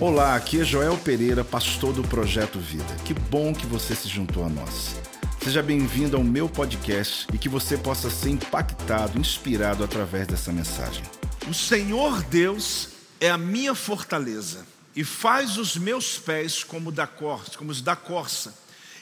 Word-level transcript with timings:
Olá, 0.00 0.34
aqui 0.34 0.60
é 0.60 0.64
Joel 0.64 0.96
Pereira, 0.98 1.44
pastor 1.44 1.92
do 1.92 2.02
Projeto 2.02 2.58
Vida. 2.58 2.94
Que 3.04 3.14
bom 3.14 3.54
que 3.54 3.66
você 3.66 3.94
se 3.94 4.08
juntou 4.08 4.44
a 4.44 4.48
nós. 4.48 4.96
Seja 5.42 5.62
bem-vindo 5.62 6.16
ao 6.16 6.24
meu 6.24 6.48
podcast 6.48 7.26
e 7.32 7.38
que 7.38 7.48
você 7.48 7.76
possa 7.76 8.10
ser 8.10 8.30
impactado, 8.30 9.18
inspirado 9.18 9.84
através 9.84 10.26
dessa 10.26 10.52
mensagem. 10.52 11.04
O 11.48 11.54
Senhor 11.54 12.22
Deus 12.24 12.88
é 13.20 13.30
a 13.30 13.38
minha 13.38 13.74
fortaleza 13.74 14.66
e 14.94 15.04
faz 15.04 15.56
os 15.56 15.76
meus 15.76 16.18
pés 16.18 16.64
como, 16.64 16.90
da 16.90 17.06
corça, 17.06 17.56
como 17.56 17.70
os 17.70 17.80
da 17.80 17.94
corça 17.94 18.54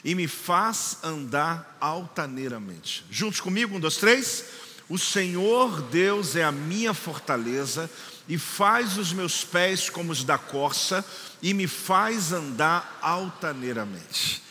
e 0.03 0.15
me 0.15 0.27
faz 0.27 0.97
andar 1.03 1.77
altaneiramente. 1.79 3.05
Juntos 3.09 3.39
comigo, 3.39 3.75
um, 3.75 3.79
dois, 3.79 3.97
três. 3.97 4.45
O 4.89 4.97
Senhor 4.97 5.81
Deus 5.83 6.35
é 6.35 6.43
a 6.43 6.51
minha 6.51 6.93
fortaleza 6.93 7.89
e 8.27 8.37
faz 8.37 8.97
os 8.97 9.11
meus 9.13 9.43
pés 9.43 9.89
como 9.89 10.11
os 10.11 10.23
da 10.23 10.37
corça 10.37 11.05
e 11.41 11.53
me 11.53 11.67
faz 11.67 12.31
andar 12.31 12.99
altaneiramente. 13.01 14.41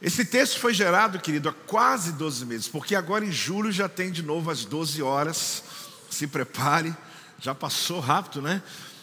Esse 0.00 0.24
texto 0.24 0.58
foi 0.60 0.74
gerado, 0.74 1.18
querido, 1.18 1.48
há 1.48 1.52
quase 1.52 2.12
12 2.12 2.44
meses, 2.44 2.68
porque 2.68 2.94
agora 2.94 3.24
em 3.24 3.32
julho 3.32 3.72
já 3.72 3.88
tem 3.88 4.10
de 4.10 4.22
novo 4.22 4.50
às 4.50 4.64
12 4.64 5.02
horas. 5.02 5.64
Se 6.10 6.26
prepare, 6.26 6.94
já 7.40 7.54
passou 7.54 8.00
rápido, 8.00 8.42
né? 8.42 8.62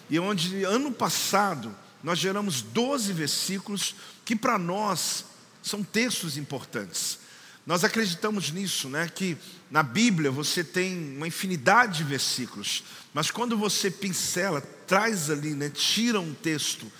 E 0.09 0.19
onde 0.19 0.63
ano 0.63 0.91
passado 0.91 1.75
nós 2.03 2.19
geramos 2.19 2.61
12 2.61 3.11
versículos 3.13 3.95
que 4.23 4.35
para 4.35 4.59
nós 4.59 5.25
são 5.61 5.83
textos 5.83 6.37
importantes. 6.37 7.19
Nós 7.65 7.83
acreditamos 7.83 8.51
nisso, 8.51 8.89
né? 8.89 9.09
Que 9.13 9.37
na 9.71 9.81
Bíblia 9.81 10.29
você 10.29 10.63
tem 10.63 11.15
uma 11.15 11.27
infinidade 11.27 11.99
de 11.99 12.03
versículos, 12.03 12.83
mas 13.13 13.31
quando 13.31 13.57
você 13.57 13.89
pincela, 13.89 14.61
traz 14.85 15.29
ali, 15.29 15.53
né? 15.53 15.69
Tira 15.69 16.19
um 16.19 16.33
texto 16.33 16.91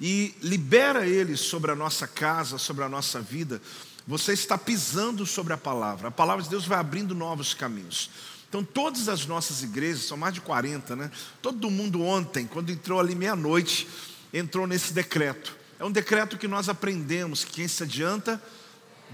e 0.00 0.34
libera 0.42 1.06
ele 1.06 1.36
sobre 1.36 1.70
a 1.70 1.74
nossa 1.74 2.06
casa, 2.06 2.58
sobre 2.58 2.84
a 2.84 2.88
nossa 2.88 3.20
vida, 3.20 3.60
você 4.06 4.32
está 4.32 4.58
pisando 4.58 5.24
sobre 5.24 5.52
a 5.52 5.58
palavra. 5.58 6.08
A 6.08 6.10
palavra 6.10 6.42
de 6.42 6.50
Deus 6.50 6.66
vai 6.66 6.78
abrindo 6.78 7.14
novos 7.14 7.54
caminhos. 7.54 8.10
Então, 8.48 8.64
todas 8.64 9.08
as 9.08 9.26
nossas 9.26 9.62
igrejas, 9.62 10.04
são 10.04 10.16
mais 10.16 10.34
de 10.34 10.40
40, 10.40 10.96
né? 10.96 11.10
Todo 11.40 11.70
mundo 11.70 12.02
ontem, 12.02 12.46
quando 12.46 12.70
entrou 12.70 12.98
ali 12.98 13.14
meia-noite, 13.14 13.86
entrou 14.32 14.66
nesse 14.66 14.92
decreto. 14.92 15.56
É 15.78 15.84
um 15.84 15.92
decreto 15.92 16.36
que 16.36 16.48
nós 16.48 16.68
aprendemos 16.68 17.44
que 17.44 17.52
quem 17.52 17.68
se 17.68 17.84
adianta 17.84 18.42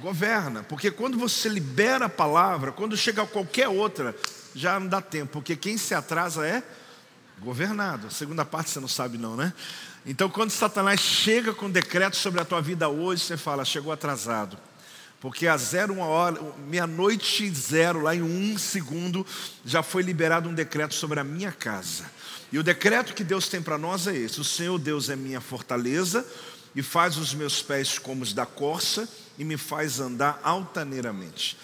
governa, 0.01 0.63
porque 0.63 0.91
quando 0.91 1.19
você 1.19 1.49
libera 1.49 2.07
a 2.07 2.09
palavra, 2.09 2.73
quando 2.73 2.97
chega 2.97 3.27
qualquer 3.27 3.69
outra, 3.69 4.15
já 4.55 4.79
não 4.79 4.87
dá 4.87 5.01
tempo, 5.01 5.33
porque 5.33 5.57
quem 5.57 5.77
se 5.77 5.95
atrasa 5.95 6.47
é 6.47 6.63
governado. 7.39 8.07
A 8.07 8.11
segunda 8.11 8.45
parte 8.45 8.71
você 8.71 8.81
não 8.81 8.89
sabe 8.89 9.19
não, 9.19 9.37
né? 9.37 9.53
Então 10.05 10.29
quando 10.29 10.51
Satanás 10.51 11.01
chega 11.01 11.53
com 11.53 11.71
decreto 11.71 12.17
sobre 12.17 12.41
a 12.41 12.45
tua 12.45 12.61
vida 12.61 12.89
hoje, 12.89 13.23
você 13.23 13.37
fala, 13.37 13.65
chegou 13.65 13.93
atrasado. 13.93 14.57
Porque 15.21 15.47
a 15.47 15.57
zero, 15.57 15.95
uma 15.95 16.07
hora, 16.07 16.41
meia-noite 16.69 17.51
zero, 17.51 18.03
lá 18.03 18.15
em 18.15 18.23
um 18.23 18.57
segundo, 18.59 19.27
já 19.65 19.83
foi 19.83 20.03
liberado 20.03 20.49
um 20.49 20.55
decreto 20.55 20.95
sobre 20.95 21.19
a 21.19 21.25
minha 21.25 21.51
casa. 21.51 22.05
E 22.53 22.59
o 22.59 22.63
decreto 22.63 23.15
que 23.15 23.25
Deus 23.25 23.49
tem 23.49 23.61
para 23.61 23.79
nós 23.79 24.07
é 24.07 24.15
esse: 24.15 24.41
o 24.41 24.45
Senhor 24.45 24.79
Deus 24.79 25.09
é 25.09 25.17
minha 25.17 25.41
fortaleza 25.41 26.25
e 26.77 26.83
faz 26.83 27.17
os 27.17 27.33
meus 27.33 27.63
pés 27.63 27.99
como 27.99 28.23
os 28.23 28.35
da 28.35 28.45
corça 28.45 29.09
e 29.39 29.45
me 29.45 29.57
faz 29.57 29.99
andar 29.99 30.39
altaneiramente. 30.45 31.57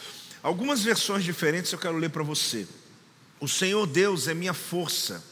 Algumas 0.42 0.82
versões 0.82 1.22
diferentes 1.22 1.70
eu 1.70 1.78
quero 1.78 1.98
ler 1.98 2.08
para 2.08 2.22
você. 2.22 2.66
O 3.38 3.46
Senhor 3.46 3.86
Deus 3.86 4.26
é 4.26 4.32
minha 4.32 4.54
força. 4.54 5.22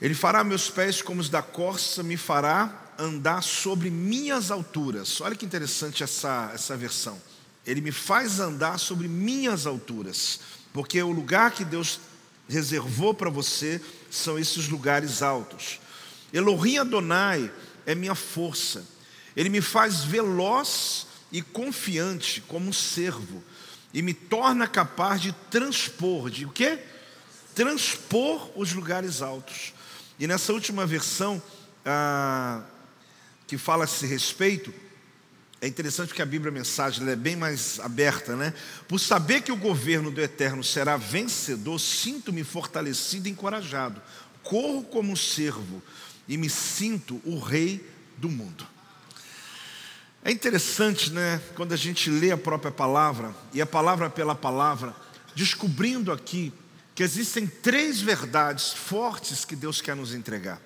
Ele 0.00 0.14
fará 0.14 0.44
meus 0.44 0.70
pés 0.70 1.02
como 1.02 1.20
os 1.20 1.28
da 1.28 1.42
corça, 1.42 2.04
me 2.04 2.16
fará 2.16 2.92
andar 2.96 3.42
sobre 3.42 3.90
minhas 3.90 4.48
alturas. 4.52 5.20
Olha 5.20 5.34
que 5.34 5.44
interessante 5.44 6.04
essa, 6.04 6.52
essa 6.54 6.76
versão. 6.76 7.20
Ele 7.66 7.80
me 7.80 7.90
faz 7.90 8.38
andar 8.38 8.78
sobre 8.78 9.08
minhas 9.08 9.66
alturas, 9.66 10.38
porque 10.72 11.02
o 11.02 11.10
lugar 11.10 11.50
que 11.50 11.64
Deus 11.64 11.98
reservou 12.48 13.12
para 13.12 13.28
você 13.28 13.80
são 14.08 14.38
esses 14.38 14.68
lugares 14.68 15.20
altos. 15.20 15.80
Elohim 16.32 16.78
Adonai 16.78 17.50
é 17.88 17.94
minha 17.94 18.14
força. 18.14 18.84
Ele 19.34 19.48
me 19.48 19.62
faz 19.62 20.04
veloz 20.04 21.06
e 21.32 21.40
confiante 21.40 22.42
como 22.42 22.68
um 22.68 22.72
servo 22.72 23.42
e 23.94 24.02
me 24.02 24.12
torna 24.12 24.68
capaz 24.68 25.22
de 25.22 25.32
transpor, 25.50 26.28
de 26.28 26.44
o 26.44 26.50
quê? 26.50 26.78
Transpor 27.54 28.50
os 28.54 28.74
lugares 28.74 29.22
altos. 29.22 29.72
E 30.18 30.26
nessa 30.26 30.52
última 30.52 30.86
versão 30.86 31.42
ah, 31.82 32.62
que 33.46 33.56
fala 33.56 33.84
a 33.84 33.86
esse 33.86 34.06
respeito, 34.06 34.72
é 35.58 35.66
interessante 35.66 36.12
que 36.12 36.20
a 36.20 36.26
Bíblia 36.26 36.50
a 36.50 36.54
mensagem 36.54 37.08
é 37.08 37.16
bem 37.16 37.36
mais 37.36 37.80
aberta, 37.80 38.36
né? 38.36 38.52
Por 38.86 39.00
saber 39.00 39.40
que 39.40 39.50
o 39.50 39.56
governo 39.56 40.10
do 40.10 40.20
Eterno 40.20 40.62
será 40.62 40.98
vencedor, 40.98 41.78
sinto-me 41.78 42.44
fortalecido 42.44 43.28
e 43.28 43.30
encorajado. 43.30 44.00
Corro 44.42 44.82
como 44.82 45.10
um 45.10 45.16
servo 45.16 45.82
e 46.28 46.36
me 46.36 46.50
sinto 46.50 47.20
o 47.24 47.38
rei 47.38 47.84
do 48.16 48.28
mundo. 48.28 48.66
É 50.22 50.30
interessante, 50.30 51.10
né, 51.10 51.40
quando 51.54 51.72
a 51.72 51.76
gente 51.76 52.10
lê 52.10 52.30
a 52.30 52.36
própria 52.36 52.70
palavra, 52.70 53.34
e 53.52 53.62
a 53.62 53.66
palavra 53.66 54.10
pela 54.10 54.34
palavra, 54.34 54.94
descobrindo 55.34 56.12
aqui 56.12 56.52
que 56.94 57.02
existem 57.02 57.46
três 57.46 58.00
verdades 58.00 58.72
fortes 58.72 59.44
que 59.44 59.56
Deus 59.56 59.80
quer 59.80 59.94
nos 59.94 60.12
entregar. 60.12 60.60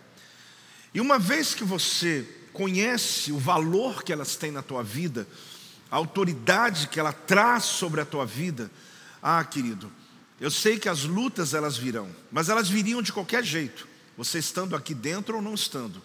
E 0.94 1.00
uma 1.00 1.18
vez 1.18 1.54
que 1.54 1.62
você 1.62 2.26
conhece 2.52 3.30
o 3.30 3.38
valor 3.38 4.02
que 4.02 4.12
elas 4.12 4.36
têm 4.36 4.50
na 4.50 4.62
tua 4.62 4.82
vida, 4.82 5.28
a 5.90 5.96
autoridade 5.96 6.88
que 6.88 6.98
ela 6.98 7.12
traz 7.12 7.64
sobre 7.64 8.00
a 8.00 8.04
tua 8.04 8.24
vida, 8.24 8.70
ah, 9.22 9.44
querido, 9.44 9.92
eu 10.40 10.50
sei 10.50 10.78
que 10.78 10.88
as 10.88 11.04
lutas 11.04 11.54
elas 11.54 11.76
virão, 11.76 12.08
mas 12.30 12.48
elas 12.48 12.68
viriam 12.68 13.02
de 13.02 13.12
qualquer 13.12 13.44
jeito, 13.44 13.86
você 14.16 14.38
estando 14.38 14.76
aqui 14.76 14.94
dentro 14.94 15.36
ou 15.36 15.42
não 15.42 15.54
estando. 15.54 16.02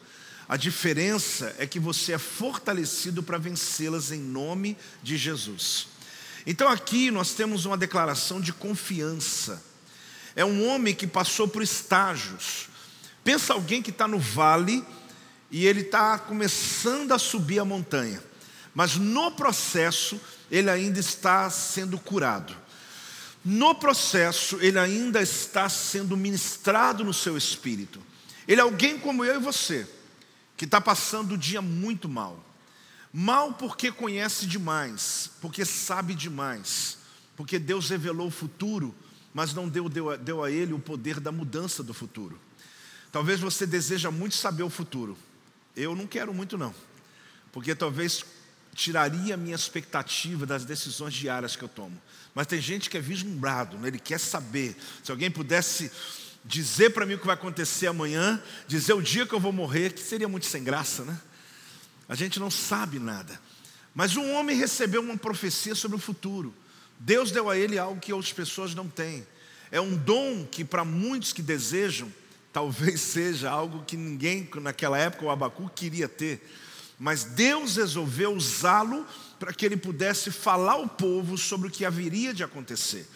A 0.48 0.56
diferença 0.56 1.54
é 1.58 1.68
que 1.68 1.80
você 1.80 2.14
é 2.14 2.18
fortalecido 2.18 3.22
para 3.22 3.38
vencê-las 3.38 4.12
em 4.12 4.20
nome 4.20 4.78
de 5.04 5.18
Jesus. 5.18 5.88
Então 6.46 6.70
aqui 6.70 7.12
nós 7.12 7.34
temos 7.34 7.66
uma 7.66 7.78
declaração 7.78 8.40
de 8.40 8.54
confiança. 8.54 9.62
É 10.36 10.46
um 10.46 10.66
homem 10.68 10.96
que 10.96 11.06
passou 11.06 11.48
por 11.48 11.62
estágios. 11.62 12.70
Pensa 13.24 13.54
alguém 13.54 13.82
que 13.82 13.90
está 13.90 14.08
no 14.08 14.20
vale 14.20 14.86
e 15.52 15.66
ele 15.66 15.82
está 15.82 16.18
começando 16.18 17.12
a 17.12 17.20
subir 17.20 17.60
a 17.60 17.66
montanha, 17.66 18.24
mas 18.74 18.96
no 18.96 19.32
processo 19.32 20.20
ele 20.50 20.70
ainda 20.70 21.00
está 21.00 21.50
sendo 21.50 21.98
curado. 21.98 22.56
No 23.50 23.74
processo 23.74 24.58
ele 24.60 24.78
ainda 24.78 25.22
está 25.22 25.70
sendo 25.70 26.18
ministrado 26.18 27.02
no 27.02 27.14
seu 27.14 27.38
espírito. 27.38 28.04
Ele 28.46 28.60
é 28.60 28.64
alguém 28.64 29.00
como 29.00 29.24
eu 29.24 29.36
e 29.36 29.42
você 29.42 29.88
que 30.58 30.66
está 30.66 30.82
passando 30.82 31.36
o 31.36 31.38
dia 31.38 31.62
muito 31.62 32.10
mal. 32.10 32.44
Mal 33.14 33.54
porque 33.54 33.90
conhece 33.90 34.46
demais, 34.46 35.32
porque 35.40 35.64
sabe 35.64 36.14
demais, 36.14 36.98
porque 37.38 37.58
Deus 37.58 37.90
revelou 37.90 38.28
o 38.28 38.32
futuro, 38.32 38.94
mas 39.34 39.54
não 39.54 39.70
deu, 39.70 39.88
deu, 39.88 40.18
deu 40.18 40.44
a 40.44 40.52
ele 40.52 40.74
o 40.74 40.80
poder 40.80 41.22
da 41.22 41.32
mudança 41.32 41.82
do 41.82 41.94
futuro. 41.94 42.38
Talvez 43.14 43.40
você 43.40 43.66
deseja 43.66 44.12
muito 44.12 44.36
saber 44.36 44.64
o 44.64 44.70
futuro. 44.70 45.18
Eu 45.74 45.96
não 45.96 46.06
quero 46.06 46.34
muito 46.34 46.58
não, 46.58 46.76
porque 47.54 47.74
talvez 47.74 48.26
tiraria 48.76 49.36
a 49.36 49.38
minha 49.38 49.56
expectativa 49.56 50.46
das 50.46 50.66
decisões 50.66 51.14
diárias 51.14 51.56
que 51.56 51.64
eu 51.64 51.70
tomo. 51.70 51.98
Mas 52.38 52.46
tem 52.46 52.62
gente 52.62 52.88
que 52.88 52.96
é 52.96 53.02
vislumbrado, 53.02 53.80
né? 53.80 53.88
ele 53.88 53.98
quer 53.98 54.20
saber. 54.20 54.76
Se 55.04 55.10
alguém 55.10 55.32
pudesse 55.32 55.90
dizer 56.46 56.92
para 56.92 57.04
mim 57.04 57.16
o 57.16 57.18
que 57.18 57.26
vai 57.26 57.34
acontecer 57.34 57.88
amanhã, 57.88 58.40
dizer 58.68 58.94
o 58.94 59.02
dia 59.02 59.26
que 59.26 59.34
eu 59.34 59.40
vou 59.40 59.52
morrer, 59.52 59.92
que 59.92 60.02
seria 60.02 60.28
muito 60.28 60.46
sem 60.46 60.64
graça, 60.64 61.04
né? 61.04 61.20
A 62.08 62.14
gente 62.14 62.40
não 62.40 62.52
sabe 62.52 63.00
nada. 63.00 63.42
Mas 63.92 64.16
um 64.16 64.34
homem 64.34 64.56
recebeu 64.56 65.02
uma 65.02 65.18
profecia 65.18 65.74
sobre 65.74 65.98
o 65.98 66.00
futuro. 66.00 66.54
Deus 67.00 67.32
deu 67.32 67.50
a 67.50 67.58
ele 67.58 67.80
algo 67.80 68.00
que 68.00 68.14
outras 68.14 68.32
pessoas 68.32 68.76
não 68.76 68.88
têm. 68.88 69.26
É 69.72 69.82
um 69.82 69.98
dom 69.98 70.46
que 70.46 70.64
para 70.64 70.86
muitos 70.86 71.34
que 71.34 71.42
desejam, 71.42 72.14
talvez 72.54 73.02
seja 73.14 73.50
algo 73.50 73.84
que 73.84 73.98
ninguém 73.98 74.48
naquela 74.62 75.00
época 75.00 75.26
o 75.26 75.32
Abacu 75.32 75.72
queria 75.74 76.08
ter. 76.08 76.48
Mas 77.00 77.24
Deus 77.24 77.78
resolveu 77.78 78.32
usá-lo 78.32 79.08
para 79.40 79.54
que 79.54 79.66
ele 79.66 79.78
pudesse 79.78 80.32
falar 80.32 80.74
ao 80.74 80.88
povo 80.88 81.38
sobre 81.38 81.68
o 81.68 81.72
que 81.72 81.86
haveria 81.86 82.34
de 82.34 82.44
acontecer. 82.44 83.08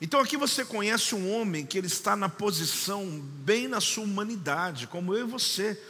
Então 0.00 0.18
aqui 0.18 0.36
você 0.36 0.64
conhece 0.64 1.14
um 1.14 1.30
homem 1.30 1.66
que 1.66 1.76
ele 1.76 1.86
está 1.86 2.16
na 2.16 2.28
posição 2.28 3.20
bem 3.20 3.68
na 3.68 3.80
sua 3.80 4.04
humanidade, 4.04 4.86
como 4.86 5.14
eu 5.14 5.26
e 5.26 5.30
você. 5.30 5.80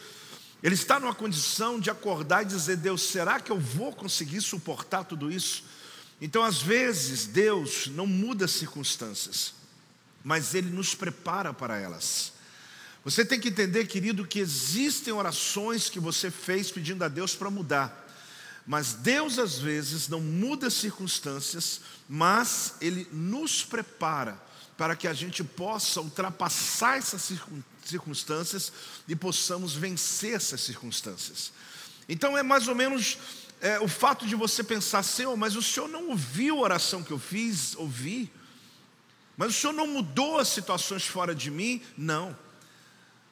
Ele 0.63 0.75
está 0.75 1.01
numa 1.01 1.15
condição 1.15 1.81
de 1.81 1.91
acordar 1.91 2.43
e 2.43 2.47
dizer: 2.47 2.77
Deus, 2.77 3.03
será 3.03 3.41
que 3.41 3.51
eu 3.53 3.59
vou 3.59 3.93
conseguir 3.93 4.41
suportar 4.41 5.05
tudo 5.05 5.31
isso? 5.31 5.65
Então, 6.21 6.43
às 6.45 6.61
vezes, 6.61 7.27
Deus 7.27 7.87
não 7.87 8.07
muda 8.07 8.45
as 8.45 8.51
circunstâncias, 8.51 9.55
mas 10.23 10.55
Ele 10.55 10.69
nos 10.69 10.95
prepara 10.95 11.55
para 11.55 11.79
elas. 11.79 12.35
Você 13.03 13.25
tem 13.25 13.41
que 13.41 13.49
entender, 13.49 13.87
querido, 13.87 14.27
que 14.27 14.39
existem 14.39 15.15
orações 15.15 15.89
que 15.89 15.99
você 15.99 16.31
fez 16.31 16.71
pedindo 16.71 17.03
a 17.03 17.09
Deus 17.09 17.35
para 17.35 17.49
mudar. 17.49 18.00
Mas 18.71 18.93
Deus 18.93 19.37
às 19.37 19.59
vezes 19.59 20.07
não 20.07 20.21
muda 20.21 20.69
as 20.69 20.75
circunstâncias, 20.75 21.81
mas 22.09 22.75
Ele 22.81 23.05
nos 23.11 23.65
prepara 23.65 24.41
para 24.77 24.95
que 24.95 25.09
a 25.09 25.13
gente 25.13 25.43
possa 25.43 26.01
ultrapassar 26.01 26.97
essas 26.97 27.33
circunstâncias 27.85 28.73
e 29.09 29.17
possamos 29.17 29.75
vencer 29.75 30.35
essas 30.35 30.61
circunstâncias. 30.61 31.53
Então 32.09 32.39
é 32.39 32.45
mais 32.45 32.69
ou 32.69 32.77
menos 32.77 33.19
é, 33.61 33.81
o 33.81 33.89
fato 33.89 34.25
de 34.25 34.37
você 34.37 34.63
pensar, 34.63 35.03
Senhor, 35.03 35.37
mas 35.37 35.57
o 35.57 35.63
Senhor 35.63 35.89
não 35.89 36.11
ouviu 36.11 36.59
a 36.59 36.61
oração 36.61 37.03
que 37.03 37.11
eu 37.11 37.19
fiz? 37.19 37.75
Ouvi. 37.75 38.31
Mas 39.37 39.49
o 39.49 39.61
Senhor 39.61 39.73
não 39.73 39.89
mudou 39.89 40.39
as 40.39 40.47
situações 40.47 41.05
fora 41.05 41.35
de 41.35 41.51
mim? 41.51 41.83
Não. 41.99 42.39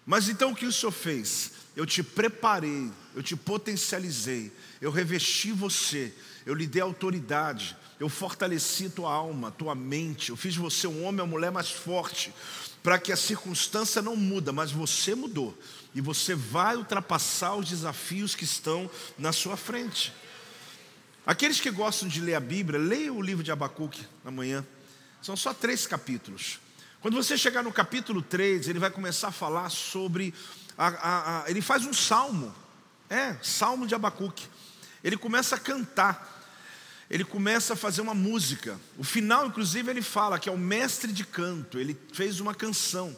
Mas 0.04 0.28
então 0.28 0.50
o 0.50 0.56
que 0.56 0.66
o 0.66 0.72
Senhor 0.72 0.90
fez? 0.90 1.52
Eu 1.76 1.86
te 1.86 2.02
preparei, 2.02 2.90
eu 3.18 3.22
te 3.22 3.34
potencializei, 3.34 4.52
eu 4.80 4.92
revesti 4.92 5.50
você, 5.50 6.14
eu 6.46 6.54
lhe 6.54 6.68
dei 6.68 6.80
autoridade, 6.80 7.76
eu 7.98 8.08
fortaleci 8.08 8.88
tua 8.88 9.12
alma, 9.12 9.50
tua 9.50 9.74
mente, 9.74 10.30
eu 10.30 10.36
fiz 10.36 10.54
você 10.54 10.86
um 10.86 11.04
homem 11.04 11.20
ou 11.20 11.26
mulher 11.26 11.50
mais 11.50 11.68
forte, 11.68 12.32
para 12.80 12.96
que 12.96 13.10
a 13.10 13.16
circunstância 13.16 14.00
não 14.00 14.14
muda, 14.14 14.52
mas 14.52 14.70
você 14.70 15.16
mudou 15.16 15.58
e 15.96 16.00
você 16.00 16.32
vai 16.36 16.76
ultrapassar 16.76 17.56
os 17.56 17.68
desafios 17.68 18.36
que 18.36 18.44
estão 18.44 18.88
na 19.18 19.32
sua 19.32 19.56
frente. 19.56 20.12
Aqueles 21.26 21.58
que 21.58 21.72
gostam 21.72 22.08
de 22.08 22.20
ler 22.20 22.36
a 22.36 22.40
Bíblia, 22.40 22.78
leiam 22.78 23.16
o 23.16 23.20
livro 23.20 23.42
de 23.42 23.50
Abacuque 23.50 24.06
amanhã. 24.24 24.64
São 25.20 25.36
só 25.36 25.52
três 25.52 25.88
capítulos. 25.88 26.60
Quando 27.00 27.16
você 27.16 27.36
chegar 27.36 27.64
no 27.64 27.72
capítulo 27.72 28.22
3, 28.22 28.68
ele 28.68 28.78
vai 28.78 28.92
começar 28.92 29.26
a 29.26 29.32
falar 29.32 29.70
sobre. 29.70 30.32
A, 30.76 30.86
a, 30.86 31.42
a, 31.42 31.50
ele 31.50 31.60
faz 31.60 31.84
um 31.84 31.92
salmo, 31.92 32.54
é, 33.08 33.36
salmo 33.42 33.86
de 33.86 33.94
Abacuque. 33.94 34.46
Ele 35.02 35.16
começa 35.16 35.56
a 35.56 35.58
cantar, 35.58 36.46
ele 37.10 37.24
começa 37.24 37.72
a 37.72 37.76
fazer 37.76 38.00
uma 38.00 38.14
música. 38.14 38.78
O 38.96 39.04
final, 39.04 39.46
inclusive, 39.46 39.90
ele 39.90 40.02
fala 40.02 40.38
que 40.38 40.48
é 40.48 40.52
o 40.52 40.58
mestre 40.58 41.12
de 41.12 41.24
canto, 41.24 41.78
ele 41.78 41.96
fez 42.12 42.40
uma 42.40 42.54
canção. 42.54 43.16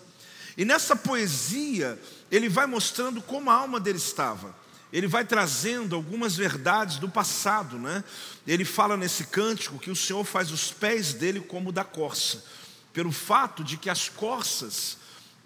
E 0.57 0.65
nessa 0.65 0.95
poesia, 0.95 2.01
ele 2.31 2.49
vai 2.49 2.67
mostrando 2.67 3.23
como 3.23 3.51
a 3.51 3.55
alma 3.55 3.81
dele 3.81 3.99
estava. 3.99 4.55
Ele 4.93 5.07
vai 5.07 5.25
trazendo 5.25 5.95
algumas 5.95 6.37
verdades 6.37 6.97
do 6.97 7.09
passado, 7.09 7.79
né? 7.79 8.03
Ele 8.47 8.65
fala 8.65 8.97
nesse 8.97 9.25
cântico 9.25 9.79
que 9.79 9.91
o 9.91 9.97
Senhor 9.97 10.25
faz 10.25 10.51
os 10.51 10.73
pés 10.73 11.15
dele 11.15 11.41
como 11.41 11.71
da 11.71 11.85
corça, 11.85 12.45
pelo 12.93 13.13
fato 13.13 13.63
de 13.63 13.77
que 13.77 13.89
as 13.89 14.09
corças, 14.09 14.99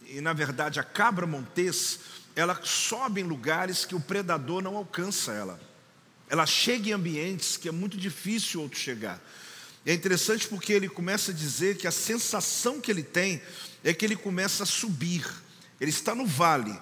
e 0.06 0.20
na 0.20 0.32
verdade 0.32 0.80
a 0.80 0.82
cabra 0.82 1.26
montês, 1.26 2.00
ela 2.36 2.60
sobe 2.62 3.20
em 3.20 3.24
lugares 3.24 3.84
que 3.84 3.94
o 3.94 4.00
predador 4.00 4.62
não 4.62 4.76
alcança 4.76 5.32
ela. 5.32 5.60
Ela 6.28 6.46
chega 6.46 6.88
em 6.88 6.92
ambientes 6.92 7.56
que 7.56 7.68
é 7.68 7.72
muito 7.72 7.96
difícil 7.96 8.62
outro 8.62 8.78
chegar. 8.78 9.20
É 9.86 9.92
interessante 9.92 10.48
porque 10.48 10.72
ele 10.72 10.88
começa 10.88 11.30
a 11.30 11.34
dizer 11.34 11.76
que 11.76 11.86
a 11.86 11.92
sensação 11.92 12.80
que 12.80 12.90
ele 12.90 13.02
tem 13.02 13.42
é 13.82 13.92
que 13.92 14.04
ele 14.04 14.16
começa 14.16 14.62
a 14.62 14.66
subir. 14.66 15.26
Ele 15.80 15.90
está 15.90 16.14
no 16.14 16.26
vale, 16.26 16.76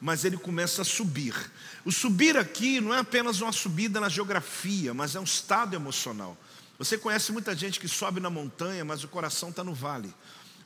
mas 0.00 0.24
ele 0.24 0.36
começa 0.36 0.82
a 0.82 0.84
subir. 0.84 1.34
O 1.84 1.90
subir 1.90 2.36
aqui 2.36 2.80
não 2.80 2.94
é 2.94 2.98
apenas 2.98 3.40
uma 3.40 3.52
subida 3.52 4.00
na 4.00 4.08
geografia, 4.08 4.94
mas 4.94 5.16
é 5.16 5.20
um 5.20 5.24
estado 5.24 5.74
emocional. 5.74 6.38
Você 6.78 6.96
conhece 6.96 7.32
muita 7.32 7.54
gente 7.54 7.78
que 7.78 7.88
sobe 7.88 8.20
na 8.20 8.30
montanha, 8.30 8.84
mas 8.84 9.04
o 9.04 9.08
coração 9.08 9.50
está 9.50 9.62
no 9.62 9.74
vale. 9.74 10.12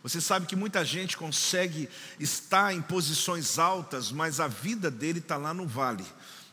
Você 0.02 0.20
sabe 0.20 0.46
que 0.46 0.56
muita 0.56 0.84
gente 0.84 1.16
consegue 1.16 1.88
estar 2.20 2.72
em 2.72 2.80
posições 2.80 3.58
altas, 3.58 4.12
mas 4.12 4.40
a 4.40 4.46
vida 4.46 4.90
dele 4.90 5.18
está 5.18 5.36
lá 5.36 5.52
no 5.52 5.66
vale, 5.66 6.04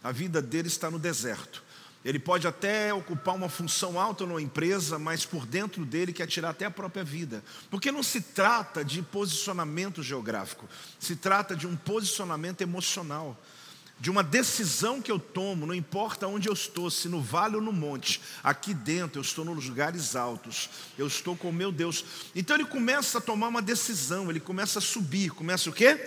a 0.03 0.11
vida 0.11 0.41
dele 0.41 0.67
está 0.67 0.89
no 0.89 0.97
deserto. 0.99 1.63
Ele 2.05 2.19
pode 2.19 2.47
até 2.47 2.93
ocupar 2.93 3.33
uma 3.33 3.49
função 3.49 3.99
alta 3.99 4.27
numa 4.27 4.41
empresa, 4.41 4.99
mas 4.99 5.25
por 5.25 5.43
dentro 5.43 5.83
dele 5.83 6.13
quer 6.13 6.27
tirar 6.27 6.51
até 6.51 6.65
a 6.65 6.69
própria 6.69 7.03
vida. 7.03 7.43
Porque 7.71 7.91
não 7.91 8.03
se 8.03 8.21
trata 8.21 8.85
de 8.85 9.01
posicionamento 9.01 10.03
geográfico, 10.03 10.69
se 10.99 11.15
trata 11.15 11.55
de 11.55 11.65
um 11.65 11.75
posicionamento 11.75 12.61
emocional, 12.61 13.35
de 13.99 14.09
uma 14.09 14.21
decisão 14.21 15.01
que 15.01 15.11
eu 15.11 15.17
tomo, 15.17 15.65
não 15.65 15.73
importa 15.73 16.27
onde 16.27 16.49
eu 16.49 16.53
estou, 16.53 16.91
se 16.91 17.07
no 17.07 17.21
vale 17.21 17.55
ou 17.55 17.61
no 17.61 17.71
monte, 17.71 18.21
aqui 18.43 18.73
dentro 18.73 19.19
eu 19.19 19.21
estou 19.21 19.45
nos 19.45 19.67
lugares 19.67 20.15
altos, 20.15 20.69
eu 20.97 21.07
estou 21.07 21.35
com 21.35 21.49
o 21.49 21.53
meu 21.53 21.71
Deus. 21.71 22.03
Então 22.35 22.55
ele 22.55 22.65
começa 22.65 23.17
a 23.17 23.21
tomar 23.21 23.47
uma 23.47 23.61
decisão, 23.61 24.29
ele 24.29 24.39
começa 24.39 24.79
a 24.79 24.81
subir, 24.81 25.31
começa 25.31 25.69
o 25.69 25.73
quê? 25.73 25.97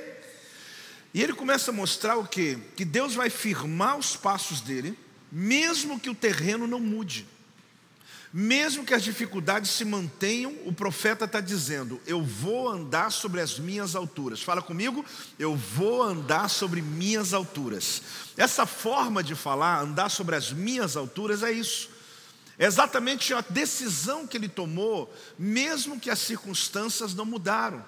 E 1.15 1.23
ele 1.23 1.33
começa 1.33 1.71
a 1.71 1.75
mostrar 1.75 2.17
o 2.17 2.27
quê? 2.27 2.59
Que 2.77 2.85
Deus 2.85 3.15
vai 3.15 3.31
firmar 3.31 3.97
os 3.97 4.15
passos 4.17 4.61
dele 4.61 4.97
mesmo 5.31 6.01
que 6.01 6.11
o 6.11 6.15
terreno 6.15 6.67
não 6.67 6.81
mude, 6.81 7.27
mesmo 8.33 8.85
que 8.85 8.93
as 8.93 9.03
dificuldades 9.03 9.71
se 9.71 9.85
mantenham, 9.85 10.55
o 10.67 10.73
profeta 10.73 11.25
está 11.25 11.41
dizendo: 11.41 12.01
Eu 12.07 12.23
vou 12.23 12.69
andar 12.69 13.11
sobre 13.11 13.41
as 13.41 13.59
minhas 13.59 13.95
alturas. 13.97 14.43
Fala 14.43 14.61
comigo, 14.61 15.05
eu 15.39 15.57
vou 15.57 16.03
andar 16.03 16.49
sobre 16.49 16.83
minhas 16.83 17.33
alturas. 17.33 18.03
Essa 18.37 18.67
forma 18.67 19.23
de 19.23 19.35
falar, 19.35 19.81
andar 19.81 20.11
sobre 20.11 20.37
as 20.37 20.53
minhas 20.53 20.97
alturas, 20.97 21.43
é 21.43 21.51
isso. 21.51 21.91
É 22.59 22.67
exatamente 22.67 23.33
a 23.33 23.41
decisão 23.41 24.27
que 24.27 24.37
ele 24.37 24.49
tomou, 24.49 25.15
mesmo 25.39 25.99
que 25.99 26.11
as 26.11 26.19
circunstâncias 26.19 27.15
não 27.15 27.25
mudaram. 27.25 27.85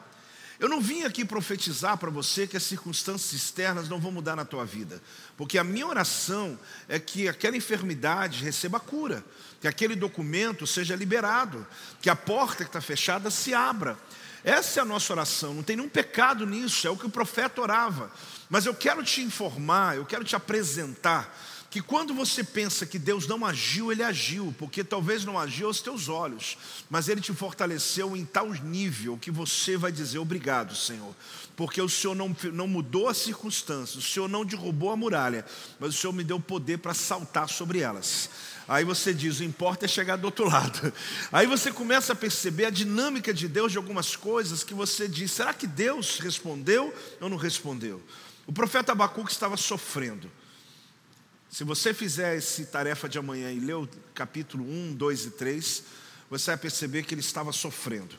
Eu 0.60 0.68
não 0.68 0.80
vim 0.80 1.04
aqui 1.04 1.24
profetizar 1.24 1.96
para 1.96 2.10
você 2.10 2.46
que 2.46 2.56
as 2.56 2.62
circunstâncias 2.62 3.32
externas 3.32 3.88
não 3.88 3.98
vão 3.98 4.12
mudar 4.12 4.36
na 4.36 4.44
tua 4.44 4.64
vida, 4.64 5.02
porque 5.34 5.56
a 5.56 5.64
minha 5.64 5.86
oração 5.86 6.58
é 6.86 6.98
que 6.98 7.26
aquela 7.26 7.56
enfermidade 7.56 8.44
receba 8.44 8.78
cura, 8.78 9.24
que 9.60 9.68
aquele 9.68 9.94
documento 9.94 10.66
seja 10.66 10.96
liberado, 10.96 11.66
que 12.00 12.08
a 12.08 12.16
porta 12.16 12.64
que 12.64 12.70
está 12.70 12.80
fechada 12.80 13.30
se 13.30 13.52
abra. 13.52 13.98
Essa 14.42 14.80
é 14.80 14.82
a 14.82 14.86
nossa 14.86 15.12
oração, 15.12 15.52
não 15.52 15.62
tem 15.62 15.76
nenhum 15.76 15.88
pecado 15.88 16.46
nisso, 16.46 16.86
é 16.86 16.90
o 16.90 16.96
que 16.96 17.06
o 17.06 17.10
profeta 17.10 17.60
orava. 17.60 18.10
Mas 18.48 18.64
eu 18.64 18.74
quero 18.74 19.04
te 19.04 19.20
informar, 19.20 19.96
eu 19.96 20.06
quero 20.06 20.24
te 20.24 20.34
apresentar 20.34 21.36
que 21.70 21.80
quando 21.80 22.12
você 22.12 22.42
pensa 22.42 22.84
que 22.84 22.98
Deus 22.98 23.28
não 23.28 23.46
agiu, 23.46 23.92
Ele 23.92 24.02
agiu, 24.02 24.52
porque 24.58 24.82
talvez 24.82 25.24
não 25.24 25.38
agiu 25.38 25.68
aos 25.68 25.80
teus 25.80 26.08
olhos, 26.08 26.58
mas 26.90 27.08
Ele 27.08 27.20
te 27.20 27.32
fortaleceu 27.32 28.16
em 28.16 28.24
tal 28.24 28.48
nível 28.48 29.16
que 29.16 29.30
você 29.30 29.76
vai 29.76 29.92
dizer 29.92 30.18
obrigado, 30.18 30.74
Senhor, 30.74 31.14
porque 31.54 31.80
o 31.80 31.88
Senhor 31.88 32.16
não, 32.16 32.34
não 32.52 32.66
mudou 32.66 33.08
as 33.08 33.18
circunstâncias, 33.18 34.04
o 34.04 34.08
Senhor 34.08 34.28
não 34.28 34.44
derrubou 34.44 34.90
a 34.90 34.96
muralha, 34.96 35.46
mas 35.78 35.90
o 35.90 35.98
Senhor 35.98 36.12
me 36.12 36.24
deu 36.24 36.40
poder 36.40 36.78
para 36.78 36.92
saltar 36.92 37.48
sobre 37.48 37.78
elas. 37.78 38.28
Aí 38.70 38.84
você 38.84 39.12
diz: 39.12 39.40
o 39.40 39.44
importa 39.44 39.86
é 39.86 39.88
chegar 39.88 40.14
do 40.14 40.26
outro 40.26 40.46
lado. 40.48 40.92
Aí 41.32 41.44
você 41.44 41.72
começa 41.72 42.12
a 42.12 42.16
perceber 42.16 42.66
a 42.66 42.70
dinâmica 42.70 43.34
de 43.34 43.48
Deus 43.48 43.72
de 43.72 43.78
algumas 43.78 44.14
coisas 44.14 44.62
que 44.62 44.72
você 44.72 45.08
diz: 45.08 45.32
será 45.32 45.52
que 45.52 45.66
Deus 45.66 46.20
respondeu 46.20 46.94
ou 47.20 47.28
não 47.28 47.36
respondeu? 47.36 48.00
O 48.46 48.52
profeta 48.52 48.92
Abacuque 48.92 49.32
estava 49.32 49.56
sofrendo. 49.56 50.30
Se 51.50 51.64
você 51.64 51.92
fizer 51.92 52.36
essa 52.36 52.64
tarefa 52.64 53.08
de 53.08 53.18
amanhã 53.18 53.50
e 53.50 53.58
ler 53.58 53.74
o 53.74 53.88
capítulo 54.14 54.64
1, 54.64 54.94
2 54.94 55.24
e 55.24 55.30
3, 55.32 55.82
você 56.30 56.52
vai 56.52 56.58
perceber 56.58 57.02
que 57.02 57.12
ele 57.12 57.22
estava 57.22 57.50
sofrendo. 57.50 58.14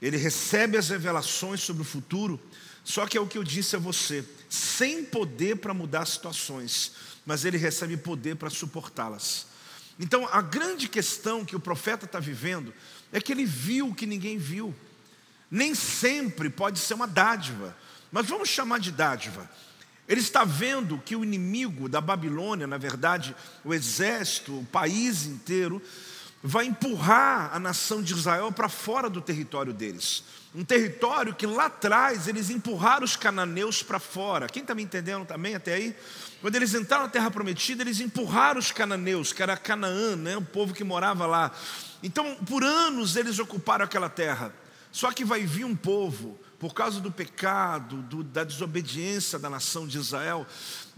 Ele 0.00 0.16
recebe 0.16 0.78
as 0.78 0.88
revelações 0.88 1.62
sobre 1.62 1.82
o 1.82 1.84
futuro, 1.84 2.40
só 2.84 3.08
que 3.08 3.18
é 3.18 3.20
o 3.20 3.26
que 3.26 3.36
eu 3.36 3.42
disse 3.42 3.74
a 3.74 3.80
você, 3.80 4.24
sem 4.48 5.04
poder 5.04 5.56
para 5.56 5.74
mudar 5.74 6.06
situações, 6.06 6.92
mas 7.26 7.44
ele 7.44 7.58
recebe 7.58 7.96
poder 7.96 8.36
para 8.36 8.50
suportá-las. 8.50 9.50
Então, 10.00 10.26
a 10.32 10.40
grande 10.40 10.88
questão 10.88 11.44
que 11.44 11.54
o 11.54 11.60
profeta 11.60 12.06
está 12.06 12.18
vivendo 12.18 12.72
é 13.12 13.20
que 13.20 13.30
ele 13.30 13.44
viu 13.44 13.88
o 13.88 13.94
que 13.94 14.06
ninguém 14.06 14.38
viu. 14.38 14.74
Nem 15.50 15.74
sempre 15.74 16.48
pode 16.48 16.78
ser 16.78 16.94
uma 16.94 17.06
dádiva, 17.06 17.76
mas 18.10 18.26
vamos 18.26 18.48
chamar 18.48 18.80
de 18.80 18.90
dádiva. 18.90 19.48
Ele 20.08 20.20
está 20.20 20.42
vendo 20.42 20.96
que 21.04 21.14
o 21.14 21.22
inimigo 21.22 21.86
da 21.86 22.00
Babilônia, 22.00 22.66
na 22.66 22.78
verdade, 22.78 23.36
o 23.62 23.74
exército, 23.74 24.58
o 24.58 24.64
país 24.64 25.26
inteiro, 25.26 25.82
vai 26.42 26.64
empurrar 26.64 27.54
a 27.54 27.58
nação 27.58 28.02
de 28.02 28.14
Israel 28.14 28.50
para 28.50 28.70
fora 28.70 29.10
do 29.10 29.20
território 29.20 29.74
deles. 29.74 30.24
Um 30.52 30.64
território 30.64 31.34
que 31.34 31.46
lá 31.46 31.66
atrás 31.66 32.26
eles 32.26 32.50
empurraram 32.50 33.04
os 33.04 33.14
cananeus 33.14 33.84
para 33.84 34.00
fora. 34.00 34.48
Quem 34.48 34.62
está 34.62 34.74
me 34.74 34.82
entendendo 34.82 35.24
também 35.24 35.54
até 35.54 35.74
aí? 35.74 35.96
Quando 36.40 36.56
eles 36.56 36.74
entraram 36.74 37.04
na 37.04 37.10
terra 37.10 37.30
prometida, 37.30 37.82
eles 37.82 38.00
empurraram 38.00 38.58
os 38.58 38.72
cananeus, 38.72 39.32
que 39.32 39.42
era 39.42 39.56
Canaã, 39.56 40.16
né? 40.16 40.36
o 40.36 40.42
povo 40.42 40.74
que 40.74 40.82
morava 40.82 41.24
lá. 41.24 41.52
Então, 42.02 42.34
por 42.46 42.64
anos 42.64 43.14
eles 43.14 43.38
ocuparam 43.38 43.84
aquela 43.84 44.08
terra. 44.08 44.52
Só 44.90 45.12
que 45.12 45.24
vai 45.24 45.46
vir 45.46 45.64
um 45.64 45.76
povo 45.76 46.36
por 46.58 46.74
causa 46.74 47.00
do 47.00 47.12
pecado, 47.12 48.02
do, 48.02 48.24
da 48.24 48.42
desobediência 48.42 49.38
da 49.38 49.48
nação 49.48 49.86
de 49.86 49.98
Israel, 49.98 50.46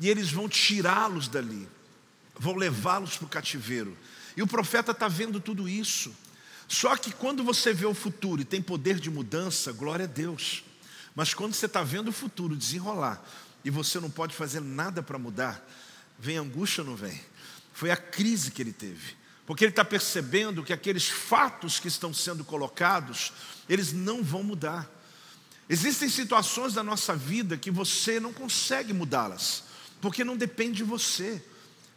e 0.00 0.08
eles 0.08 0.32
vão 0.32 0.48
tirá-los 0.48 1.28
dali, 1.28 1.68
vão 2.36 2.56
levá-los 2.56 3.16
para 3.16 3.26
o 3.26 3.28
cativeiro. 3.28 3.96
E 4.36 4.42
o 4.42 4.46
profeta 4.46 4.92
está 4.92 5.08
vendo 5.08 5.38
tudo 5.38 5.68
isso. 5.68 6.12
Só 6.72 6.96
que 6.96 7.12
quando 7.12 7.44
você 7.44 7.74
vê 7.74 7.84
o 7.84 7.92
futuro 7.92 8.40
e 8.40 8.46
tem 8.46 8.62
poder 8.62 8.98
de 8.98 9.10
mudança, 9.10 9.72
glória 9.72 10.06
a 10.06 10.08
Deus. 10.08 10.64
Mas 11.14 11.34
quando 11.34 11.52
você 11.52 11.66
está 11.66 11.82
vendo 11.82 12.08
o 12.08 12.12
futuro 12.12 12.56
desenrolar 12.56 13.22
e 13.62 13.68
você 13.68 14.00
não 14.00 14.08
pode 14.08 14.34
fazer 14.34 14.62
nada 14.62 15.02
para 15.02 15.18
mudar, 15.18 15.62
vem 16.18 16.38
angústia 16.38 16.82
ou 16.82 16.88
não 16.88 16.96
vem? 16.96 17.20
Foi 17.74 17.90
a 17.90 17.96
crise 17.96 18.50
que 18.50 18.62
ele 18.62 18.72
teve. 18.72 19.14
Porque 19.44 19.64
ele 19.64 19.72
está 19.72 19.84
percebendo 19.84 20.62
que 20.62 20.72
aqueles 20.72 21.10
fatos 21.10 21.78
que 21.78 21.88
estão 21.88 22.14
sendo 22.14 22.42
colocados, 22.42 23.34
eles 23.68 23.92
não 23.92 24.24
vão 24.24 24.42
mudar. 24.42 24.90
Existem 25.68 26.08
situações 26.08 26.72
da 26.72 26.82
nossa 26.82 27.14
vida 27.14 27.58
que 27.58 27.70
você 27.70 28.18
não 28.18 28.32
consegue 28.32 28.94
mudá-las, 28.94 29.64
porque 30.00 30.24
não 30.24 30.38
depende 30.38 30.78
de 30.78 30.84
você. 30.84 31.44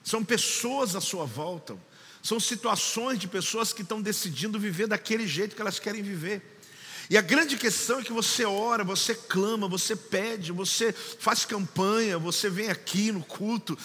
São 0.04 0.22
pessoas 0.22 0.98
à 0.98 1.02
sua 1.02 1.24
volta, 1.24 1.78
são 2.26 2.40
situações 2.40 3.20
de 3.20 3.28
pessoas 3.28 3.72
que 3.72 3.84
estão 3.84 4.02
decidindo 4.02 4.60
viver 4.60 4.88
daquele 4.88 5.28
jeito 5.28 5.56
que 5.56 5.62
elas 5.62 5.78
querem 5.78 6.02
viver. 6.02 6.42
E 7.08 7.20
a 7.20 7.22
grande 7.22 7.56
questão 7.56 8.00
é 8.00 8.04
que 8.04 8.12
você 8.12 8.44
ora, 8.44 8.84
você 8.84 9.14
clama, 9.14 9.68
você 9.68 9.96
pede, 9.96 10.52
você 10.52 10.92
faz 10.92 11.46
campanha, 11.46 12.18
você 12.18 12.50
vem 12.50 12.72
aqui 12.72 13.12
no 13.12 13.22
culto, 13.22 13.78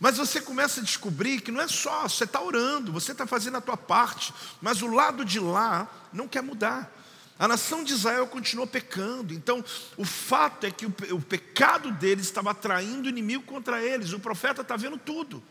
mas 0.00 0.16
você 0.16 0.40
começa 0.40 0.80
a 0.80 0.82
descobrir 0.82 1.42
que 1.42 1.52
não 1.52 1.60
é 1.60 1.68
só, 1.68 2.08
você 2.08 2.24
está 2.24 2.40
orando, 2.40 2.90
você 2.90 3.12
está 3.12 3.26
fazendo 3.26 3.58
a 3.58 3.60
tua 3.60 3.76
parte, 3.76 4.32
mas 4.62 4.80
o 4.80 4.86
lado 4.86 5.22
de 5.22 5.38
lá 5.38 5.86
não 6.14 6.26
quer 6.26 6.42
mudar. 6.42 6.90
A 7.38 7.46
nação 7.46 7.84
de 7.84 7.92
Israel 7.92 8.26
continuou 8.26 8.66
pecando, 8.66 9.34
então 9.34 9.62
o 9.98 10.04
fato 10.06 10.64
é 10.64 10.70
que 10.70 10.86
o, 10.86 11.20
pecado 11.20 11.92
deles 11.92 12.24
estava 12.24 12.52
atraindo 12.52 13.04
o 13.04 13.10
inimigo 13.10 13.42
contra 13.42 13.84
eles, 13.84 14.14
o 14.14 14.18
profeta 14.18 14.62
está 14.62 14.78
vendo 14.78 14.96
tudo. 14.96 15.42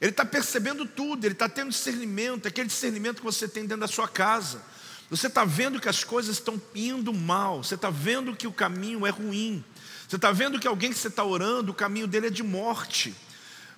Ele 0.00 0.10
está 0.10 0.24
percebendo 0.24 0.84
tudo, 0.84 1.24
ele 1.24 1.32
está 1.32 1.48
tendo 1.48 1.70
discernimento, 1.70 2.46
aquele 2.46 2.68
discernimento 2.68 3.16
que 3.18 3.24
você 3.24 3.48
tem 3.48 3.62
dentro 3.62 3.80
da 3.80 3.88
sua 3.88 4.06
casa. 4.06 4.62
Você 5.08 5.28
está 5.28 5.44
vendo 5.44 5.80
que 5.80 5.88
as 5.88 6.04
coisas 6.04 6.36
estão 6.36 6.60
indo 6.74 7.12
mal, 7.12 7.62
você 7.62 7.76
está 7.76 7.90
vendo 7.90 8.34
que 8.34 8.46
o 8.46 8.52
caminho 8.52 9.06
é 9.06 9.10
ruim, 9.10 9.64
você 10.08 10.16
está 10.16 10.32
vendo 10.32 10.58
que 10.58 10.66
alguém 10.66 10.90
que 10.92 10.98
você 10.98 11.08
está 11.08 11.24
orando, 11.24 11.70
o 11.70 11.74
caminho 11.74 12.06
dele 12.06 12.26
é 12.26 12.30
de 12.30 12.42
morte. 12.42 13.14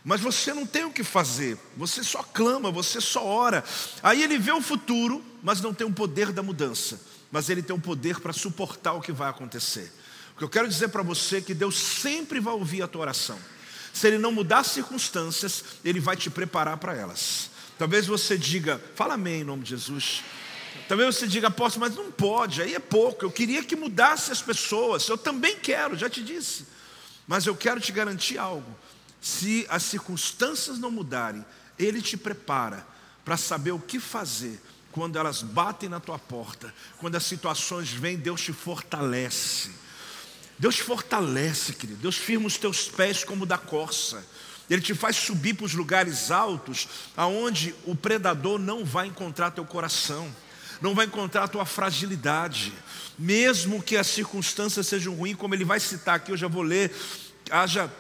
Mas 0.04 0.20
você 0.20 0.54
não 0.54 0.64
tem 0.64 0.84
o 0.84 0.92
que 0.92 1.04
fazer, 1.04 1.58
você 1.76 2.02
só 2.02 2.22
clama, 2.22 2.70
você 2.70 3.00
só 3.00 3.24
ora. 3.24 3.62
Aí 4.02 4.22
ele 4.22 4.38
vê 4.38 4.52
o 4.52 4.62
futuro, 4.62 5.22
mas 5.42 5.60
não 5.60 5.74
tem 5.74 5.86
o 5.86 5.92
poder 5.92 6.32
da 6.32 6.42
mudança, 6.42 7.00
mas 7.30 7.50
ele 7.50 7.62
tem 7.62 7.76
o 7.76 7.80
poder 7.80 8.20
para 8.20 8.32
suportar 8.32 8.94
o 8.94 9.02
que 9.02 9.12
vai 9.12 9.28
acontecer. 9.28 9.92
O 10.34 10.38
que 10.38 10.44
eu 10.44 10.48
quero 10.48 10.68
dizer 10.68 10.88
para 10.88 11.02
você 11.02 11.38
é 11.38 11.40
que 11.42 11.52
Deus 11.52 11.76
sempre 11.76 12.40
vai 12.40 12.54
ouvir 12.54 12.80
a 12.80 12.88
tua 12.88 13.02
oração. 13.02 13.38
Se 13.98 14.06
ele 14.06 14.18
não 14.18 14.30
mudar 14.30 14.60
as 14.60 14.68
circunstâncias, 14.68 15.64
ele 15.84 15.98
vai 15.98 16.16
te 16.16 16.30
preparar 16.30 16.76
para 16.76 16.94
elas. 16.94 17.50
Talvez 17.76 18.06
você 18.06 18.38
diga, 18.38 18.80
fala 18.94 19.14
amém 19.14 19.40
em 19.40 19.44
nome 19.44 19.64
de 19.64 19.70
Jesus. 19.70 20.22
Talvez 20.86 21.16
você 21.16 21.26
diga, 21.26 21.48
apóstolo, 21.48 21.84
mas 21.84 21.96
não 21.96 22.08
pode, 22.08 22.62
aí 22.62 22.76
é 22.76 22.78
pouco. 22.78 23.24
Eu 23.24 23.30
queria 23.32 23.64
que 23.64 23.74
mudasse 23.74 24.30
as 24.30 24.40
pessoas. 24.40 25.08
Eu 25.08 25.18
também 25.18 25.56
quero, 25.56 25.96
já 25.96 26.08
te 26.08 26.22
disse. 26.22 26.64
Mas 27.26 27.44
eu 27.44 27.56
quero 27.56 27.80
te 27.80 27.90
garantir 27.90 28.38
algo. 28.38 28.72
Se 29.20 29.66
as 29.68 29.82
circunstâncias 29.82 30.78
não 30.78 30.92
mudarem, 30.92 31.44
Ele 31.76 32.00
te 32.00 32.16
prepara 32.16 32.86
para 33.24 33.36
saber 33.36 33.72
o 33.72 33.80
que 33.80 33.98
fazer 33.98 34.60
quando 34.92 35.18
elas 35.18 35.42
batem 35.42 35.88
na 35.88 35.98
tua 35.98 36.20
porta, 36.20 36.72
quando 36.98 37.16
as 37.16 37.24
situações 37.24 37.90
vêm, 37.90 38.16
Deus 38.16 38.42
te 38.42 38.52
fortalece. 38.52 39.72
Deus 40.58 40.78
fortalece, 40.78 41.72
querido. 41.72 42.00
Deus 42.00 42.16
firma 42.16 42.46
os 42.46 42.58
teus 42.58 42.88
pés 42.88 43.24
como 43.24 43.46
da 43.46 43.58
corça. 43.58 44.24
Ele 44.68 44.82
te 44.82 44.94
faz 44.94 45.16
subir 45.16 45.54
para 45.54 45.66
os 45.66 45.74
lugares 45.74 46.30
altos, 46.30 46.88
aonde 47.16 47.74
o 47.84 47.94
predador 47.94 48.58
não 48.58 48.84
vai 48.84 49.06
encontrar 49.06 49.50
teu 49.50 49.64
coração 49.64 50.30
não 50.80 50.94
vai 50.94 51.06
encontrar 51.06 51.48
tua 51.48 51.64
fragilidade, 51.64 52.72
mesmo 53.18 53.82
que 53.82 53.96
as 53.96 54.06
circunstâncias 54.06 54.86
sejam 54.86 55.14
ruins, 55.14 55.36
como 55.36 55.54
ele 55.54 55.64
vai 55.64 55.80
citar 55.80 56.16
aqui, 56.16 56.30
eu 56.30 56.36
já 56.36 56.48
vou 56.48 56.62
ler, 56.62 56.94
haja 57.50 57.92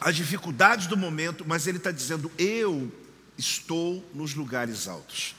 as 0.00 0.16
dificuldades 0.16 0.86
do 0.86 0.96
momento, 0.96 1.44
mas 1.46 1.66
ele 1.66 1.78
está 1.78 1.90
dizendo: 1.90 2.30
Eu 2.36 2.92
estou 3.38 4.04
nos 4.12 4.34
lugares 4.34 4.88
altos. 4.88 5.34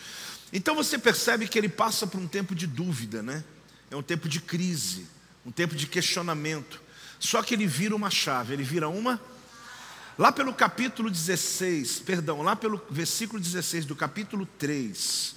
Então 0.53 0.75
você 0.75 0.97
percebe 0.97 1.47
que 1.47 1.57
ele 1.57 1.67
passa 1.67 2.07
por 2.07 2.19
um 2.19 2.27
tempo 2.27 2.55
de 2.55 2.65
dúvida, 2.65 3.21
né? 3.21 3.43
É 3.91 3.95
um 3.95 4.03
tempo 4.03 4.29
de 4.29 4.39
crise, 4.39 5.05
um 5.45 5.51
tempo 5.51 5.75
de 5.75 5.87
questionamento. 5.87 6.81
Só 7.19 7.41
que 7.43 7.53
ele 7.53 7.67
vira 7.67 7.95
uma 7.95 8.09
chave, 8.09 8.53
ele 8.53 8.63
vira 8.63 8.89
uma. 8.89 9.21
Lá 10.17 10.31
pelo 10.31 10.53
capítulo 10.53 11.09
16, 11.09 11.99
perdão, 11.99 12.41
lá 12.41 12.55
pelo 12.55 12.81
versículo 12.89 13.39
16 13.39 13.85
do 13.85 13.95
capítulo 13.95 14.45
3, 14.57 15.35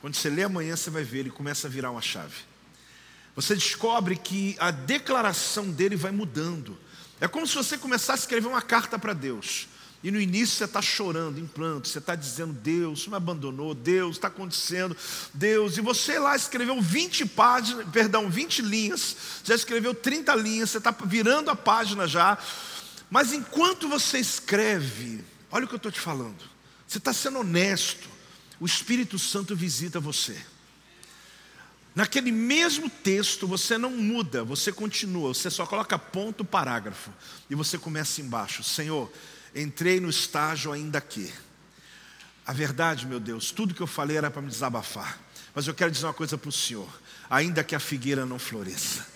quando 0.00 0.14
você 0.14 0.28
lê 0.28 0.44
amanhã, 0.44 0.76
você 0.76 0.90
vai 0.90 1.02
ver, 1.02 1.20
ele 1.20 1.30
começa 1.30 1.66
a 1.66 1.70
virar 1.70 1.90
uma 1.90 2.02
chave. 2.02 2.36
Você 3.34 3.54
descobre 3.54 4.16
que 4.16 4.56
a 4.58 4.70
declaração 4.70 5.70
dele 5.70 5.96
vai 5.96 6.10
mudando. 6.10 6.78
É 7.20 7.26
como 7.26 7.46
se 7.46 7.54
você 7.54 7.78
começasse 7.78 8.20
a 8.20 8.24
escrever 8.24 8.48
uma 8.48 8.62
carta 8.62 8.98
para 8.98 9.12
Deus. 9.12 9.68
E 10.02 10.10
no 10.12 10.20
início 10.20 10.56
você 10.56 10.64
está 10.64 10.80
chorando, 10.80 11.40
em 11.40 11.46
planto, 11.46 11.88
você 11.88 11.98
está 11.98 12.14
dizendo, 12.14 12.52
Deus 12.52 13.08
me 13.08 13.16
abandonou, 13.16 13.74
Deus 13.74 14.16
está 14.16 14.28
acontecendo, 14.28 14.96
Deus, 15.34 15.76
e 15.76 15.80
você 15.80 16.20
lá 16.20 16.36
escreveu 16.36 16.80
20 16.80 17.26
páginas, 17.26 17.88
perdão, 17.90 18.30
20 18.30 18.62
linhas, 18.62 19.16
já 19.42 19.56
escreveu 19.56 19.92
30 19.92 20.34
linhas, 20.36 20.70
você 20.70 20.78
está 20.78 20.92
virando 20.92 21.50
a 21.50 21.56
página 21.56 22.06
já, 22.06 22.38
mas 23.10 23.32
enquanto 23.32 23.88
você 23.88 24.18
escreve, 24.18 25.24
olha 25.50 25.64
o 25.64 25.68
que 25.68 25.74
eu 25.74 25.78
estou 25.78 25.90
te 25.90 26.00
falando, 26.00 26.38
você 26.86 26.98
está 26.98 27.12
sendo 27.12 27.40
honesto, 27.40 28.08
o 28.60 28.66
Espírito 28.66 29.18
Santo 29.18 29.56
visita 29.56 29.98
você. 29.98 30.36
Naquele 31.92 32.30
mesmo 32.30 32.88
texto, 32.88 33.48
você 33.48 33.76
não 33.76 33.90
muda, 33.90 34.44
você 34.44 34.70
continua, 34.70 35.34
você 35.34 35.50
só 35.50 35.66
coloca 35.66 35.98
ponto, 35.98 36.44
parágrafo, 36.44 37.10
e 37.50 37.56
você 37.56 37.76
começa 37.76 38.20
embaixo: 38.20 38.62
Senhor, 38.62 39.10
entrei 39.54 40.00
no 40.00 40.08
estágio 40.08 40.72
ainda 40.72 40.98
aqui. 40.98 41.32
A 42.46 42.52
verdade, 42.52 43.06
meu 43.06 43.20
Deus, 43.20 43.50
tudo 43.50 43.74
que 43.74 43.80
eu 43.80 43.86
falei 43.86 44.16
era 44.16 44.30
para 44.30 44.42
me 44.42 44.48
desabafar, 44.48 45.18
mas 45.54 45.66
eu 45.66 45.74
quero 45.74 45.90
dizer 45.90 46.06
uma 46.06 46.14
coisa 46.14 46.38
para 46.38 46.48
o 46.48 46.52
Senhor: 46.52 46.88
ainda 47.28 47.62
que 47.62 47.74
a 47.74 47.80
figueira 47.80 48.24
não 48.24 48.38
floresça, 48.38 49.06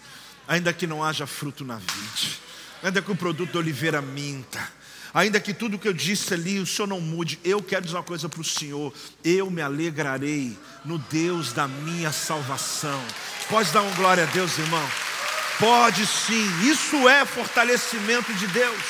ainda 0.47 0.73
que 0.73 0.87
não 0.87 1.03
haja 1.03 1.27
fruto 1.27 1.65
na 1.65 1.77
vide, 1.77 2.39
ainda 2.83 3.01
que 3.01 3.11
o 3.11 3.17
produto 3.17 3.53
da 3.53 3.59
oliveira 3.59 4.03
minta, 4.03 4.61
Ainda 5.15 5.39
que 5.39 5.53
tudo 5.53 5.79
que 5.79 5.87
eu 5.87 5.93
disse 5.93 6.33
ali, 6.33 6.59
o 6.59 6.67
Senhor 6.67 6.89
não 6.89 7.01
mude, 7.01 7.39
eu 7.45 7.63
quero 7.63 7.85
dizer 7.85 7.97
uma 7.97 8.03
coisa 8.03 8.29
para 8.29 8.41
o 8.41 8.45
Senhor: 8.45 8.93
eu 9.23 9.51
me 9.51 9.61
alegrarei 9.61 10.57
no 10.85 10.99
Deus 10.99 11.53
da 11.53 11.69
minha 11.69 12.11
salvação. 12.11 13.01
Pode 13.49 13.71
dar 13.73 13.83
uma 13.83 13.95
glória 13.95 14.23
a 14.25 14.27
Deus, 14.27 14.57
irmão? 14.59 14.89
Pode 15.59 16.07
sim, 16.07 16.49
isso 16.63 17.09
é 17.09 17.27
fortalecimento 17.27 18.33
de 18.35 18.47
Deus. 18.47 18.83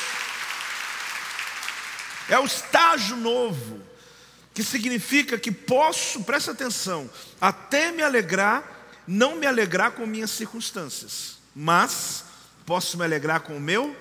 É 2.29 2.39
o 2.39 2.45
estágio 2.45 3.15
novo, 3.15 3.81
que 4.53 4.63
significa 4.63 5.37
que 5.37 5.51
posso, 5.51 6.23
presta 6.23 6.51
atenção, 6.51 7.09
até 7.39 7.91
me 7.91 8.01
alegrar, 8.01 8.63
não 9.07 9.35
me 9.35 9.45
alegrar 9.45 9.91
com 9.91 10.05
minhas 10.05 10.31
circunstâncias, 10.31 11.37
mas 11.55 12.25
posso 12.65 12.97
me 12.97 13.03
alegrar 13.03 13.41
com 13.41 13.57
o 13.57 13.61
meu 13.61 13.95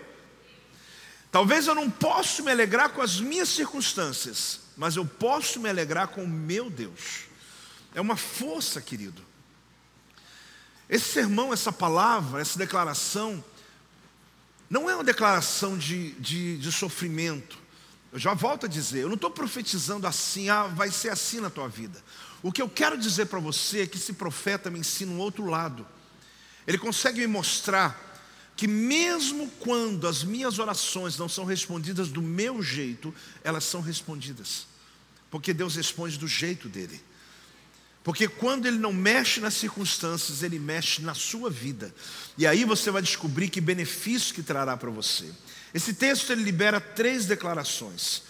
Talvez 1.33 1.67
eu 1.67 1.75
não 1.75 1.91
possa 1.91 2.43
me 2.43 2.51
alegrar 2.51 2.91
com 2.91 3.01
as 3.01 3.19
minhas 3.19 3.49
circunstâncias, 3.49 4.61
mas 4.77 4.97
eu 4.97 5.07
posso 5.07 5.59
me 5.59 5.71
alegrar 5.71 6.09
com 6.09 6.23
o 6.23 6.29
meu 6.29 6.69
Deus. 6.69 7.23
É 7.95 8.03
uma 8.03 8.17
força, 8.17 8.83
querido. 8.83 9.23
Esse 10.91 11.11
sermão, 11.11 11.51
essa 11.51 11.73
palavra, 11.73 12.43
essa 12.43 12.59
declaração, 12.59 13.43
não 14.69 14.91
é 14.91 14.95
uma 14.95 15.03
declaração 15.03 15.79
de, 15.79 16.11
de, 16.21 16.59
de 16.59 16.71
sofrimento. 16.71 17.59
Eu 18.13 18.19
já 18.19 18.35
volto 18.35 18.67
a 18.67 18.69
dizer, 18.69 19.01
eu 19.01 19.09
não 19.09 19.15
estou 19.15 19.31
profetizando 19.31 20.07
assim, 20.07 20.51
ah, 20.51 20.67
vai 20.67 20.91
ser 20.91 21.09
assim 21.09 21.41
na 21.41 21.49
tua 21.49 21.67
vida. 21.67 22.03
O 22.43 22.53
que 22.53 22.61
eu 22.61 22.69
quero 22.69 22.99
dizer 22.99 23.27
para 23.27 23.39
você 23.39 23.81
é 23.81 23.87
que 23.87 23.97
esse 23.97 24.13
profeta 24.13 24.71
me 24.71 24.79
ensina 24.79 25.11
um 25.11 25.19
outro 25.19 25.47
lado. 25.47 25.87
Ele 26.67 26.77
consegue 26.77 27.21
me 27.21 27.27
mostrar 27.27 28.11
que 28.55 28.69
mesmo 28.69 29.49
quando 29.59 30.07
as 30.07 30.23
minhas 30.23 30.59
orações 30.59 31.17
não 31.17 31.29
são 31.29 31.47
respondidas 31.47 32.09
do 32.09 32.21
meu 32.21 32.63
jeito, 32.63 33.15
elas 33.43 33.65
são 33.65 33.81
respondidas. 33.81 34.67
Porque 35.31 35.55
Deus 35.55 35.75
responde 35.75 36.19
do 36.19 36.29
jeito 36.29 36.69
dele. 36.69 37.03
Porque 38.05 38.29
quando 38.29 38.67
ele 38.67 38.79
não 38.79 38.93
mexe 38.93 39.41
nas 39.41 39.55
circunstâncias, 39.55 40.43
ele 40.43 40.59
mexe 40.59 41.01
na 41.01 41.15
sua 41.15 41.49
vida. 41.49 41.95
E 42.37 42.47
aí 42.47 42.65
você 42.65 42.91
vai 42.91 43.01
descobrir 43.01 43.49
que 43.49 43.61
benefício 43.61 44.35
que 44.35 44.43
trará 44.43 44.77
para 44.77 44.91
você. 44.91 45.33
Esse 45.75 45.95
texto 45.95 46.31
ele 46.31 46.43
libera 46.43 46.81
três 46.81 47.27
declarações. 47.27 48.23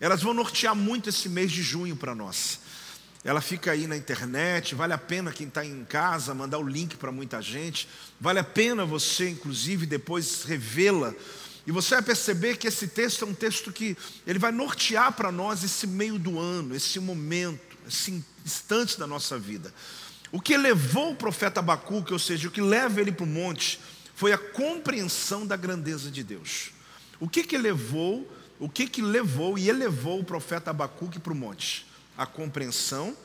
Elas 0.00 0.22
vão 0.22 0.34
nortear 0.34 0.74
muito 0.74 1.08
esse 1.08 1.28
mês 1.28 1.50
de 1.50 1.62
junho 1.62 1.96
para 1.96 2.14
nós. 2.14 2.60
Ela 3.24 3.40
fica 3.40 3.72
aí 3.72 3.86
na 3.86 3.96
internet, 3.96 4.74
vale 4.74 4.92
a 4.92 4.98
pena 4.98 5.32
quem 5.32 5.48
está 5.48 5.64
em 5.64 5.84
casa 5.84 6.34
mandar 6.34 6.58
o 6.58 6.68
link 6.68 6.96
para 6.96 7.10
muita 7.10 7.42
gente, 7.42 7.88
vale 8.20 8.38
a 8.38 8.44
pena 8.44 8.86
você, 8.86 9.28
inclusive, 9.28 9.86
depois 9.86 10.44
revê-la. 10.44 11.12
E 11.66 11.72
você 11.72 11.96
vai 11.96 12.04
perceber 12.04 12.56
que 12.56 12.68
esse 12.68 12.88
texto 12.88 13.24
é 13.24 13.28
um 13.28 13.34
texto 13.34 13.72
que 13.72 13.96
ele 14.26 14.38
vai 14.38 14.52
nortear 14.52 15.12
para 15.12 15.32
nós 15.32 15.64
esse 15.64 15.86
meio 15.86 16.18
do 16.18 16.38
ano, 16.38 16.74
esse 16.74 16.98
momento, 17.00 17.76
esse 17.86 18.24
instante 18.46 18.98
da 18.98 19.06
nossa 19.06 19.38
vida. 19.38 19.74
O 20.30 20.40
que 20.40 20.56
levou 20.56 21.12
o 21.12 21.16
profeta 21.16 21.60
Abacuque, 21.60 22.12
ou 22.12 22.18
seja, 22.18 22.48
o 22.48 22.50
que 22.50 22.60
leva 22.60 23.00
ele 23.00 23.12
para 23.12 23.24
o 23.24 23.26
monte, 23.26 23.80
foi 24.14 24.32
a 24.32 24.38
compreensão 24.38 25.46
da 25.46 25.56
grandeza 25.56 26.10
de 26.10 26.22
Deus. 26.22 26.70
O 27.20 27.28
que 27.28 27.42
que 27.42 27.58
levou, 27.58 28.30
o 28.58 28.68
que 28.68 28.86
que 28.86 29.02
levou 29.02 29.58
e 29.58 29.68
elevou 29.68 30.20
o 30.20 30.24
profeta 30.24 30.70
Abacuque 30.70 31.18
para 31.18 31.32
o 31.32 31.36
monte? 31.36 31.86
A 32.16 32.26
compreensão 32.26 33.16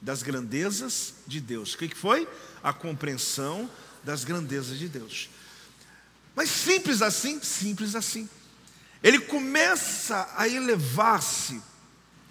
das 0.00 0.22
grandezas 0.22 1.14
de 1.26 1.40
Deus. 1.40 1.74
O 1.74 1.78
que, 1.78 1.88
que 1.88 1.96
foi? 1.96 2.28
A 2.62 2.72
compreensão 2.72 3.70
das 4.04 4.24
grandezas 4.24 4.78
de 4.78 4.88
Deus. 4.88 5.28
Mas 6.34 6.50
simples 6.50 7.02
assim, 7.02 7.42
simples 7.42 7.94
assim. 7.94 8.28
Ele 9.02 9.18
começa 9.20 10.28
a 10.36 10.48
elevar-se 10.48 11.60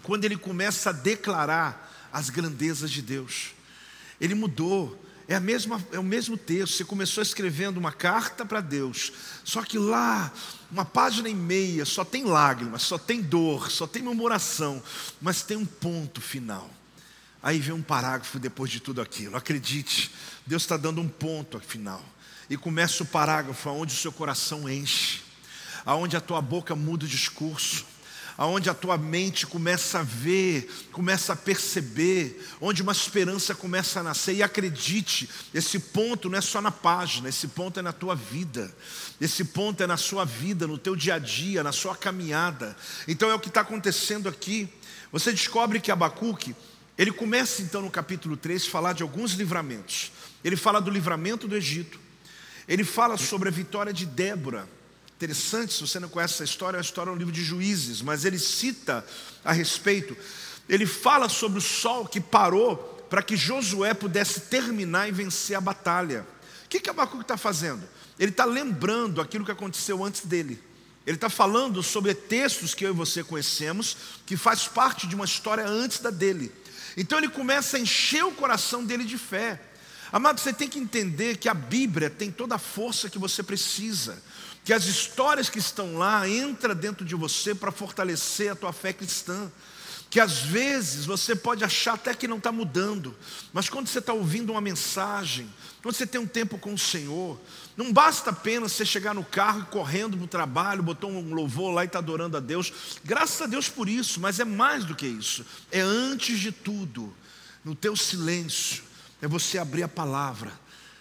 quando 0.03 0.25
ele 0.25 0.37
começa 0.37 0.91
a 0.91 0.93
declarar 0.93 2.09
as 2.13 2.29
grandezas 2.29 2.91
de 2.91 3.01
Deus. 3.01 3.53
Ele 4.21 4.35
mudou, 4.35 5.03
é, 5.27 5.35
a 5.35 5.39
mesma, 5.39 5.83
é 5.91 5.99
o 5.99 6.03
mesmo 6.03 6.37
texto. 6.37 6.75
Você 6.75 6.85
começou 6.85 7.21
escrevendo 7.21 7.77
uma 7.77 7.91
carta 7.91 8.45
para 8.45 8.61
Deus, 8.61 9.11
só 9.43 9.63
que 9.63 9.77
lá, 9.77 10.31
uma 10.71 10.85
página 10.85 11.27
e 11.27 11.33
meia, 11.33 11.85
só 11.85 12.05
tem 12.05 12.23
lágrimas, 12.23 12.83
só 12.83 12.97
tem 12.97 13.21
dor, 13.21 13.71
só 13.71 13.87
tem 13.87 14.03
murmuração, 14.03 14.81
mas 15.21 15.41
tem 15.41 15.57
um 15.57 15.65
ponto 15.65 16.21
final. 16.21 16.69
Aí 17.41 17.59
vem 17.59 17.73
um 17.73 17.81
parágrafo 17.81 18.39
depois 18.39 18.71
de 18.71 18.79
tudo 18.79 19.01
aquilo. 19.01 19.37
Acredite, 19.37 20.11
Deus 20.45 20.63
está 20.63 20.77
dando 20.77 21.01
um 21.01 21.07
ponto 21.07 21.59
final. 21.59 22.03
E 22.49 22.57
começa 22.57 23.03
o 23.03 23.05
parágrafo 23.05 23.69
onde 23.69 23.93
o 23.93 23.97
seu 23.97 24.11
coração 24.11 24.69
enche, 24.69 25.21
aonde 25.85 26.15
a 26.15 26.21
tua 26.21 26.41
boca 26.41 26.75
muda 26.75 27.05
o 27.05 27.09
discurso, 27.09 27.85
aonde 28.37 28.69
a 28.69 28.73
tua 28.73 28.97
mente 28.97 29.45
começa 29.47 29.99
a 29.99 30.03
ver, 30.03 30.69
começa 30.91 31.33
a 31.33 31.35
perceber, 31.35 32.45
onde 32.59 32.81
uma 32.81 32.91
esperança 32.91 33.55
começa 33.55 33.99
a 33.99 34.03
nascer. 34.03 34.35
E 34.35 34.43
acredite, 34.43 35.29
esse 35.53 35.79
ponto 35.79 36.29
não 36.29 36.37
é 36.37 36.41
só 36.41 36.61
na 36.61 36.71
página, 36.71 37.29
esse 37.29 37.47
ponto 37.47 37.79
é 37.79 37.83
na 37.83 37.93
tua 37.93 38.15
vida, 38.15 38.75
esse 39.19 39.45
ponto 39.45 39.81
é 39.81 39.87
na 39.87 39.97
sua 39.97 40.25
vida, 40.25 40.67
no 40.67 40.77
teu 40.77 40.95
dia 40.95 41.15
a 41.15 41.19
dia, 41.19 41.63
na 41.63 41.71
sua 41.71 41.95
caminhada. 41.95 42.75
Então 43.07 43.29
é 43.29 43.33
o 43.33 43.39
que 43.39 43.47
está 43.49 43.61
acontecendo 43.61 44.27
aqui. 44.27 44.69
Você 45.11 45.31
descobre 45.31 45.79
que 45.79 45.91
Abacuque 45.91 46.55
ele 46.97 47.11
começa 47.11 47.61
então 47.61 47.81
no 47.81 47.91
capítulo 47.91 48.37
3 48.37 48.65
a 48.65 48.69
falar 48.69 48.93
de 48.93 49.03
alguns 49.03 49.33
livramentos. 49.33 50.11
Ele 50.43 50.55
fala 50.55 50.79
do 50.79 50.89
livramento 50.89 51.47
do 51.47 51.55
Egito. 51.55 51.99
Ele 52.67 52.83
fala 52.83 53.17
sobre 53.17 53.49
a 53.49 53.51
vitória 53.51 53.91
de 53.91 54.05
Débora. 54.05 54.67
Interessante, 55.17 55.73
se 55.73 55.81
você 55.81 55.99
não 55.99 56.09
conhece 56.09 56.33
essa 56.35 56.43
história, 56.43 56.77
é 56.77 56.79
uma 56.79 56.83
história 56.83 57.11
no 57.11 57.17
livro 57.17 57.33
de 57.33 57.43
Juízes, 57.43 58.01
mas 58.01 58.25
ele 58.25 58.37
cita 58.37 59.05
a 59.43 59.53
respeito. 59.53 60.15
Ele 60.67 60.85
fala 60.85 61.29
sobre 61.29 61.57
o 61.59 61.61
sol 61.61 62.05
que 62.05 62.19
parou 62.19 62.77
para 63.09 63.21
que 63.21 63.37
Josué 63.37 63.93
pudesse 63.93 64.41
terminar 64.41 65.07
e 65.07 65.11
vencer 65.11 65.55
a 65.55 65.61
batalha. 65.61 66.27
O 66.65 66.67
que, 66.67 66.79
que 66.81 66.89
Abacuque 66.89 67.21
está 67.21 67.37
fazendo? 67.37 67.87
Ele 68.19 68.31
está 68.31 68.43
lembrando 68.43 69.21
aquilo 69.21 69.45
que 69.45 69.51
aconteceu 69.51 70.03
antes 70.03 70.25
dele. 70.25 70.61
Ele 71.05 71.15
está 71.15 71.29
falando 71.29 71.83
sobre 71.83 72.13
textos 72.13 72.73
que 72.73 72.83
eu 72.85 72.89
e 72.89 72.95
você 72.95 73.23
conhecemos, 73.23 73.95
que 74.25 74.35
faz 74.35 74.67
parte 74.67 75.05
de 75.07 75.15
uma 75.15 75.25
história 75.25 75.65
antes 75.65 75.99
da 75.99 76.09
dele. 76.09 76.51
Então 76.97 77.17
ele 77.17 77.29
começa 77.29 77.77
a 77.77 77.79
encher 77.79 78.25
o 78.25 78.31
coração 78.31 78.83
dele 78.83 79.03
de 79.03 79.17
fé. 79.17 79.61
Amado, 80.11 80.39
você 80.39 80.51
tem 80.51 80.67
que 80.67 80.79
entender 80.79 81.37
que 81.37 81.49
a 81.49 81.53
Bíblia 81.53 82.09
tem 82.09 82.31
toda 82.31 82.55
a 82.55 82.59
força 82.59 83.09
que 83.09 83.19
você 83.19 83.43
precisa, 83.43 84.21
que 84.65 84.73
as 84.73 84.85
histórias 84.85 85.47
que 85.47 85.59
estão 85.59 85.95
lá 85.95 86.27
entram 86.27 86.73
dentro 86.73 87.05
de 87.05 87.13
você 87.13 87.53
para 87.53 87.71
fortalecer 87.71 88.51
a 88.51 88.55
tua 88.55 88.73
fé 88.73 88.91
cristã. 88.91 89.51
Que 90.09 90.19
às 90.19 90.39
vezes 90.39 91.05
você 91.05 91.35
pode 91.35 91.63
achar 91.63 91.93
até 91.93 92.13
que 92.13 92.27
não 92.27 92.37
está 92.37 92.51
mudando, 92.51 93.15
mas 93.51 93.69
quando 93.69 93.87
você 93.87 93.99
está 93.99 94.13
ouvindo 94.13 94.51
uma 94.51 94.61
mensagem, 94.61 95.47
quando 95.83 95.93
você 95.93 96.07
tem 96.07 96.21
um 96.21 96.27
tempo 96.27 96.57
com 96.57 96.73
o 96.73 96.77
Senhor, 96.77 97.39
não 97.75 97.91
basta 97.91 98.29
apenas 98.29 98.71
você 98.71 98.85
chegar 98.85 99.13
no 99.13 99.25
carro 99.25 99.61
e 99.61 99.65
correndo 99.65 100.15
para 100.15 100.23
o 100.23 100.27
trabalho, 100.27 100.81
botou 100.81 101.11
um 101.11 101.33
louvor 101.33 101.73
lá 101.73 101.83
e 101.83 101.87
está 101.87 101.99
adorando 101.99 102.37
a 102.37 102.39
Deus. 102.39 102.71
Graças 103.03 103.41
a 103.41 103.45
Deus 103.45 103.67
por 103.67 103.89
isso, 103.89 104.19
mas 104.19 104.39
é 104.39 104.45
mais 104.45 104.85
do 104.85 104.95
que 104.95 105.05
isso. 105.05 105.45
É 105.71 105.81
antes 105.81 106.39
de 106.39 106.51
tudo, 106.51 107.13
no 107.63 107.75
teu 107.75 107.95
silêncio, 107.95 108.83
é 109.21 109.27
você 109.27 109.57
abrir 109.57 109.83
a 109.83 109.87
palavra. 109.87 110.51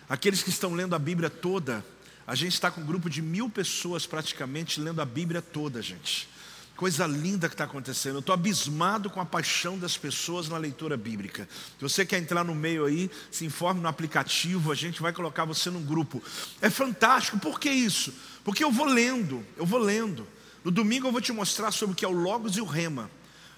Aqueles 0.08 0.42
que 0.42 0.50
estão 0.50 0.74
lendo 0.74 0.94
a 0.94 0.98
Bíblia 0.98 1.30
toda, 1.30 1.84
a 2.26 2.34
gente 2.34 2.54
está 2.54 2.70
com 2.70 2.80
um 2.80 2.86
grupo 2.86 3.10
de 3.10 3.20
mil 3.20 3.50
pessoas 3.50 4.06
praticamente 4.06 4.80
lendo 4.80 5.00
a 5.00 5.04
Bíblia 5.04 5.42
toda, 5.42 5.82
gente. 5.82 6.28
Coisa 6.76 7.06
linda 7.06 7.48
que 7.48 7.54
está 7.54 7.64
acontecendo. 7.64 8.16
Eu 8.16 8.20
estou 8.20 8.32
abismado 8.32 9.08
com 9.08 9.20
a 9.20 9.24
paixão 9.24 9.78
das 9.78 9.96
pessoas 9.96 10.48
na 10.48 10.56
leitura 10.56 10.96
bíblica. 10.96 11.48
Se 11.78 11.82
você 11.82 12.04
quer 12.04 12.18
entrar 12.18 12.42
no 12.42 12.54
meio 12.54 12.84
aí, 12.84 13.08
se 13.30 13.44
informe 13.44 13.80
no 13.80 13.86
aplicativo, 13.86 14.72
a 14.72 14.74
gente 14.74 15.00
vai 15.00 15.12
colocar 15.12 15.44
você 15.44 15.70
num 15.70 15.84
grupo. 15.84 16.20
É 16.60 16.68
fantástico. 16.68 17.38
Por 17.38 17.60
que 17.60 17.70
isso? 17.70 18.12
Porque 18.42 18.64
eu 18.64 18.72
vou 18.72 18.86
lendo, 18.86 19.44
eu 19.56 19.64
vou 19.64 19.78
lendo. 19.78 20.26
No 20.64 20.70
domingo 20.70 21.06
eu 21.06 21.12
vou 21.12 21.20
te 21.20 21.32
mostrar 21.32 21.70
sobre 21.70 21.92
o 21.92 21.96
que 21.96 22.04
é 22.04 22.08
o 22.08 22.12
Logos 22.12 22.56
e 22.56 22.60
o 22.60 22.64
Rema. 22.64 23.08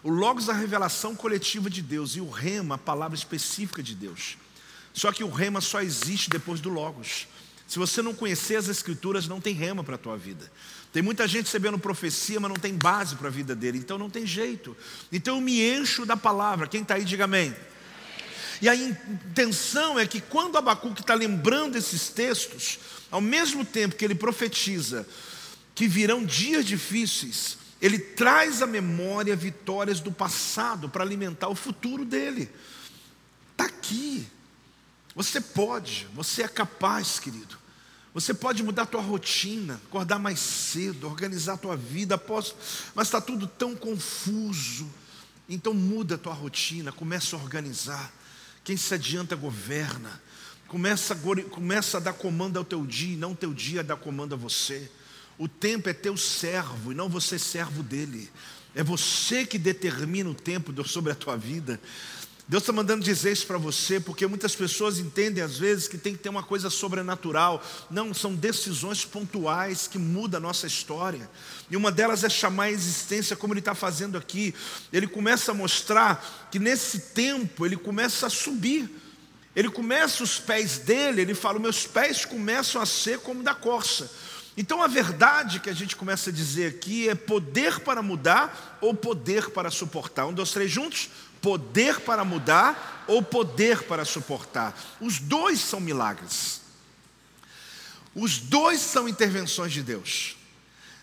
O 0.03 0.11
Logos 0.11 0.49
é 0.49 0.53
a 0.53 0.55
revelação 0.55 1.15
coletiva 1.17 1.71
de 1.71 1.81
Deus 1.81 2.17
e 2.17 2.21
o 2.21 2.29
Rema 2.29 2.75
a 2.75 2.79
palavra 2.79 3.17
específica 3.17 3.83
de 3.83 3.95
Deus. 3.95 4.37
Só 4.93 5.11
que 5.11 5.25
o 5.25 5.31
Rema 5.31 5.61
só 5.61 5.81
existe 5.81 6.29
depois 6.29 6.61
do 6.61 6.69
Logos. 6.69 7.27
Se 7.67 7.79
você 7.79 8.01
não 8.01 8.15
conhecer 8.15 8.57
as 8.57 8.69
Escrituras, 8.69 9.27
não 9.27 9.41
tem 9.41 9.53
rema 9.53 9.83
para 9.83 9.97
a 9.97 9.99
tua 9.99 10.17
vida. 10.17 10.51
Tem 10.93 11.03
muita 11.03 11.27
gente 11.27 11.47
recebendo 11.47 11.79
profecia, 11.79 12.39
mas 12.41 12.49
não 12.49 12.57
tem 12.57 12.75
base 12.75 13.17
para 13.17 13.29
a 13.29 13.31
vida 13.31 13.55
dele, 13.55 13.79
então 13.79 13.99
não 13.99 14.09
tem 14.09 14.25
jeito. 14.25 14.77
Então 15.11 15.37
eu 15.37 15.41
me 15.41 15.61
encho 15.61 16.07
da 16.07 16.17
palavra. 16.17 16.69
Quem 16.69 16.83
está 16.83 16.95
aí, 16.95 17.05
diga 17.05 17.25
amém. 17.25 17.55
E 18.63 18.69
a 18.69 18.75
intenção 18.75 19.99
é 19.99 20.07
que 20.07 20.21
quando 20.21 20.57
Abacuque 20.57 21.03
está 21.03 21.15
lembrando 21.15 21.77
esses 21.77 22.09
textos, 22.09 22.79
ao 23.11 23.21
mesmo 23.21 23.65
tempo 23.65 23.97
que 23.97 24.05
ele 24.05 24.15
profetiza 24.15 25.07
que 25.75 25.87
virão 25.87 26.25
dias 26.25 26.65
difíceis, 26.65 27.59
ele 27.83 27.99
traz 27.99 28.63
à 28.63 28.67
memória 28.67 29.37
vitórias 29.37 30.01
do 30.01 30.11
passado 30.11 30.89
para 30.89 31.05
alimentar 31.05 31.49
o 31.49 31.55
futuro 31.55 32.05
dele. 32.05 32.51
Está 33.53 33.67
aqui. 33.67 34.27
Você 35.17 35.41
pode, 35.41 36.07
você 36.15 36.43
é 36.43 36.49
capaz, 36.49 37.19
querido. 37.19 37.57
Você 38.13 38.35
pode 38.35 38.63
mudar 38.63 38.83
a 38.83 38.87
tua 38.87 39.01
rotina, 39.01 39.81
acordar 39.87 40.19
mais 40.19 40.39
cedo, 40.39 41.07
organizar 41.07 41.55
a 41.55 41.57
tua 41.57 41.75
vida, 41.75 42.23
mas 42.95 43.09
está 43.09 43.19
tudo 43.19 43.47
tão 43.47 43.75
confuso. 43.75 44.87
Então 45.49 45.73
muda 45.73 46.17
a 46.17 46.19
tua 46.19 46.35
rotina, 46.35 46.93
começa 46.93 47.35
a 47.35 47.39
organizar. 47.39 48.13
Quem 48.63 48.77
se 48.77 48.93
adianta 48.93 49.35
governa. 49.35 50.21
Começa 50.69 51.15
a, 51.15 51.45
começa 51.49 51.97
a 51.97 52.01
dar 52.01 52.13
comando 52.13 52.59
ao 52.59 52.65
teu 52.65 52.85
dia, 52.85 53.15
e 53.15 53.17
não 53.17 53.35
teu 53.35 53.55
dia 53.55 53.83
dar 53.83 53.97
comando 53.97 54.35
a 54.35 54.39
você. 54.39 54.91
O 55.39 55.49
tempo 55.49 55.89
é 55.89 55.95
teu 55.95 56.17
servo 56.17 56.93
e 56.93 56.95
não 56.95 57.09
você 57.09 57.39
servo 57.39 57.83
dele. 57.83 58.31
É 58.75 58.83
você 58.83 59.47
que 59.47 59.59
determina 59.59 60.29
o 60.29 60.35
tempo 60.35 60.75
sobre 60.87 61.11
a 61.11 61.15
tua 61.15 61.37
vida. 61.37 61.81
Deus 62.49 62.63
está 62.63 62.73
mandando 62.73 63.05
dizer 63.05 63.33
isso 63.33 63.45
para 63.45 63.59
você, 63.59 63.99
porque 63.99 64.25
muitas 64.25 64.55
pessoas 64.55 65.01
entendem 65.01 65.43
às 65.43 65.59
vezes 65.59 65.89
que 65.89 65.99
tem 65.99 66.13
que 66.13 66.23
ter 66.23 66.29
uma 66.29 66.45
coisa 66.45 66.71
sobrenatural. 66.71 67.61
Não, 67.91 68.15
são 68.15 68.37
decisões 68.37 69.05
pontuais 69.05 69.89
que 69.89 69.99
mudam 69.99 70.39
a 70.39 70.41
nossa 70.41 70.65
história. 70.65 71.29
E 71.69 71.77
uma 71.77 71.91
delas 71.91 72.23
é 72.23 72.29
chamar 72.29 72.65
a 72.65 72.71
existência, 72.71 73.35
como 73.35 73.53
ele 73.53 73.59
está 73.59 73.75
fazendo 73.75 74.17
aqui. 74.17 74.55
Ele 74.93 75.09
começa 75.09 75.51
a 75.51 75.55
mostrar 75.55 76.49
que 76.49 76.61
nesse 76.61 77.01
tempo 77.01 77.67
ele 77.67 77.77
começa 77.77 78.29
a 78.29 78.31
subir. 78.31 78.89
Ele 79.57 79.69
começa 79.69 80.23
os 80.23 80.39
pés 80.39 80.79
dele, 80.79 81.23
ele 81.23 81.35
fala: 81.35 81.59
meus 81.59 81.85
pés 81.85 82.25
começam 82.25 82.81
a 82.81 82.87
ser 82.87 83.19
como 83.19 83.43
da 83.43 83.55
corça. 83.55 84.09
Então 84.57 84.81
a 84.81 84.87
verdade 84.87 85.61
que 85.61 85.69
a 85.69 85.75
gente 85.75 85.97
começa 85.97 86.31
a 86.31 86.33
dizer 86.33 86.69
aqui 86.69 87.09
é 87.09 87.15
poder 87.15 87.81
para 87.81 88.03
mudar 88.03 88.79
ou 88.81 88.95
poder 88.95 89.51
para 89.51 89.71
suportar. 89.71 90.27
Um, 90.27 90.33
dois, 90.33 90.53
três 90.53 90.71
juntos 90.71 91.11
poder 91.41 92.01
para 92.01 92.25
mudar 92.25 93.05
ou 93.07 93.23
poder 93.23 93.83
para 93.85 94.05
suportar. 94.05 94.77
Os 95.01 95.19
dois 95.19 95.61
são 95.61 95.81
milagres. 95.81 96.61
Os 98.15 98.39
dois 98.39 98.81
são 98.81 99.09
intervenções 99.09 99.73
de 99.73 99.83
Deus. 99.83 100.37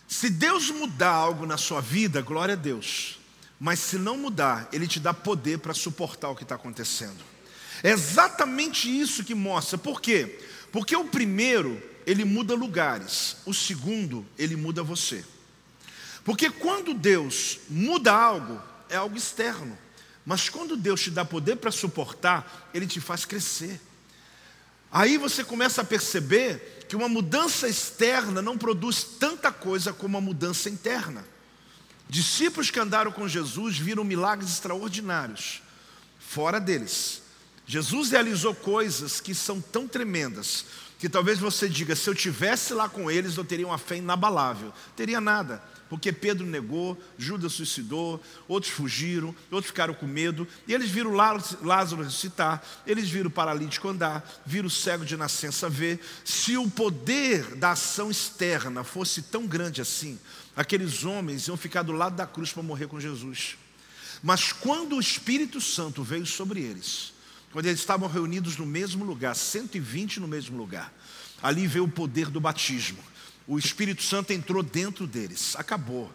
Se 0.07 0.29
Deus 0.29 0.69
mudar 0.69 1.11
algo 1.11 1.45
na 1.45 1.57
sua 1.57 1.81
vida, 1.81 2.21
glória 2.21 2.53
a 2.53 2.57
Deus. 2.57 3.19
Mas 3.59 3.79
se 3.79 3.97
não 3.97 4.17
mudar, 4.17 4.67
Ele 4.73 4.87
te 4.87 4.99
dá 4.99 5.13
poder 5.13 5.59
para 5.59 5.73
suportar 5.73 6.29
o 6.29 6.35
que 6.35 6.43
está 6.43 6.55
acontecendo. 6.55 7.23
É 7.81 7.91
exatamente 7.91 8.89
isso 8.89 9.23
que 9.23 9.35
mostra. 9.35 9.77
Por 9.77 10.01
quê? 10.01 10.39
Porque 10.71 10.95
o 10.95 11.05
primeiro, 11.05 11.81
ele 12.05 12.25
muda 12.25 12.55
lugares. 12.55 13.37
O 13.45 13.53
segundo, 13.53 14.25
ele 14.37 14.55
muda 14.55 14.81
você. 14.83 15.23
Porque 16.23 16.49
quando 16.49 16.93
Deus 16.93 17.59
muda 17.69 18.11
algo, 18.13 18.61
é 18.89 18.95
algo 18.95 19.17
externo. 19.17 19.77
Mas 20.25 20.49
quando 20.49 20.77
Deus 20.77 21.01
te 21.01 21.11
dá 21.11 21.25
poder 21.25 21.57
para 21.57 21.71
suportar, 21.71 22.69
Ele 22.73 22.87
te 22.87 23.01
faz 23.01 23.25
crescer. 23.25 23.79
Aí 24.91 25.17
você 25.17 25.43
começa 25.43 25.81
a 25.81 25.85
perceber 25.85 26.85
que 26.87 26.95
uma 26.95 27.09
mudança 27.09 27.67
externa 27.67 28.41
não 28.41 28.57
produz 28.57 29.03
tanta 29.03 29.51
coisa 29.51 29.91
como 29.91 30.17
uma 30.17 30.21
mudança 30.21 30.69
interna. 30.69 31.25
Discípulos 32.07 32.69
que 32.69 32.79
andaram 32.79 33.11
com 33.11 33.27
Jesus 33.27 33.77
viram 33.77 34.03
milagres 34.03 34.51
extraordinários, 34.51 35.61
fora 36.19 36.59
deles. 36.59 37.23
Jesus 37.65 38.11
realizou 38.11 38.53
coisas 38.53 39.19
que 39.19 39.33
são 39.33 39.59
tão 39.59 39.87
tremendas 39.87 40.65
que 40.99 41.09
talvez 41.09 41.39
você 41.39 41.67
diga: 41.67 41.95
se 41.95 42.09
eu 42.09 42.15
tivesse 42.15 42.73
lá 42.73 42.87
com 42.87 43.11
eles, 43.11 43.35
eu 43.35 43.43
teria 43.43 43.67
uma 43.67 43.77
fé 43.77 43.97
inabalável. 43.97 44.71
Teria 44.95 45.19
nada, 45.19 45.61
porque 45.93 46.11
Pedro 46.11 46.43
negou, 46.43 46.99
Judas 47.19 47.53
suicidou, 47.53 48.19
outros 48.47 48.73
fugiram, 48.73 49.27
outros 49.51 49.67
ficaram 49.67 49.93
com 49.93 50.07
medo, 50.07 50.47
e 50.67 50.73
eles 50.73 50.89
viram 50.89 51.11
Lázaro 51.13 52.01
ressuscitar, 52.01 52.63
eles 52.87 53.07
viram 53.11 53.27
o 53.27 53.31
paralítico 53.31 53.87
andar, 53.87 54.27
viram 54.43 54.65
o 54.65 54.71
cego 54.71 55.05
de 55.05 55.15
nascença 55.15 55.69
ver. 55.69 55.99
Se 56.25 56.57
o 56.57 56.67
poder 56.67 57.43
da 57.57 57.73
ação 57.73 58.09
externa 58.09 58.83
fosse 58.83 59.21
tão 59.21 59.45
grande 59.45 59.81
assim, 59.81 60.19
aqueles 60.55 61.05
homens 61.05 61.47
iam 61.47 61.55
ficar 61.55 61.83
do 61.83 61.91
lado 61.91 62.15
da 62.15 62.25
cruz 62.25 62.51
para 62.51 62.63
morrer 62.63 62.87
com 62.87 62.99
Jesus. 62.99 63.55
Mas 64.23 64.51
quando 64.51 64.95
o 64.95 64.99
Espírito 64.99 65.61
Santo 65.61 66.01
veio 66.01 66.25
sobre 66.25 66.59
eles, 66.59 67.13
quando 67.51 67.67
eles 67.67 67.79
estavam 67.79 68.09
reunidos 68.09 68.57
no 68.57 68.65
mesmo 68.65 69.05
lugar, 69.05 69.35
120 69.35 70.19
no 70.19 70.27
mesmo 70.27 70.57
lugar. 70.57 70.91
Ali 71.39 71.67
veio 71.67 71.85
o 71.85 71.91
poder 71.91 72.31
do 72.31 72.41
batismo. 72.41 72.97
O 73.47 73.59
Espírito 73.59 74.03
Santo 74.03 74.31
entrou 74.31 74.63
dentro 74.63 75.05
deles. 75.05 75.55
Acabou. 75.57 76.11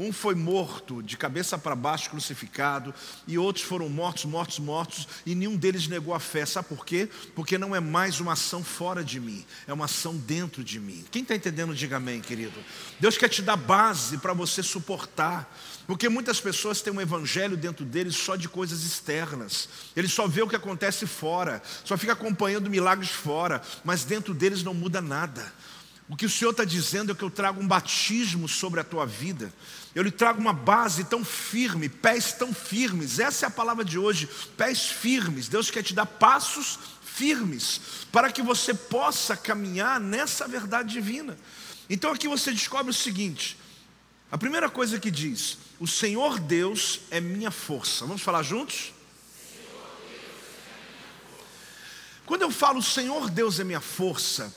Um 0.00 0.12
foi 0.12 0.36
morto 0.36 1.02
de 1.02 1.16
cabeça 1.16 1.58
para 1.58 1.74
baixo, 1.74 2.10
crucificado, 2.10 2.94
e 3.26 3.36
outros 3.36 3.64
foram 3.64 3.88
mortos, 3.88 4.26
mortos, 4.26 4.60
mortos, 4.60 5.08
e 5.26 5.34
nenhum 5.34 5.56
deles 5.56 5.88
negou 5.88 6.14
a 6.14 6.20
fé. 6.20 6.46
Sabe 6.46 6.68
por 6.68 6.86
quê? 6.86 7.08
Porque 7.34 7.58
não 7.58 7.74
é 7.74 7.80
mais 7.80 8.20
uma 8.20 8.34
ação 8.34 8.62
fora 8.62 9.02
de 9.02 9.18
mim, 9.18 9.44
é 9.66 9.72
uma 9.72 9.86
ação 9.86 10.16
dentro 10.16 10.62
de 10.62 10.78
mim. 10.78 11.04
Quem 11.10 11.22
está 11.22 11.34
entendendo, 11.34 11.74
diga 11.74 11.96
amém, 11.96 12.20
querido. 12.20 12.54
Deus 13.00 13.18
quer 13.18 13.28
te 13.28 13.42
dar 13.42 13.56
base 13.56 14.18
para 14.18 14.32
você 14.32 14.62
suportar, 14.62 15.52
porque 15.84 16.08
muitas 16.08 16.40
pessoas 16.40 16.80
têm 16.80 16.92
um 16.92 17.00
evangelho 17.00 17.56
dentro 17.56 17.84
deles 17.84 18.14
só 18.14 18.36
de 18.36 18.48
coisas 18.48 18.84
externas, 18.84 19.68
eles 19.96 20.12
só 20.12 20.28
vê 20.28 20.42
o 20.42 20.48
que 20.48 20.54
acontece 20.54 21.08
fora, 21.08 21.60
só 21.84 21.98
fica 21.98 22.12
acompanhando 22.12 22.70
milagres 22.70 23.10
fora, 23.10 23.60
mas 23.82 24.04
dentro 24.04 24.32
deles 24.32 24.62
não 24.62 24.74
muda 24.74 25.00
nada. 25.00 25.52
O 26.08 26.16
que 26.16 26.24
o 26.24 26.30
Senhor 26.30 26.52
está 26.52 26.64
dizendo 26.64 27.12
é 27.12 27.14
que 27.14 27.22
eu 27.22 27.30
trago 27.30 27.60
um 27.60 27.68
batismo 27.68 28.48
sobre 28.48 28.80
a 28.80 28.84
tua 28.84 29.04
vida. 29.04 29.52
Eu 29.94 30.02
lhe 30.02 30.10
trago 30.10 30.40
uma 30.40 30.54
base 30.54 31.04
tão 31.04 31.22
firme, 31.22 31.88
pés 31.88 32.32
tão 32.32 32.54
firmes. 32.54 33.18
Essa 33.18 33.44
é 33.44 33.48
a 33.48 33.50
palavra 33.50 33.84
de 33.84 33.98
hoje, 33.98 34.28
pés 34.56 34.86
firmes. 34.86 35.48
Deus 35.48 35.70
quer 35.70 35.82
te 35.82 35.92
dar 35.92 36.06
passos 36.06 36.78
firmes 37.02 37.80
para 38.10 38.32
que 38.32 38.40
você 38.40 38.72
possa 38.72 39.36
caminhar 39.36 40.00
nessa 40.00 40.48
verdade 40.48 40.92
divina. 40.94 41.36
Então 41.90 42.10
aqui 42.10 42.26
você 42.26 42.52
descobre 42.52 42.90
o 42.90 42.94
seguinte: 42.94 43.58
a 44.30 44.38
primeira 44.38 44.70
coisa 44.70 44.98
que 44.98 45.10
diz, 45.10 45.58
o 45.78 45.86
Senhor 45.86 46.40
Deus 46.40 47.00
é 47.10 47.20
minha 47.20 47.50
força. 47.50 48.06
Vamos 48.06 48.22
falar 48.22 48.42
juntos? 48.42 48.94
Quando 52.24 52.42
eu 52.42 52.50
falo 52.50 52.82
Senhor 52.82 53.30
Deus 53.30 53.58
é 53.58 53.64
minha 53.64 53.80
força, 53.80 54.54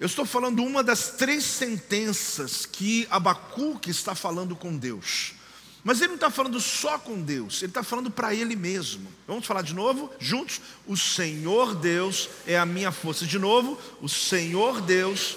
eu 0.00 0.06
estou 0.06 0.24
falando 0.24 0.64
uma 0.64 0.82
das 0.82 1.10
três 1.10 1.42
sentenças 1.42 2.64
que 2.64 3.06
Abacuque 3.10 3.90
está 3.90 4.14
falando 4.14 4.54
com 4.54 4.76
Deus. 4.76 5.34
Mas 5.82 5.98
ele 5.98 6.08
não 6.08 6.14
está 6.14 6.30
falando 6.30 6.60
só 6.60 6.98
com 6.98 7.20
Deus, 7.20 7.62
ele 7.62 7.70
está 7.70 7.82
falando 7.82 8.10
para 8.10 8.34
ele 8.34 8.54
mesmo. 8.54 9.10
Vamos 9.26 9.46
falar 9.46 9.62
de 9.62 9.74
novo, 9.74 10.12
juntos? 10.20 10.60
O 10.86 10.96
Senhor 10.96 11.74
Deus 11.74 12.28
é 12.46 12.58
a 12.58 12.66
minha 12.66 12.92
força. 12.92 13.26
De 13.26 13.38
novo, 13.38 13.78
o 14.00 14.08
Senhor 14.08 14.80
Deus. 14.80 15.36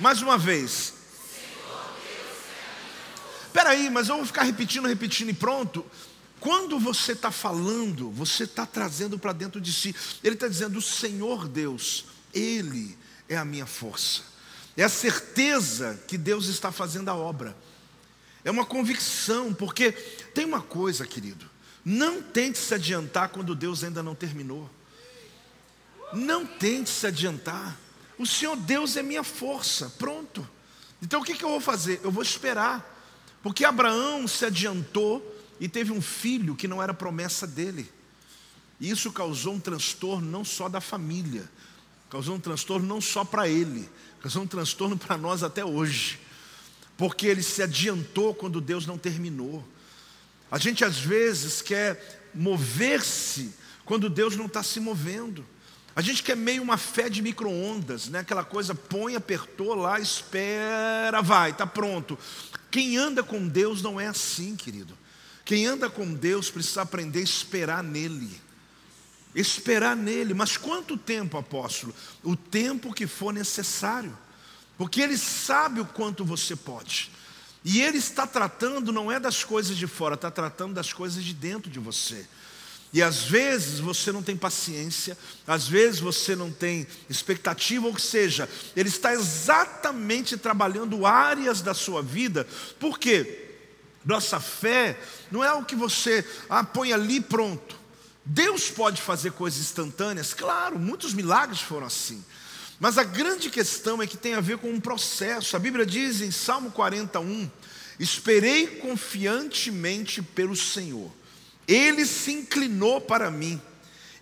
Mais 0.00 0.22
uma 0.22 0.36
vez. 0.36 0.94
Espera 3.46 3.70
aí, 3.70 3.88
mas 3.90 4.08
eu 4.08 4.16
vou 4.16 4.26
ficar 4.26 4.42
repetindo, 4.42 4.88
repetindo 4.88 5.28
e 5.28 5.34
pronto. 5.34 5.86
Quando 6.40 6.80
você 6.80 7.12
está 7.12 7.30
falando, 7.30 8.10
você 8.10 8.42
está 8.42 8.66
trazendo 8.66 9.18
para 9.20 9.32
dentro 9.32 9.60
de 9.60 9.72
si. 9.72 9.94
Ele 10.24 10.34
está 10.34 10.48
dizendo: 10.48 10.78
o 10.78 10.82
Senhor 10.82 11.46
Deus, 11.46 12.06
Ele 12.32 12.98
é 13.28 13.36
a 13.36 13.44
minha 13.44 13.66
força. 13.66 14.22
É 14.76 14.82
a 14.82 14.88
certeza 14.88 16.00
que 16.08 16.18
Deus 16.18 16.46
está 16.46 16.72
fazendo 16.72 17.08
a 17.08 17.14
obra. 17.14 17.56
É 18.44 18.50
uma 18.50 18.66
convicção, 18.66 19.54
porque 19.54 19.92
tem 19.92 20.44
uma 20.44 20.60
coisa, 20.60 21.06
querido. 21.06 21.48
Não 21.84 22.20
tente 22.22 22.58
se 22.58 22.74
adiantar 22.74 23.28
quando 23.28 23.54
Deus 23.54 23.84
ainda 23.84 24.02
não 24.02 24.14
terminou. 24.14 24.70
Não 26.12 26.46
tente 26.46 26.90
se 26.90 27.06
adiantar. 27.06 27.78
O 28.18 28.26
Senhor 28.26 28.56
Deus 28.56 28.96
é 28.96 29.02
minha 29.02 29.22
força. 29.22 29.90
Pronto. 29.98 30.48
Então 31.02 31.20
o 31.20 31.24
que, 31.24 31.34
que 31.34 31.44
eu 31.44 31.50
vou 31.50 31.60
fazer? 31.60 32.00
Eu 32.02 32.10
vou 32.10 32.22
esperar. 32.22 32.92
Porque 33.42 33.64
Abraão 33.64 34.26
se 34.26 34.44
adiantou 34.44 35.22
e 35.60 35.68
teve 35.68 35.92
um 35.92 36.00
filho 36.00 36.56
que 36.56 36.66
não 36.66 36.82
era 36.82 36.94
promessa 36.94 37.46
dele. 37.46 37.90
E 38.80 38.90
isso 38.90 39.12
causou 39.12 39.54
um 39.54 39.60
transtorno 39.60 40.30
não 40.30 40.44
só 40.44 40.68
da 40.68 40.80
família, 40.80 41.48
causou 42.14 42.36
um 42.36 42.40
transtorno 42.40 42.86
não 42.86 43.00
só 43.00 43.24
para 43.24 43.48
ele, 43.48 43.90
causou 44.20 44.44
um 44.44 44.46
transtorno 44.46 44.96
para 44.96 45.18
nós 45.18 45.42
até 45.42 45.64
hoje, 45.64 46.20
porque 46.96 47.26
ele 47.26 47.42
se 47.42 47.60
adiantou 47.60 48.32
quando 48.32 48.60
Deus 48.60 48.86
não 48.86 48.96
terminou. 48.96 49.66
A 50.48 50.56
gente 50.56 50.84
às 50.84 50.96
vezes 50.96 51.60
quer 51.60 52.30
mover-se 52.32 53.52
quando 53.84 54.08
Deus 54.08 54.36
não 54.36 54.46
está 54.46 54.62
se 54.62 54.78
movendo. 54.78 55.44
A 55.96 56.00
gente 56.00 56.22
quer 56.22 56.36
meio 56.36 56.62
uma 56.62 56.76
fé 56.76 57.08
de 57.08 57.20
micro-ondas, 57.20 58.08
né? 58.08 58.20
aquela 58.20 58.44
coisa, 58.44 58.76
põe, 58.76 59.16
apertou 59.16 59.74
lá, 59.74 59.98
espera, 59.98 61.20
vai, 61.20 61.50
está 61.50 61.66
pronto. 61.66 62.16
Quem 62.70 62.96
anda 62.96 63.24
com 63.24 63.48
Deus 63.48 63.82
não 63.82 64.00
é 64.00 64.06
assim, 64.06 64.54
querido. 64.54 64.96
Quem 65.44 65.66
anda 65.66 65.90
com 65.90 66.14
Deus 66.14 66.48
precisa 66.48 66.82
aprender 66.82 67.18
a 67.18 67.22
esperar 67.24 67.82
nele 67.82 68.40
esperar 69.34 69.96
nele. 69.96 70.34
Mas 70.34 70.56
quanto 70.56 70.96
tempo, 70.96 71.36
apóstolo? 71.36 71.94
O 72.22 72.36
tempo 72.36 72.92
que 72.92 73.06
for 73.06 73.32
necessário, 73.32 74.16
porque 74.78 75.00
ele 75.00 75.16
sabe 75.18 75.80
o 75.80 75.86
quanto 75.86 76.24
você 76.24 76.54
pode. 76.54 77.10
E 77.64 77.80
ele 77.80 77.98
está 77.98 78.26
tratando 78.26 78.92
não 78.92 79.10
é 79.10 79.18
das 79.18 79.42
coisas 79.42 79.76
de 79.76 79.86
fora, 79.86 80.14
está 80.14 80.30
tratando 80.30 80.74
das 80.74 80.92
coisas 80.92 81.24
de 81.24 81.32
dentro 81.32 81.70
de 81.70 81.78
você. 81.78 82.26
E 82.92 83.02
às 83.02 83.24
vezes 83.24 83.80
você 83.80 84.12
não 84.12 84.22
tem 84.22 84.36
paciência, 84.36 85.18
às 85.46 85.66
vezes 85.66 85.98
você 85.98 86.36
não 86.36 86.52
tem 86.52 86.86
expectativa, 87.10 87.88
ou 87.88 87.98
seja, 87.98 88.48
ele 88.76 88.88
está 88.88 89.12
exatamente 89.12 90.36
trabalhando 90.36 91.04
áreas 91.04 91.60
da 91.60 91.74
sua 91.74 92.00
vida, 92.02 92.46
por 92.78 92.96
quê? 92.96 93.40
Nossa 94.04 94.38
fé 94.38 94.96
não 95.28 95.42
é 95.42 95.52
o 95.52 95.64
que 95.64 95.74
você 95.74 96.24
ah, 96.48 96.62
põe 96.62 96.92
ali 96.92 97.20
pronto. 97.20 97.83
Deus 98.24 98.70
pode 98.70 99.02
fazer 99.02 99.32
coisas 99.32 99.60
instantâneas? 99.60 100.32
Claro, 100.32 100.78
muitos 100.78 101.12
milagres 101.12 101.60
foram 101.60 101.86
assim. 101.86 102.24
Mas 102.80 102.98
a 102.98 103.04
grande 103.04 103.50
questão 103.50 104.02
é 104.02 104.06
que 104.06 104.16
tem 104.16 104.34
a 104.34 104.40
ver 104.40 104.58
com 104.58 104.70
um 104.70 104.80
processo. 104.80 105.56
A 105.56 105.58
Bíblia 105.58 105.84
diz 105.84 106.20
em 106.20 106.30
Salmo 106.30 106.70
41: 106.70 107.50
Esperei 107.98 108.66
confiantemente 108.66 110.22
pelo 110.22 110.56
Senhor. 110.56 111.10
Ele 111.68 112.04
se 112.04 112.32
inclinou 112.32 113.00
para 113.00 113.30
mim 113.30 113.60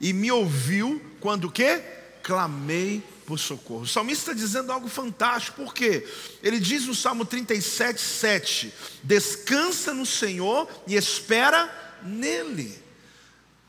e 0.01 0.13
me 0.13 0.31
ouviu 0.31 1.01
quando 1.21 1.51
que? 1.51 1.81
Clamei 2.23 3.03
por 3.27 3.39
socorro. 3.39 3.83
O 3.83 3.87
salmista 3.87 4.33
está 4.33 4.33
dizendo 4.33 4.73
algo 4.73 4.89
fantástico, 4.89 5.63
por 5.63 5.73
quê? 5.73 6.07
Ele 6.43 6.61
diz 6.61 6.87
no 6.87 6.95
Salmo 6.95 7.25
37, 7.25 8.01
7: 8.01 8.75
Descansa 9.03 9.95
no 9.95 10.05
Senhor 10.05 10.69
e 10.87 10.97
espera 10.97 12.01
nele. 12.03 12.82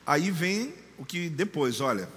Aí 0.05 0.31
vem 0.31 0.73
o 0.97 1.05
que 1.05 1.29
depois, 1.29 1.79
olha, 1.81 2.09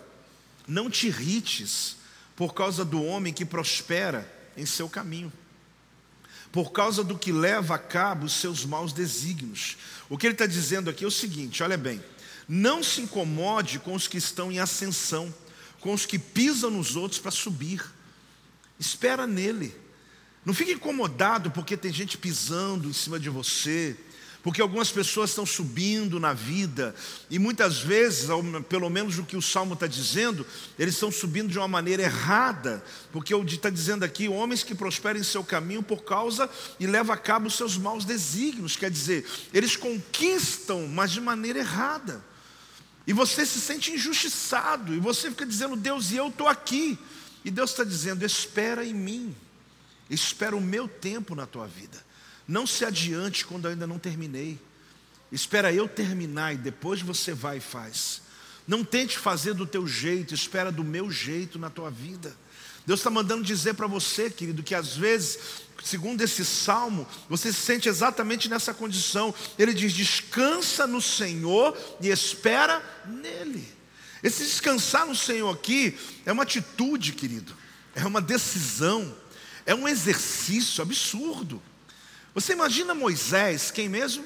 não 0.67 0.91
te 0.91 1.07
irrites 1.07 1.97
por 2.35 2.53
causa 2.55 2.85
do 2.85 3.03
homem 3.03 3.33
que 3.33 3.45
prospera 3.45 4.31
em 4.57 4.67
seu 4.67 4.89
caminho, 4.89 5.33
por 6.51 6.73
causa 6.73 7.05
do 7.05 7.19
que 7.19 7.33
leva 7.33 7.75
a 7.75 7.79
cabo 7.79 8.27
os 8.27 8.35
seus 8.35 8.65
maus 8.65 8.93
desígnios. 8.93 9.77
O 10.09 10.19
que 10.19 10.27
ele 10.27 10.35
está 10.35 10.47
dizendo 10.47 10.91
aqui 10.91 11.05
é 11.05 11.07
o 11.07 11.11
seguinte: 11.11 11.63
olha 11.63 11.77
bem, 11.77 12.03
não 12.49 12.83
se 12.83 13.01
incomode 13.01 13.79
com 13.79 13.95
os 13.95 14.09
que 14.09 14.19
estão 14.19 14.51
em 14.51 14.59
ascensão, 14.59 15.33
com 15.81 15.93
os 15.93 16.07
que 16.07 16.19
pisam 16.19 16.71
nos 16.71 16.97
outros 16.97 17.21
para 17.21 17.31
subir, 17.31 17.85
espera 18.79 19.27
nele. 19.27 19.75
Não 20.45 20.55
fique 20.55 20.73
incomodado 20.73 21.51
porque 21.51 21.77
tem 21.77 21.93
gente 21.93 22.17
pisando 22.17 22.89
em 22.89 22.93
cima 22.93 23.19
de 23.19 23.29
você, 23.29 23.97
porque 24.47 24.63
algumas 24.63 24.93
pessoas 24.93 25.31
estão 25.31 25.45
subindo 25.45 26.21
na 26.21 26.33
vida, 26.33 26.95
e 27.29 27.37
muitas 27.37 27.81
vezes, 27.81 28.29
pelo 28.69 28.89
menos 28.89 29.19
o 29.19 29.25
que 29.25 29.37
o 29.37 29.43
salmo 29.43 29.75
está 29.75 29.89
dizendo, 29.89 30.47
eles 30.79 30.95
estão 30.95 31.11
subindo 31.11 31.51
de 31.51 31.59
uma 31.59 31.67
maneira 31.67 32.05
errada, 32.05 32.81
porque 33.11 33.35
está 33.35 33.69
dizendo 33.69 34.05
aqui: 34.05 34.29
homens 34.29 34.63
que 34.63 34.73
prosperem 34.73 35.21
em 35.21 35.25
seu 35.25 35.43
caminho 35.43 35.83
por 35.83 36.05
causa 36.05 36.49
e 36.79 36.87
levam 36.87 37.13
a 37.13 37.19
cabo 37.19 37.49
os 37.49 37.57
seus 37.57 37.77
maus 37.77 38.05
desígnios, 38.05 38.77
quer 38.77 38.89
dizer, 38.89 39.27
eles 39.53 39.75
conquistam, 39.75 40.87
mas 40.87 41.11
de 41.11 41.21
maneira 41.21 41.59
errada, 41.59 42.25
e 43.05 43.13
você 43.13 43.45
se 43.45 43.61
sente 43.61 43.91
injustiçado, 43.91 44.95
e 44.95 45.01
você 45.01 45.29
fica 45.29 45.45
dizendo: 45.45 45.75
Deus, 45.75 46.13
e 46.13 46.19
eu 46.19 46.29
estou 46.29 46.47
aqui, 46.47 46.97
e 47.45 47.51
Deus 47.51 47.71
está 47.71 47.83
dizendo: 47.83 48.25
espera 48.25 48.85
em 48.85 48.95
mim, 48.95 49.35
espera 50.09 50.55
o 50.55 50.61
meu 50.61 50.87
tempo 50.87 51.35
na 51.35 51.47
tua 51.47 51.67
vida. 51.67 52.06
Não 52.47 52.67
se 52.67 52.85
adiante 52.85 53.45
quando 53.45 53.65
eu 53.65 53.73
ainda 53.73 53.87
não 53.87 53.99
terminei. 53.99 54.59
Espera 55.31 55.73
eu 55.73 55.89
terminar 55.89 56.55
e 56.55 56.57
depois 56.57 57.03
você 57.03 57.33
vai 57.33 57.59
e 57.59 57.61
faz. 57.61 58.23
Não 58.67 58.85
tente 58.85 59.19
fazer 59.19 59.55
do 59.55 59.67
teu 59.67 59.87
jeito, 59.87 60.35
espera 60.35 60.71
do 60.71 60.85
meu 60.85 61.11
jeito 61.11 61.59
na 61.59 61.71
tua 61.71 61.91
vida. 61.91 62.37
Deus 62.87 63.01
está 63.01 63.11
mandando 63.11 63.43
dizer 63.43 63.75
para 63.75 63.89
você, 63.89 64.31
querido, 64.31 64.63
que 64.63 64.75
às 64.75 64.97
vezes, 64.97 65.39
segundo 65.83 66.23
esse 66.23 66.45
salmo, 66.45 67.07
você 67.29 67.53
se 67.53 67.61
sente 67.61 67.89
exatamente 67.89 68.49
nessa 68.49 68.73
condição. 68.73 69.35
Ele 69.59 69.75
diz: 69.75 69.93
descansa 69.93 70.87
no 70.87 71.03
Senhor 71.03 71.77
e 72.01 72.09
espera 72.09 72.81
nele. 73.05 73.67
Esse 74.23 74.45
descansar 74.45 75.05
no 75.05 75.17
Senhor 75.17 75.53
aqui 75.53 75.99
é 76.25 76.33
uma 76.33 76.45
atitude, 76.45 77.13
querido, 77.13 77.53
é 77.95 78.05
uma 78.05 78.21
decisão, 78.21 79.15
é 79.65 79.75
um 79.75 79.87
exercício 79.87 80.81
absurdo. 80.81 81.61
Você 82.37 82.53
imagina 82.53 82.95
Moisés, 82.95 83.71
quem 83.71 83.89
mesmo? 83.89 84.23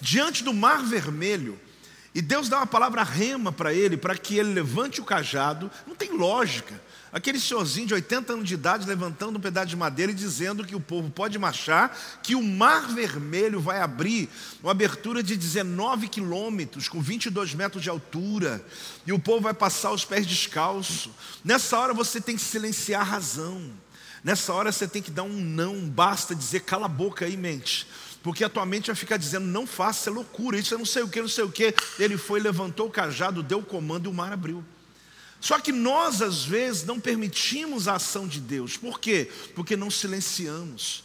Diante 0.00 0.42
do 0.42 0.54
mar 0.54 0.82
vermelho, 0.82 1.60
e 2.14 2.22
Deus 2.22 2.48
dá 2.48 2.56
uma 2.56 2.66
palavra 2.66 3.02
rema 3.02 3.52
para 3.52 3.74
ele, 3.74 3.98
para 3.98 4.16
que 4.16 4.38
ele 4.38 4.54
levante 4.54 4.98
o 4.98 5.04
cajado, 5.04 5.70
não 5.86 5.94
tem 5.94 6.10
lógica. 6.12 6.80
Aquele 7.12 7.38
senhorzinho 7.38 7.86
de 7.86 7.92
80 7.92 8.32
anos 8.32 8.48
de 8.48 8.54
idade 8.54 8.88
levantando 8.88 9.36
um 9.36 9.40
pedaço 9.40 9.66
de 9.66 9.76
madeira 9.76 10.12
e 10.12 10.14
dizendo 10.14 10.64
que 10.64 10.74
o 10.74 10.80
povo 10.80 11.10
pode 11.10 11.38
marchar, 11.38 11.94
que 12.22 12.34
o 12.34 12.42
Mar 12.42 12.88
Vermelho 12.88 13.60
vai 13.60 13.82
abrir 13.82 14.30
uma 14.62 14.70
abertura 14.70 15.22
de 15.22 15.36
19 15.36 16.08
quilômetros, 16.08 16.88
com 16.88 17.02
22 17.02 17.52
metros 17.52 17.82
de 17.82 17.90
altura, 17.90 18.64
e 19.06 19.12
o 19.12 19.18
povo 19.18 19.42
vai 19.42 19.52
passar 19.52 19.92
os 19.92 20.06
pés 20.06 20.26
descalço. 20.26 21.14
Nessa 21.44 21.78
hora 21.78 21.92
você 21.92 22.18
tem 22.18 22.34
que 22.34 22.42
silenciar 22.42 23.02
a 23.02 23.04
razão. 23.04 23.76
Nessa 24.28 24.52
hora 24.52 24.70
você 24.70 24.86
tem 24.86 25.00
que 25.00 25.10
dar 25.10 25.22
um 25.22 25.32
não, 25.32 25.88
basta 25.88 26.34
dizer 26.34 26.60
cala 26.60 26.84
a 26.84 26.88
boca 26.88 27.24
aí, 27.24 27.34
mente. 27.34 27.86
Porque 28.22 28.44
a 28.44 28.48
tua 28.50 28.66
mente 28.66 28.88
vai 28.88 28.94
ficar 28.94 29.16
dizendo, 29.16 29.46
não 29.46 29.66
faça, 29.66 30.10
é 30.10 30.12
loucura, 30.12 30.58
isso 30.58 30.74
é 30.74 30.76
não 30.76 30.84
sei 30.84 31.02
o 31.02 31.08
que, 31.08 31.18
não 31.22 31.28
sei 31.28 31.44
o 31.44 31.50
que. 31.50 31.74
Ele 31.98 32.18
foi, 32.18 32.38
levantou 32.38 32.88
o 32.88 32.90
cajado, 32.90 33.42
deu 33.42 33.60
o 33.60 33.64
comando 33.64 34.04
e 34.04 34.10
o 34.10 34.12
mar 34.12 34.30
abriu. 34.30 34.62
Só 35.40 35.58
que 35.58 35.72
nós, 35.72 36.20
às 36.20 36.44
vezes, 36.44 36.84
não 36.84 37.00
permitimos 37.00 37.88
a 37.88 37.94
ação 37.94 38.28
de 38.28 38.38
Deus. 38.38 38.76
Por 38.76 39.00
quê? 39.00 39.30
Porque 39.54 39.78
não 39.78 39.90
silenciamos. 39.90 41.04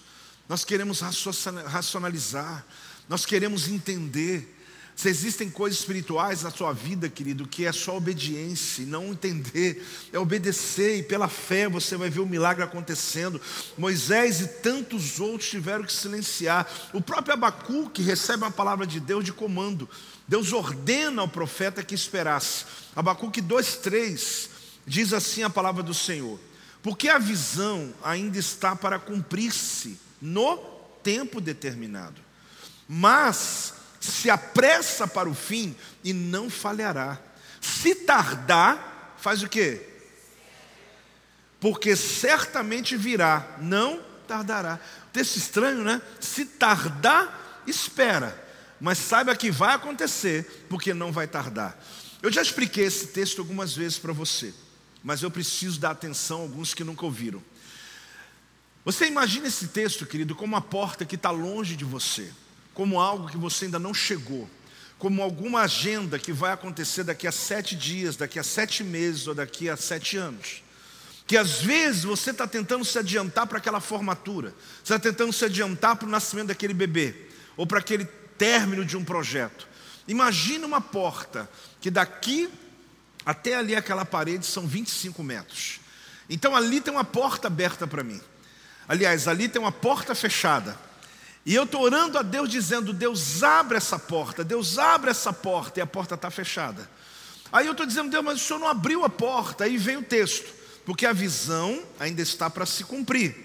Nós 0.50 0.66
queremos 0.66 1.00
racionalizar, 1.00 2.66
nós 3.08 3.26
queremos 3.26 3.70
entender. 3.70 4.54
Se 4.96 5.10
existem 5.10 5.50
coisas 5.50 5.80
espirituais 5.80 6.44
na 6.44 6.52
sua 6.52 6.72
vida, 6.72 7.10
querido, 7.10 7.48
que 7.48 7.66
é 7.66 7.72
só 7.72 7.98
obediência 7.98 8.86
não 8.86 9.08
entender, 9.08 9.84
é 10.12 10.20
obedecer, 10.20 11.00
e 11.00 11.04
pela 11.04 11.28
fé 11.28 11.68
você 11.68 11.98
vai 11.98 12.10
ver 12.10 12.20
o 12.20 12.26
milagre 12.26 12.64
acontecendo. 12.64 13.42
Moisés 13.78 14.42
e 14.42 14.48
tantos 14.48 15.20
outros 15.20 15.50
tiveram 15.50 15.84
que 15.84 15.92
silenciar. 15.92 16.68
O 16.94 17.02
próprio 17.02 17.34
Abacuque 17.34 18.04
recebe 18.04 18.44
uma 18.44 18.52
palavra 18.52 18.86
de 18.86 19.00
Deus 19.00 19.26
de 19.26 19.34
comando. 19.34 19.90
Deus 20.28 20.54
ordena 20.54 21.22
ao 21.22 21.28
profeta 21.28 21.84
que 21.84 21.96
esperasse. 21.96 22.66
Abacuque 22.96 23.42
2,3 23.42 24.50
diz 24.86 25.12
assim 25.12 25.44
a 25.44 25.50
palavra 25.50 25.82
do 25.82 25.94
Senhor: 25.94 26.40
Porque 26.84 27.10
a 27.10 27.18
visão 27.18 27.94
ainda 28.04 28.38
está 28.38 28.76
para 28.76 29.00
cumprir-se 29.00 30.00
no 30.22 30.58
tempo 31.02 31.42
determinado, 31.42 32.22
mas 32.88 33.74
se 34.12 34.30
apressa 34.30 35.08
para 35.08 35.30
o 35.30 35.34
fim 35.34 35.76
e 36.04 36.14
não 36.14 36.50
falhará. 36.50 37.20
Se 37.62 37.96
tardar, 37.96 39.16
faz 39.18 39.42
o 39.44 39.50
quê? 39.50 39.82
Porque 41.60 41.96
certamente 41.96 42.98
virá, 42.98 43.58
não 43.62 44.04
tardará. 44.28 44.80
Texto 45.12 45.38
estranho, 45.38 45.84
né? 45.84 46.02
Se 46.20 46.46
tardar, 46.46 47.62
espera 47.66 48.44
mas 48.84 48.98
saiba 48.98 49.34
que 49.34 49.50
vai 49.50 49.74
acontecer, 49.74 50.66
porque 50.68 50.94
não 50.94 51.10
vai 51.10 51.26
tardar. 51.26 51.82
Eu 52.22 52.30
já 52.30 52.42
expliquei 52.42 52.84
esse 52.84 53.08
texto 53.08 53.40
algumas 53.40 53.74
vezes 53.74 53.98
para 53.98 54.12
você, 54.12 54.54
mas 55.02 55.24
eu 55.24 55.32
preciso 55.32 55.80
dar 55.80 55.92
atenção 55.92 56.40
a 56.40 56.42
alguns 56.42 56.74
que 56.74 56.84
nunca 56.84 57.06
ouviram. 57.06 57.42
Você 58.84 59.08
imagina 59.08 59.48
esse 59.48 59.70
texto, 59.70 60.06
querido, 60.06 60.36
como 60.36 60.54
uma 60.54 60.62
porta 60.62 61.06
que 61.06 61.16
está 61.16 61.32
longe 61.32 61.78
de 61.78 61.86
você, 61.86 62.30
como 62.74 63.00
algo 63.00 63.30
que 63.30 63.38
você 63.38 63.66
ainda 63.66 63.80
não 63.80 63.94
chegou, 63.94 64.50
como 64.98 65.22
alguma 65.22 65.62
agenda 65.62 66.18
que 66.18 66.32
vai 66.32 66.52
acontecer 66.52 67.04
daqui 67.04 67.28
a 67.28 67.32
sete 67.32 67.76
dias, 67.76 68.16
daqui 68.16 68.40
a 68.40 68.44
sete 68.44 68.84
meses 68.84 69.28
ou 69.28 69.36
daqui 69.36 69.70
a 69.70 69.78
sete 69.78 70.18
anos. 70.18 70.64
Que 71.28 71.38
às 71.38 71.62
vezes 71.62 72.04
você 72.04 72.32
está 72.32 72.48
tentando 72.48 72.84
se 72.84 72.98
adiantar 72.98 73.48
para 73.48 73.58
aquela 73.58 73.80
formatura, 73.80 74.54
você 74.84 74.94
está 74.94 75.00
tentando 75.00 75.32
se 75.32 75.46
adiantar 75.46 75.96
para 75.96 76.08
o 76.08 76.12
nascimento 76.12 76.48
daquele 76.48 76.74
bebê, 76.74 77.16
ou 77.56 77.66
para 77.66 77.80
aquele 77.80 78.06
término 78.38 78.84
de 78.84 78.98
um 78.98 79.04
projeto. 79.04 79.68
Imagina 80.08 80.66
uma 80.66 80.82
porta 80.82 81.50
que 81.80 81.90
daqui 81.90 82.50
até 83.26 83.56
ali 83.56 83.76
aquela 83.76 84.04
parede 84.04 84.46
são 84.46 84.68
25 84.68 85.24
metros. 85.24 85.80
Então 86.30 86.56
ali 86.56 86.82
tem 86.82 86.94
uma 86.94 87.06
porta 87.06 87.48
aberta 87.48 87.88
para 87.88 88.04
mim. 88.04 88.20
Aliás, 88.88 89.28
ali 89.28 89.48
tem 89.48 89.62
uma 89.62 89.72
porta 89.72 90.14
fechada. 90.14 90.78
E 91.46 91.54
eu 91.54 91.64
estou 91.64 91.82
orando 91.82 92.18
a 92.18 92.22
Deus 92.22 92.50
dizendo: 92.50 92.94
Deus 92.94 93.44
abre 93.44 93.78
essa 93.78 94.00
porta, 94.00 94.44
Deus 94.44 94.78
abre 94.78 95.12
essa 95.12 95.34
porta, 95.34 95.80
e 95.80 95.84
a 95.84 95.88
porta 95.88 96.16
está 96.16 96.30
fechada. 96.30 96.90
Aí 97.52 97.66
eu 97.66 97.74
estou 97.74 97.86
dizendo, 97.86 98.10
Deus, 98.10 98.24
mas 98.24 98.42
o 98.42 98.44
Senhor 98.44 98.60
não 98.60 98.68
abriu 98.68 99.06
a 99.06 99.10
porta. 99.10 99.64
Aí 99.66 99.78
vem 99.78 99.98
o 99.98 100.04
texto, 100.04 100.52
porque 100.86 101.06
a 101.06 101.14
visão 101.14 101.84
ainda 102.00 102.22
está 102.22 102.50
para 102.50 102.66
se 102.66 102.84
cumprir, 102.84 103.36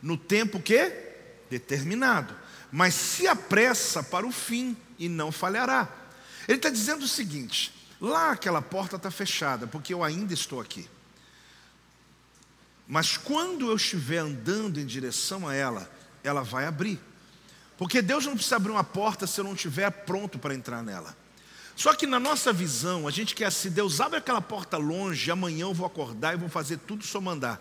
no 0.00 0.16
tempo 0.16 0.60
que? 0.60 1.10
Determinado 1.50 2.42
mas 2.72 2.94
se 2.94 3.28
apressa 3.28 4.02
para 4.02 4.26
o 4.26 4.32
fim 4.32 4.74
e 4.98 5.06
não 5.06 5.30
falhará. 5.30 5.86
Ele 6.48 6.56
está 6.56 6.70
dizendo 6.70 7.04
o 7.04 7.08
seguinte: 7.08 7.70
lá 8.00 8.32
aquela 8.32 8.62
porta 8.62 8.96
está 8.96 9.10
fechada, 9.10 9.66
porque 9.66 9.92
eu 9.92 10.02
ainda 10.02 10.32
estou 10.32 10.58
aqui. 10.58 10.88
Mas 12.88 13.18
quando 13.18 13.70
eu 13.70 13.76
estiver 13.76 14.18
andando 14.18 14.80
em 14.80 14.86
direção 14.86 15.46
a 15.46 15.54
ela, 15.54 15.90
ela 16.24 16.42
vai 16.42 16.66
abrir. 16.66 16.98
Porque 17.76 18.00
Deus 18.02 18.26
não 18.26 18.34
precisa 18.34 18.56
abrir 18.56 18.70
uma 18.70 18.84
porta 18.84 19.26
se 19.26 19.40
eu 19.40 19.44
não 19.44 19.54
estiver 19.54 19.90
pronto 19.90 20.38
para 20.38 20.54
entrar 20.54 20.82
nela. 20.82 21.16
Só 21.74 21.94
que 21.94 22.06
na 22.06 22.20
nossa 22.20 22.52
visão, 22.52 23.08
a 23.08 23.10
gente 23.10 23.34
quer 23.34 23.46
assim: 23.46 23.70
Deus 23.70 24.00
abre 24.00 24.18
aquela 24.18 24.40
porta 24.40 24.76
longe, 24.76 25.30
amanhã 25.30 25.62
eu 25.62 25.74
vou 25.74 25.86
acordar 25.86 26.34
e 26.34 26.36
vou 26.36 26.48
fazer 26.48 26.78
tudo 26.78 27.04
só 27.04 27.20
mandar. 27.20 27.60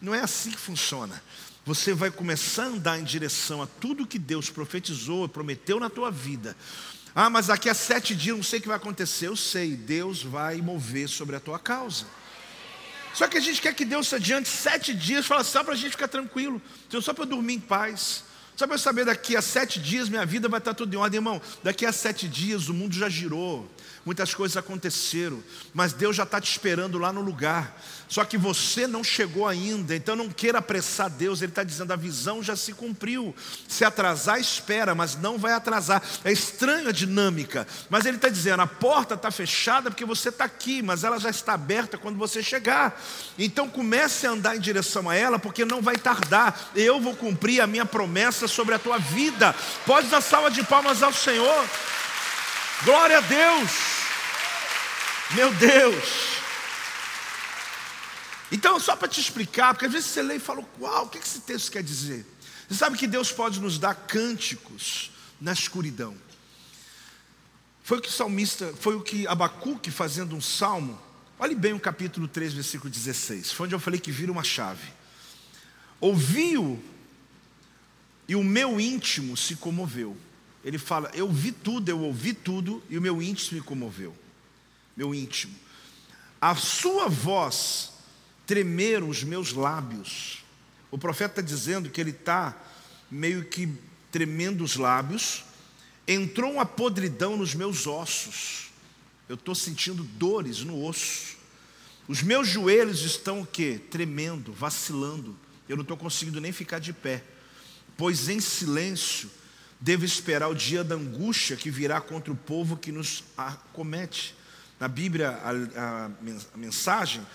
Não 0.00 0.14
é 0.14 0.20
assim 0.20 0.50
que 0.50 0.58
funciona 0.58 1.22
você 1.66 1.92
vai 1.92 2.12
começar 2.12 2.62
a 2.62 2.66
andar 2.66 2.96
em 2.96 3.02
direção 3.02 3.60
a 3.60 3.66
tudo 3.66 4.06
que 4.06 4.20
Deus 4.20 4.48
profetizou, 4.48 5.28
prometeu 5.28 5.80
na 5.80 5.90
tua 5.90 6.12
vida. 6.12 6.56
Ah, 7.12 7.28
mas 7.28 7.48
daqui 7.48 7.68
a 7.68 7.74
sete 7.74 8.14
dias 8.14 8.36
não 8.36 8.44
sei 8.44 8.60
o 8.60 8.62
que 8.62 8.68
vai 8.68 8.76
acontecer. 8.76 9.26
Eu 9.26 9.36
sei, 9.36 9.74
Deus 9.74 10.22
vai 10.22 10.58
mover 10.58 11.08
sobre 11.08 11.34
a 11.34 11.40
tua 11.40 11.58
causa. 11.58 12.06
Só 13.12 13.26
que 13.26 13.36
a 13.36 13.40
gente 13.40 13.60
quer 13.60 13.74
que 13.74 13.84
Deus 13.84 14.06
se 14.06 14.14
adiante 14.14 14.48
sete 14.48 14.94
dias, 14.94 15.26
fala 15.26 15.42
só 15.42 15.64
para 15.64 15.74
a 15.74 15.76
gente 15.76 15.90
ficar 15.90 16.06
tranquilo, 16.06 16.62
só 17.02 17.12
para 17.12 17.24
eu 17.24 17.28
dormir 17.30 17.54
em 17.54 17.60
paz. 17.60 18.22
Só 18.56 18.66
para 18.66 18.76
eu 18.76 18.78
saber 18.80 19.04
daqui 19.04 19.36
a 19.36 19.42
sete 19.42 19.78
dias 19.78 20.08
minha 20.08 20.24
vida 20.24 20.48
vai 20.48 20.58
estar 20.58 20.72
tudo 20.72 20.92
em 20.94 20.96
ordem, 20.96 21.18
irmão. 21.18 21.40
Daqui 21.62 21.84
a 21.84 21.92
sete 21.92 22.26
dias 22.26 22.68
o 22.68 22.74
mundo 22.74 22.94
já 22.94 23.08
girou 23.08 23.68
muitas 24.06 24.32
coisas 24.32 24.56
aconteceram, 24.56 25.42
mas 25.74 25.92
Deus 25.92 26.14
já 26.14 26.22
está 26.22 26.40
te 26.40 26.48
esperando 26.48 26.96
lá 26.96 27.12
no 27.12 27.20
lugar. 27.20 27.76
Só 28.08 28.24
que 28.24 28.38
você 28.38 28.86
não 28.86 29.02
chegou 29.02 29.48
ainda, 29.48 29.96
então 29.96 30.14
não 30.14 30.30
queira 30.30 30.60
apressar 30.60 31.10
Deus. 31.10 31.42
Ele 31.42 31.50
está 31.50 31.64
dizendo: 31.64 31.92
a 31.92 31.96
visão 31.96 32.40
já 32.40 32.54
se 32.54 32.72
cumpriu. 32.72 33.34
Se 33.66 33.84
atrasar, 33.84 34.38
espera, 34.38 34.94
mas 34.94 35.16
não 35.16 35.36
vai 35.36 35.52
atrasar. 35.52 36.00
É 36.24 36.30
estranha 36.30 36.90
a 36.90 36.92
dinâmica, 36.92 37.66
mas 37.90 38.06
ele 38.06 38.16
está 38.16 38.28
dizendo: 38.28 38.62
a 38.62 38.66
porta 38.66 39.14
está 39.14 39.32
fechada 39.32 39.90
porque 39.90 40.04
você 40.04 40.28
está 40.28 40.44
aqui, 40.44 40.82
mas 40.82 41.02
ela 41.02 41.18
já 41.18 41.30
está 41.30 41.54
aberta 41.54 41.98
quando 41.98 42.16
você 42.16 42.42
chegar. 42.44 43.02
Então 43.36 43.68
comece 43.68 44.24
a 44.24 44.30
andar 44.30 44.56
em 44.56 44.60
direção 44.60 45.10
a 45.10 45.16
ela, 45.16 45.36
porque 45.36 45.64
não 45.64 45.82
vai 45.82 45.96
tardar. 45.96 46.70
Eu 46.76 47.00
vou 47.00 47.16
cumprir 47.16 47.60
a 47.60 47.66
minha 47.66 47.84
promessa 47.84 48.46
sobre 48.46 48.76
a 48.76 48.78
tua 48.78 48.98
vida. 48.98 49.52
Pode 49.84 50.06
dar 50.06 50.20
salva 50.20 50.48
de 50.48 50.62
palmas 50.62 51.02
ao 51.02 51.12
Senhor. 51.12 51.64
Glória 52.84 53.18
a 53.18 53.20
Deus. 53.22 53.95
Meu 55.34 55.52
Deus! 55.54 56.36
Então, 58.52 58.78
só 58.78 58.94
para 58.94 59.08
te 59.08 59.20
explicar, 59.20 59.74
porque 59.74 59.86
às 59.86 59.92
vezes 59.92 60.10
você 60.10 60.22
lê 60.22 60.36
e 60.36 60.40
fala, 60.40 60.64
uau, 60.80 61.06
o 61.06 61.08
que 61.08 61.18
esse 61.18 61.40
texto 61.40 61.72
quer 61.72 61.82
dizer? 61.82 62.24
Você 62.68 62.74
sabe 62.74 62.96
que 62.96 63.06
Deus 63.06 63.32
pode 63.32 63.60
nos 63.60 63.78
dar 63.78 63.94
cânticos 63.94 65.10
na 65.40 65.52
escuridão. 65.52 66.16
Foi 67.82 67.98
o 67.98 68.00
que 68.00 68.08
o 68.08 68.12
salmista, 68.12 68.72
foi 68.80 68.94
o 68.94 69.00
que 69.00 69.26
Abacuque 69.26 69.90
fazendo 69.90 70.34
um 70.36 70.40
salmo. 70.40 71.00
Olhe 71.38 71.54
bem 71.54 71.72
o 71.72 71.80
capítulo 71.80 72.28
3, 72.28 72.54
versículo 72.54 72.90
16. 72.90 73.52
Foi 73.52 73.66
onde 73.66 73.74
eu 73.74 73.80
falei 73.80 74.00
que 74.00 74.12
vira 74.12 74.30
uma 74.30 74.44
chave. 74.44 74.92
Ouviu 76.00 76.82
e 78.28 78.34
o 78.34 78.42
meu 78.42 78.80
íntimo 78.80 79.36
se 79.36 79.54
comoveu. 79.56 80.16
Ele 80.64 80.78
fala: 80.78 81.10
Eu 81.14 81.30
vi 81.30 81.52
tudo, 81.52 81.88
eu 81.88 82.00
ouvi 82.00 82.32
tudo 82.32 82.82
e 82.90 82.98
o 82.98 83.02
meu 83.02 83.22
íntimo 83.22 83.58
me 83.58 83.64
comoveu 83.64 84.16
meu 84.96 85.14
íntimo. 85.14 85.54
A 86.40 86.54
sua 86.54 87.08
voz 87.08 87.92
tremeram 88.46 89.08
os 89.08 89.22
meus 89.22 89.52
lábios. 89.52 90.44
O 90.90 90.98
profeta 90.98 91.40
está 91.40 91.42
dizendo 91.42 91.90
que 91.90 92.00
ele 92.00 92.10
está 92.10 92.56
meio 93.10 93.44
que 93.44 93.68
tremendo 94.10 94.62
os 94.62 94.76
lábios. 94.76 95.44
Entrou 96.06 96.52
uma 96.52 96.64
podridão 96.64 97.36
nos 97.36 97.54
meus 97.54 97.86
ossos. 97.86 98.70
Eu 99.28 99.34
estou 99.34 99.54
sentindo 99.54 100.04
dores 100.04 100.60
no 100.60 100.84
osso. 100.84 101.36
Os 102.06 102.22
meus 102.22 102.46
joelhos 102.46 103.02
estão 103.02 103.40
o 103.40 103.46
quê? 103.46 103.80
Tremendo, 103.90 104.52
vacilando. 104.52 105.36
Eu 105.68 105.76
não 105.76 105.82
estou 105.82 105.96
conseguindo 105.96 106.40
nem 106.40 106.52
ficar 106.52 106.78
de 106.78 106.92
pé. 106.92 107.24
Pois 107.96 108.28
em 108.28 108.38
silêncio 108.38 109.28
devo 109.80 110.04
esperar 110.04 110.48
o 110.48 110.54
dia 110.54 110.84
da 110.84 110.94
angústia 110.94 111.56
que 111.56 111.70
virá 111.70 112.00
contra 112.00 112.32
o 112.32 112.36
povo 112.36 112.76
que 112.76 112.92
nos 112.92 113.24
acomete. 113.36 114.35
Na 114.78 114.88
Bíblia, 114.88 115.30
a, 115.30 116.06
a, 116.06 116.10
mensagem, 116.56 117.26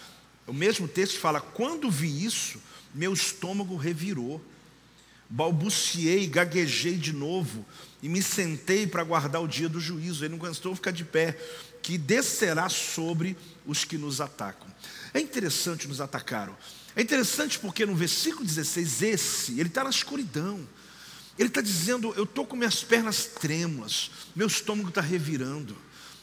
o 0.46 0.54
mesmo 0.54 0.88
texto 0.88 1.20
fala: 1.20 1.42
quando 1.42 1.90
vi 1.90 2.24
isso, 2.24 2.62
meu 2.94 3.14
estômago 3.14 3.76
revirou. 3.76 4.44
Balbuciei, 5.30 6.28
gaguejei 6.28 6.98
de 6.98 7.14
novo 7.14 7.66
e 8.04 8.10
me 8.10 8.22
sentei 8.22 8.86
para 8.86 9.02
guardar 9.02 9.42
o 9.42 9.48
dia 9.48 9.70
do 9.70 9.80
juízo. 9.80 10.26
Ele 10.26 10.34
não 10.34 10.40
cansou 10.40 10.76
ficar 10.76 10.92
de 10.92 11.06
pé, 11.06 11.40
que 11.82 11.98
descerá 11.98 12.68
sobre 12.68 13.38
os 13.66 13.86
que 13.86 13.98
nos 13.98 14.20
atacam. 14.20 14.68
É 15.14 15.22
interessante 15.22 15.88
nos 15.88 16.02
atacaram. 16.02 16.56
É 16.96 17.02
interessante 17.02 17.58
porque 17.58 17.86
no 17.86 17.96
versículo 17.96 18.46
16, 18.46 19.02
esse, 19.04 19.52
ele 19.54 19.70
está 19.70 19.86
na 19.86 19.90
escuridão. 19.90 20.68
Ele 21.40 21.48
está 21.48 21.62
dizendo: 21.62 22.14
Eu 22.18 22.26
estou 22.26 22.46
com 22.46 22.56
minhas 22.56 22.84
pernas 22.84 23.26
trêmulas, 23.26 24.12
meu 24.36 24.48
estômago 24.48 24.90
está 24.90 25.02
revirando, 25.02 25.78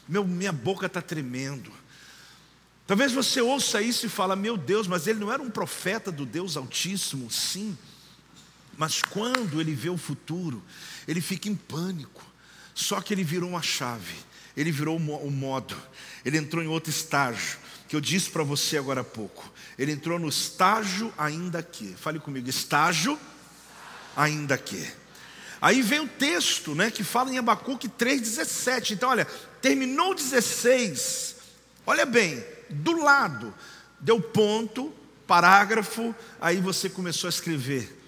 meu, 0.09 0.25
minha 0.25 0.53
boca 0.53 0.87
está 0.87 1.03
tremendo. 1.03 1.71
Talvez 2.87 3.12
você 3.12 3.40
ouça 3.40 3.83
isso 3.83 4.07
e 4.07 4.09
fala: 4.09 4.35
Meu 4.35 4.57
Deus, 4.57 4.87
mas 4.87 5.07
ele 5.07 5.18
não 5.18 5.31
era 5.31 5.42
um 5.42 5.51
profeta 5.51 6.11
do 6.11 6.25
Deus 6.25 6.57
Altíssimo? 6.57 7.31
Sim. 7.31 7.77
Mas 8.79 9.03
quando 9.03 9.61
ele 9.61 9.75
vê 9.75 9.90
o 9.90 9.99
futuro, 9.99 10.62
ele 11.07 11.21
fica 11.21 11.49
em 11.49 11.55
pânico. 11.55 12.25
Só 12.75 13.01
que 13.01 13.12
ele 13.12 13.25
virou 13.25 13.51
uma 13.51 13.61
chave, 13.61 14.14
ele 14.57 14.71
virou 14.71 14.97
o 14.97 15.31
modo, 15.31 15.77
ele 16.25 16.38
entrou 16.38 16.62
em 16.62 16.68
outro 16.68 16.90
estágio, 16.90 17.59
que 17.88 17.97
eu 17.97 18.01
disse 18.01 18.31
para 18.31 18.44
você 18.44 18.79
agora 18.79 19.01
há 19.01 19.05
pouco. 19.05 19.53
Ele 19.77 19.90
entrou 19.90 20.16
no 20.18 20.29
estágio 20.29 21.12
ainda 21.18 21.61
que. 21.61 21.94
Fale 21.97 22.21
comigo, 22.21 22.49
estágio 22.49 23.18
ainda 24.16 24.57
que. 24.57 24.88
Aí 25.61 25.83
vem 25.83 26.01
o 26.01 26.09
texto, 26.09 26.75
né, 26.75 26.90
que 26.90 27.03
fala 27.03 27.31
em 27.31 27.38
Abacuque 27.38 27.88
3:17. 27.88 28.94
Então, 28.94 29.11
olha, 29.11 29.27
terminou 29.61 30.14
16. 30.14 31.37
Olha 31.87 32.07
bem, 32.07 32.44
do 32.71 33.03
lado 33.03 33.55
deu 34.01 34.21
ponto, 34.21 34.92
parágrafo, 35.27 36.14
aí 36.40 36.61
você 36.61 36.88
começou 36.88 37.29
a 37.29 37.31
escrever 37.31 37.99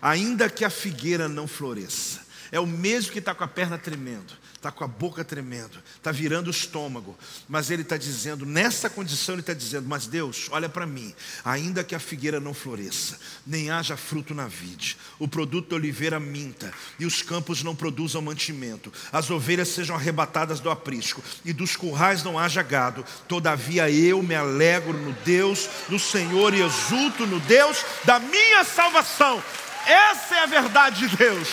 ainda 0.00 0.48
que 0.48 0.64
a 0.64 0.70
figueira 0.70 1.28
não 1.28 1.48
floresça. 1.48 2.24
É 2.52 2.60
o 2.60 2.66
mesmo 2.66 3.12
que 3.12 3.18
está 3.18 3.34
com 3.34 3.44
a 3.44 3.48
perna 3.48 3.76
tremendo, 3.76 4.32
está 4.56 4.70
com 4.70 4.82
a 4.82 4.88
boca 4.88 5.24
tremendo, 5.24 5.82
está 5.96 6.10
virando 6.10 6.48
o 6.48 6.50
estômago, 6.50 7.16
mas 7.48 7.70
ele 7.70 7.82
está 7.82 7.96
dizendo, 7.96 8.44
nessa 8.44 8.90
condição, 8.90 9.34
ele 9.34 9.40
está 9.40 9.52
dizendo: 9.52 9.88
Mas 9.88 10.06
Deus, 10.06 10.48
olha 10.50 10.68
para 10.68 10.86
mim, 10.86 11.14
ainda 11.44 11.84
que 11.84 11.94
a 11.94 11.98
figueira 11.98 12.40
não 12.40 12.54
floresça, 12.54 13.18
nem 13.46 13.70
haja 13.70 13.96
fruto 13.96 14.34
na 14.34 14.46
vide, 14.46 14.96
o 15.18 15.28
produto 15.28 15.70
da 15.70 15.76
oliveira 15.76 16.18
minta, 16.18 16.72
e 16.98 17.06
os 17.06 17.22
campos 17.22 17.62
não 17.62 17.76
produzam 17.76 18.22
mantimento, 18.22 18.92
as 19.12 19.30
ovelhas 19.30 19.68
sejam 19.68 19.94
arrebatadas 19.94 20.58
do 20.58 20.70
aprisco, 20.70 21.22
e 21.44 21.52
dos 21.52 21.76
currais 21.76 22.22
não 22.22 22.38
haja 22.38 22.62
gado, 22.62 23.04
todavia 23.28 23.90
eu 23.90 24.22
me 24.22 24.34
alegro 24.34 24.94
no 24.94 25.12
Deus, 25.24 25.68
no 25.88 25.98
Senhor, 25.98 26.54
e 26.54 26.62
exulto 26.62 27.26
no 27.26 27.38
Deus 27.40 27.84
da 28.04 28.18
minha 28.18 28.64
salvação. 28.64 29.42
Essa 29.86 30.34
é 30.34 30.42
a 30.42 30.46
verdade 30.46 31.08
de 31.08 31.16
Deus. 31.16 31.48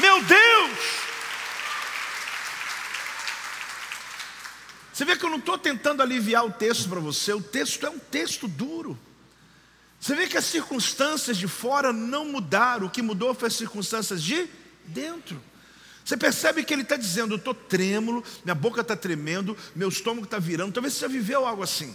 Meu 0.00 0.22
Deus! 0.22 1.11
Você 4.92 5.04
vê 5.04 5.16
que 5.16 5.24
eu 5.24 5.30
não 5.30 5.38
estou 5.38 5.56
tentando 5.56 6.02
aliviar 6.02 6.44
o 6.44 6.52
texto 6.52 6.88
para 6.88 7.00
você, 7.00 7.32
o 7.32 7.40
texto 7.40 7.86
é 7.86 7.90
um 7.90 7.98
texto 7.98 8.46
duro. 8.46 8.98
Você 9.98 10.14
vê 10.14 10.26
que 10.26 10.36
as 10.36 10.44
circunstâncias 10.44 11.36
de 11.36 11.46
fora 11.46 11.92
não 11.92 12.26
mudaram, 12.26 12.86
o 12.86 12.90
que 12.90 13.00
mudou 13.00 13.34
foi 13.34 13.48
as 13.48 13.54
circunstâncias 13.54 14.22
de 14.22 14.48
dentro. 14.84 15.40
Você 16.04 16.16
percebe 16.16 16.64
que 16.64 16.74
ele 16.74 16.82
está 16.82 16.96
dizendo: 16.96 17.34
Eu 17.34 17.38
estou 17.38 17.54
trêmulo, 17.54 18.22
minha 18.44 18.54
boca 18.54 18.80
está 18.80 18.96
tremendo, 18.96 19.56
meu 19.74 19.88
estômago 19.88 20.24
está 20.24 20.38
virando. 20.38 20.72
Talvez 20.72 20.94
você 20.94 21.00
já 21.00 21.08
viveu 21.08 21.46
algo 21.46 21.62
assim, 21.62 21.94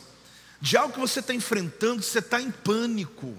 de 0.61 0.77
algo 0.77 0.93
que 0.93 0.99
você 0.99 1.19
está 1.19 1.33
enfrentando, 1.33 2.01
você 2.01 2.19
está 2.19 2.41
em 2.41 2.49
pânico. 2.49 3.35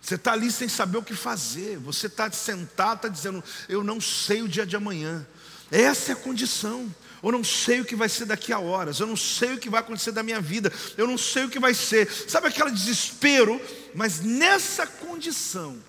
Você 0.00 0.14
está 0.14 0.34
ali 0.34 0.52
sem 0.52 0.68
saber 0.68 0.98
o 0.98 1.02
que 1.02 1.14
fazer. 1.14 1.78
Você 1.78 2.06
está 2.06 2.30
sentado, 2.30 2.98
está 2.98 3.08
dizendo: 3.08 3.42
Eu 3.68 3.82
não 3.82 4.00
sei 4.00 4.42
o 4.42 4.48
dia 4.48 4.64
de 4.64 4.76
amanhã. 4.76 5.26
Essa 5.70 6.12
é 6.12 6.14
a 6.14 6.16
condição. 6.16 6.94
Eu 7.26 7.32
não 7.32 7.42
sei 7.42 7.80
o 7.80 7.84
que 7.84 7.96
vai 7.96 8.08
ser 8.08 8.24
daqui 8.24 8.52
a 8.52 8.60
horas. 8.60 9.00
Eu 9.00 9.06
não 9.06 9.16
sei 9.16 9.54
o 9.54 9.58
que 9.58 9.68
vai 9.68 9.80
acontecer 9.80 10.12
da 10.12 10.22
minha 10.22 10.40
vida. 10.40 10.72
Eu 10.96 11.08
não 11.08 11.18
sei 11.18 11.44
o 11.44 11.50
que 11.50 11.58
vai 11.58 11.74
ser. 11.74 12.08
Sabe 12.08 12.46
aquele 12.46 12.70
desespero? 12.70 13.60
Mas 13.92 14.20
nessa 14.20 14.86
condição, 14.86 15.82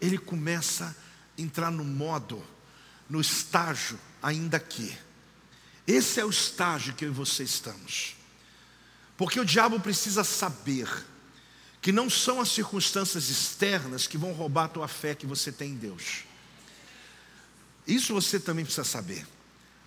ele 0.00 0.18
começa 0.18 0.86
a 1.38 1.40
entrar 1.40 1.70
no 1.70 1.84
modo, 1.84 2.42
no 3.08 3.20
estágio, 3.20 3.96
ainda 4.20 4.58
que. 4.58 4.92
Esse 5.86 6.18
é 6.18 6.24
o 6.24 6.30
estágio 6.30 6.94
que 6.94 7.04
eu 7.04 7.10
e 7.10 7.14
você 7.14 7.44
estamos. 7.44 8.16
Porque 9.16 9.38
o 9.38 9.44
diabo 9.44 9.78
precisa 9.78 10.24
saber 10.24 10.88
que 11.80 11.92
não 11.92 12.10
são 12.10 12.40
as 12.40 12.48
circunstâncias 12.48 13.28
externas 13.28 14.08
que 14.08 14.18
vão 14.18 14.32
roubar 14.32 14.64
a 14.64 14.68
tua 14.68 14.88
fé 14.88 15.14
que 15.14 15.26
você 15.26 15.52
tem 15.52 15.70
em 15.70 15.76
Deus. 15.76 16.24
Isso 17.86 18.12
você 18.12 18.40
também 18.40 18.64
precisa 18.64 18.82
saber. 18.82 19.24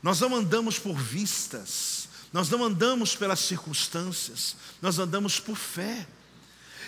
Nós 0.06 0.20
não 0.20 0.36
andamos 0.36 0.78
por 0.78 0.96
vistas, 0.96 2.08
nós 2.32 2.48
não 2.48 2.63
andamos 2.63 3.15
pelas 3.15 3.39
circunstâncias, 3.39 4.56
nós 4.80 5.00
andamos 5.00 5.39
por 5.39 5.56
fé. 5.58 6.06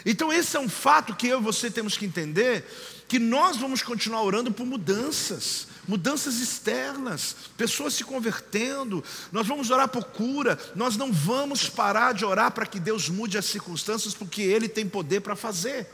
Então, 0.06 0.32
esse 0.32 0.56
é 0.56 0.60
um 0.60 0.70
fato 0.70 1.16
que 1.16 1.28
eu 1.28 1.40
e 1.40 1.44
você 1.44 1.72
temos 1.72 1.98
que 1.98 2.06
entender: 2.06 2.64
que 3.08 3.18
nós 3.18 3.58
vamos 3.58 3.82
continuar 3.82 4.22
orando 4.22 4.52
por 4.52 4.68
mudanças, 4.68 5.68
mudanças 5.88 6.36
externas, 6.36 7.36
pessoas 7.58 7.96
se 7.96 8.04
convertendo, 8.04 9.04
nós 9.32 9.48
vamos 9.48 9.72
orar 9.72 9.88
por 9.88 10.04
cura, 10.04 10.56
nós 10.76 10.96
não 10.96 11.12
vamos 11.12 11.68
parar 11.68 12.14
de 12.14 12.24
orar 12.24 12.52
para 12.52 12.68
que 12.68 12.80
Deus 12.80 13.10
mude 13.10 13.36
as 13.36 13.46
circunstâncias, 13.46 14.14
porque 14.14 14.44
Ele 14.44 14.70
tem 14.70 14.88
poder 14.88 15.22
para 15.22 15.36
fazer. 15.36 15.90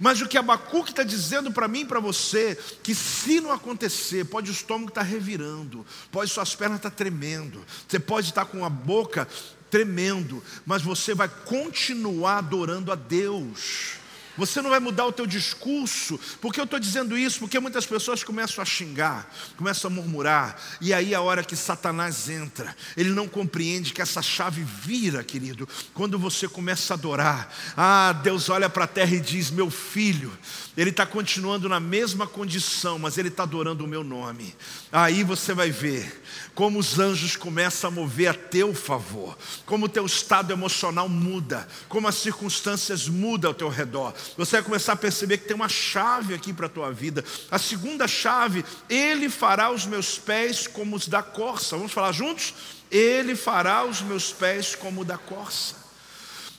Mas 0.00 0.20
o 0.20 0.28
que 0.28 0.38
Abacuque 0.38 0.90
está 0.90 1.02
dizendo 1.02 1.50
para 1.50 1.68
mim 1.68 1.80
e 1.80 1.84
para 1.86 2.00
você, 2.00 2.56
que 2.82 2.94
se 2.94 3.40
não 3.40 3.52
acontecer, 3.52 4.24
pode 4.24 4.50
o 4.50 4.52
estômago 4.52 4.90
estar 4.90 5.02
tá 5.02 5.06
revirando, 5.06 5.84
pode 6.12 6.30
suas 6.30 6.54
pernas 6.54 6.78
estar 6.78 6.90
tá 6.90 6.96
tremendo, 6.96 7.64
você 7.86 7.98
pode 7.98 8.28
estar 8.28 8.44
tá 8.44 8.50
com 8.50 8.64
a 8.64 8.70
boca 8.70 9.26
tremendo, 9.70 10.42
mas 10.64 10.82
você 10.82 11.14
vai 11.14 11.28
continuar 11.28 12.38
adorando 12.38 12.92
a 12.92 12.94
Deus. 12.94 13.98
Você 14.38 14.62
não 14.62 14.70
vai 14.70 14.78
mudar 14.78 15.04
o 15.04 15.12
teu 15.12 15.26
discurso. 15.26 16.18
Porque 16.40 16.60
eu 16.60 16.64
estou 16.64 16.78
dizendo 16.78 17.18
isso? 17.18 17.40
Porque 17.40 17.58
muitas 17.58 17.84
pessoas 17.84 18.22
começam 18.22 18.62
a 18.62 18.64
xingar, 18.64 19.28
começam 19.56 19.90
a 19.90 19.94
murmurar. 19.94 20.56
E 20.80 20.94
aí 20.94 21.12
a 21.12 21.20
hora 21.20 21.42
que 21.42 21.56
Satanás 21.56 22.28
entra, 22.28 22.74
ele 22.96 23.10
não 23.10 23.26
compreende 23.26 23.92
que 23.92 24.00
essa 24.00 24.22
chave 24.22 24.62
vira, 24.62 25.24
querido. 25.24 25.68
Quando 25.92 26.18
você 26.18 26.46
começa 26.46 26.94
a 26.94 26.96
adorar. 26.96 27.52
Ah, 27.76 28.12
Deus 28.12 28.48
olha 28.48 28.70
para 28.70 28.84
a 28.84 28.88
terra 28.88 29.16
e 29.16 29.20
diz: 29.20 29.50
Meu 29.50 29.70
filho, 29.70 30.32
ele 30.80 30.90
está 30.90 31.04
continuando 31.04 31.68
na 31.68 31.80
mesma 31.80 32.24
condição, 32.24 33.00
mas 33.00 33.18
ele 33.18 33.26
está 33.26 33.42
adorando 33.42 33.84
o 33.84 33.88
meu 33.88 34.04
nome. 34.04 34.54
Aí 34.92 35.24
você 35.24 35.52
vai 35.52 35.72
ver 35.72 36.22
como 36.54 36.78
os 36.78 37.00
anjos 37.00 37.34
começam 37.34 37.88
a 37.88 37.90
mover 37.90 38.28
a 38.28 38.34
teu 38.34 38.72
favor, 38.72 39.36
como 39.66 39.86
o 39.86 39.88
teu 39.88 40.06
estado 40.06 40.52
emocional 40.52 41.08
muda, 41.08 41.66
como 41.88 42.06
as 42.06 42.14
circunstâncias 42.14 43.08
mudam 43.08 43.50
ao 43.50 43.54
teu 43.54 43.68
redor. 43.68 44.14
Você 44.36 44.52
vai 44.52 44.62
começar 44.62 44.92
a 44.92 44.96
perceber 44.96 45.38
que 45.38 45.48
tem 45.48 45.56
uma 45.56 45.68
chave 45.68 46.32
aqui 46.32 46.52
para 46.52 46.66
a 46.66 46.70
tua 46.70 46.92
vida. 46.92 47.24
A 47.50 47.58
segunda 47.58 48.06
chave, 48.06 48.64
Ele 48.88 49.28
fará 49.28 49.72
os 49.72 49.84
meus 49.84 50.16
pés 50.16 50.68
como 50.68 50.94
os 50.94 51.08
da 51.08 51.24
corça. 51.24 51.76
Vamos 51.76 51.90
falar 51.90 52.12
juntos? 52.12 52.54
Ele 52.88 53.34
fará 53.34 53.84
os 53.84 54.00
meus 54.00 54.32
pés 54.32 54.76
como 54.76 55.00
o 55.00 55.04
da 55.04 55.18
corça. 55.18 55.74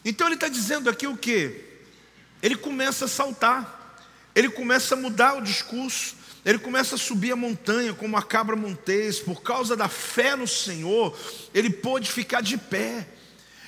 Então 0.03 0.27
ele 0.27 0.35
está 0.35 0.49
dizendo 0.49 0.89
aqui 0.89 1.07
o 1.07 1.15
que? 1.15 1.69
Ele 2.41 2.55
começa 2.55 3.05
a 3.05 3.07
saltar, 3.07 3.78
ele 4.39 4.49
começa 4.49 4.95
a 4.95 4.97
mudar 4.97 5.33
o 5.33 5.41
discurso. 5.41 6.15
Ele 6.45 6.57
começa 6.57 6.95
a 6.95 6.97
subir 6.97 7.33
a 7.33 7.35
montanha 7.35 7.93
como 7.93 8.15
a 8.15 8.23
cabra 8.23 8.55
montês, 8.55 9.19
por 9.19 9.41
causa 9.41 9.75
da 9.75 9.89
fé 9.89 10.33
no 10.33 10.47
Senhor, 10.47 11.13
ele 11.53 11.69
pôde 11.69 12.09
ficar 12.09 12.41
de 12.41 12.57
pé. 12.57 13.05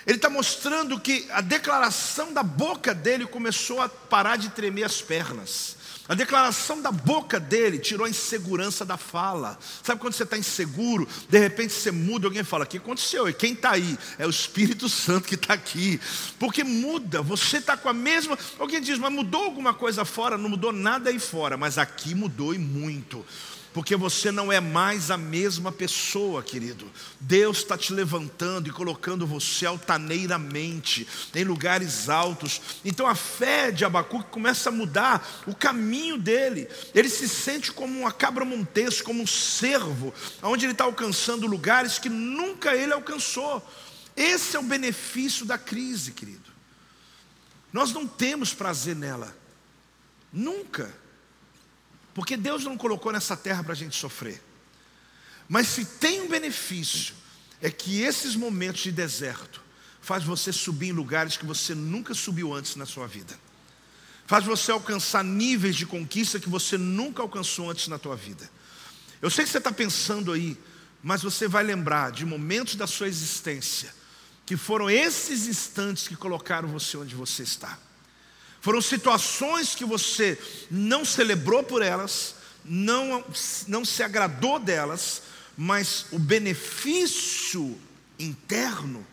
Ele 0.08 0.16
está 0.16 0.30
mostrando 0.30 0.98
que 0.98 1.28
a 1.32 1.42
declaração 1.42 2.32
da 2.32 2.42
boca 2.42 2.96
dele 2.96 3.26
começou 3.26 3.82
a 3.82 3.90
parar 3.90 4.38
de 4.38 4.50
tremer 4.52 4.86
as 4.86 5.02
pernas. 5.02 5.76
A 6.12 6.14
declaração 6.14 6.82
da 6.82 6.92
boca 6.92 7.40
dele 7.40 7.80
tirou 7.80 8.06
a 8.06 8.10
insegurança 8.10 8.84
da 8.84 8.98
fala. 8.98 9.58
Sabe 9.82 10.02
quando 10.02 10.12
você 10.12 10.24
está 10.24 10.38
inseguro, 10.38 11.08
de 11.30 11.40
repente 11.40 11.72
você 11.72 11.90
muda, 11.90 12.28
alguém 12.28 12.44
fala: 12.44 12.66
O 12.66 12.68
que 12.68 12.76
aconteceu? 12.76 13.30
E 13.30 13.34
quem 13.34 13.54
está 13.54 13.72
aí? 13.72 13.98
É 14.20 14.28
o 14.28 14.30
Espírito 14.30 14.90
Santo 14.90 15.26
que 15.26 15.36
está 15.36 15.54
aqui. 15.54 16.02
Porque 16.38 16.66
muda, 16.66 17.22
você 17.22 17.60
está 17.60 17.78
com 17.78 17.88
a 17.88 17.94
mesma. 17.94 18.38
Alguém 18.60 18.82
diz, 18.82 19.00
mas 19.00 19.10
mudou 19.10 19.46
alguma 19.46 19.74
coisa 19.74 20.04
fora? 20.04 20.38
Não 20.38 20.50
mudou 20.50 20.74
nada 20.74 21.10
aí 21.10 21.18
fora, 21.18 21.56
mas 21.56 21.78
aqui 21.78 22.14
mudou 22.14 22.54
e 22.54 22.58
muito. 22.58 23.26
Porque 23.74 23.96
você 23.96 24.32
não 24.32 24.52
é 24.52 24.60
mais 24.60 25.10
a 25.10 25.18
mesma 25.18 25.72
pessoa, 25.72 26.44
querido. 26.44 26.92
Deus 27.20 27.60
está 27.60 27.78
te 27.78 27.94
levantando 27.94 28.68
e 28.68 28.72
colocando 28.72 29.26
você 29.26 29.66
altaneiramente, 29.66 31.08
em 31.34 31.44
lugares 31.44 32.10
altos. 32.10 32.62
Então 32.84 33.08
a 33.08 33.16
fé 33.16 33.72
de 33.72 33.86
Abacuque 33.86 34.30
começa 34.30 34.70
a 34.70 34.72
mudar 34.74 35.44
o 35.48 35.56
caminho 35.56 36.18
dele. 36.18 36.68
Ele 36.94 37.10
se 37.10 37.30
sente 37.30 37.72
como 37.72 38.00
uma 38.00 38.12
cabra 38.12 38.44
montesa, 38.44 39.04
como 39.04 39.24
um 39.24 39.28
servo, 39.28 40.14
onde 40.44 40.66
ele 40.66 40.74
está 40.74 40.84
alcançando 40.84 41.48
lugares 41.48 41.98
que 41.98 42.10
nunca 42.10 42.76
ele 42.76 42.94
alcançou. 42.94 43.66
Esse 44.16 44.58
é 44.58 44.60
o 44.60 44.64
benefício 44.64 45.46
da 45.46 45.58
crise, 45.58 46.12
querido. 46.12 46.52
Nós 47.72 47.94
não 47.94 48.06
temos 48.06 48.54
prazer 48.54 48.96
nela, 48.98 49.34
nunca. 50.34 51.01
Porque 52.14 52.36
Deus 52.36 52.64
não 52.64 52.78
colocou 52.78 53.12
nessa 53.12 53.38
terra 53.38 53.64
para 53.64 53.74
a 53.74 53.76
gente 53.76 53.96
sofrer. 53.96 54.42
Mas 55.48 55.68
se 55.68 55.86
tem 55.86 56.22
um 56.22 56.28
benefício, 56.28 57.14
é 57.62 57.70
que 57.70 58.02
esses 58.02 58.36
momentos 58.36 58.82
de 58.82 58.92
deserto 58.92 59.62
faz 60.02 60.24
você 60.24 60.52
subir 60.52 60.90
em 60.90 60.94
lugares 60.94 61.38
que 61.38 61.46
você 61.46 61.76
nunca 61.76 62.14
subiu 62.14 62.54
antes 62.54 62.76
na 62.76 62.86
sua 62.86 63.08
vida. 63.08 63.38
Faz 64.26 64.46
você 64.46 64.72
alcançar 64.72 65.24
níveis 65.24 65.76
de 65.76 65.86
conquista 65.86 66.40
que 66.40 66.50
você 66.50 66.78
nunca 66.78 67.22
alcançou 67.22 67.70
antes 67.70 67.88
na 67.88 68.00
tua 68.00 68.16
vida. 68.16 68.50
Eu 69.22 69.30
sei 69.30 69.46
que 69.46 69.52
você 69.52 69.58
está 69.58 69.72
pensando 69.72 70.32
aí, 70.32 70.58
mas 71.04 71.22
você 71.22 71.48
vai 71.48 71.64
lembrar 71.64 72.12
de 72.12 72.26
momentos 72.26 72.76
da 72.76 72.88
sua 72.88 73.08
existência 73.08 73.94
que 74.46 74.58
foram 74.58 74.90
esses 74.90 75.48
instantes 75.48 76.08
que 76.08 76.16
colocaram 76.16 76.68
você 76.68 76.98
onde 76.98 77.16
você 77.16 77.44
está. 77.44 77.78
Foram 78.62 78.80
situações 78.80 79.74
que 79.74 79.84
você 79.84 80.40
não 80.70 81.04
celebrou 81.04 81.64
por 81.64 81.82
elas, 81.82 82.36
não, 82.64 83.26
não 83.68 83.84
se 83.84 84.04
agradou 84.04 84.60
delas, 84.60 85.24
mas 85.58 86.06
o 86.12 86.20
benefício 86.20 87.76
interno 88.20 89.06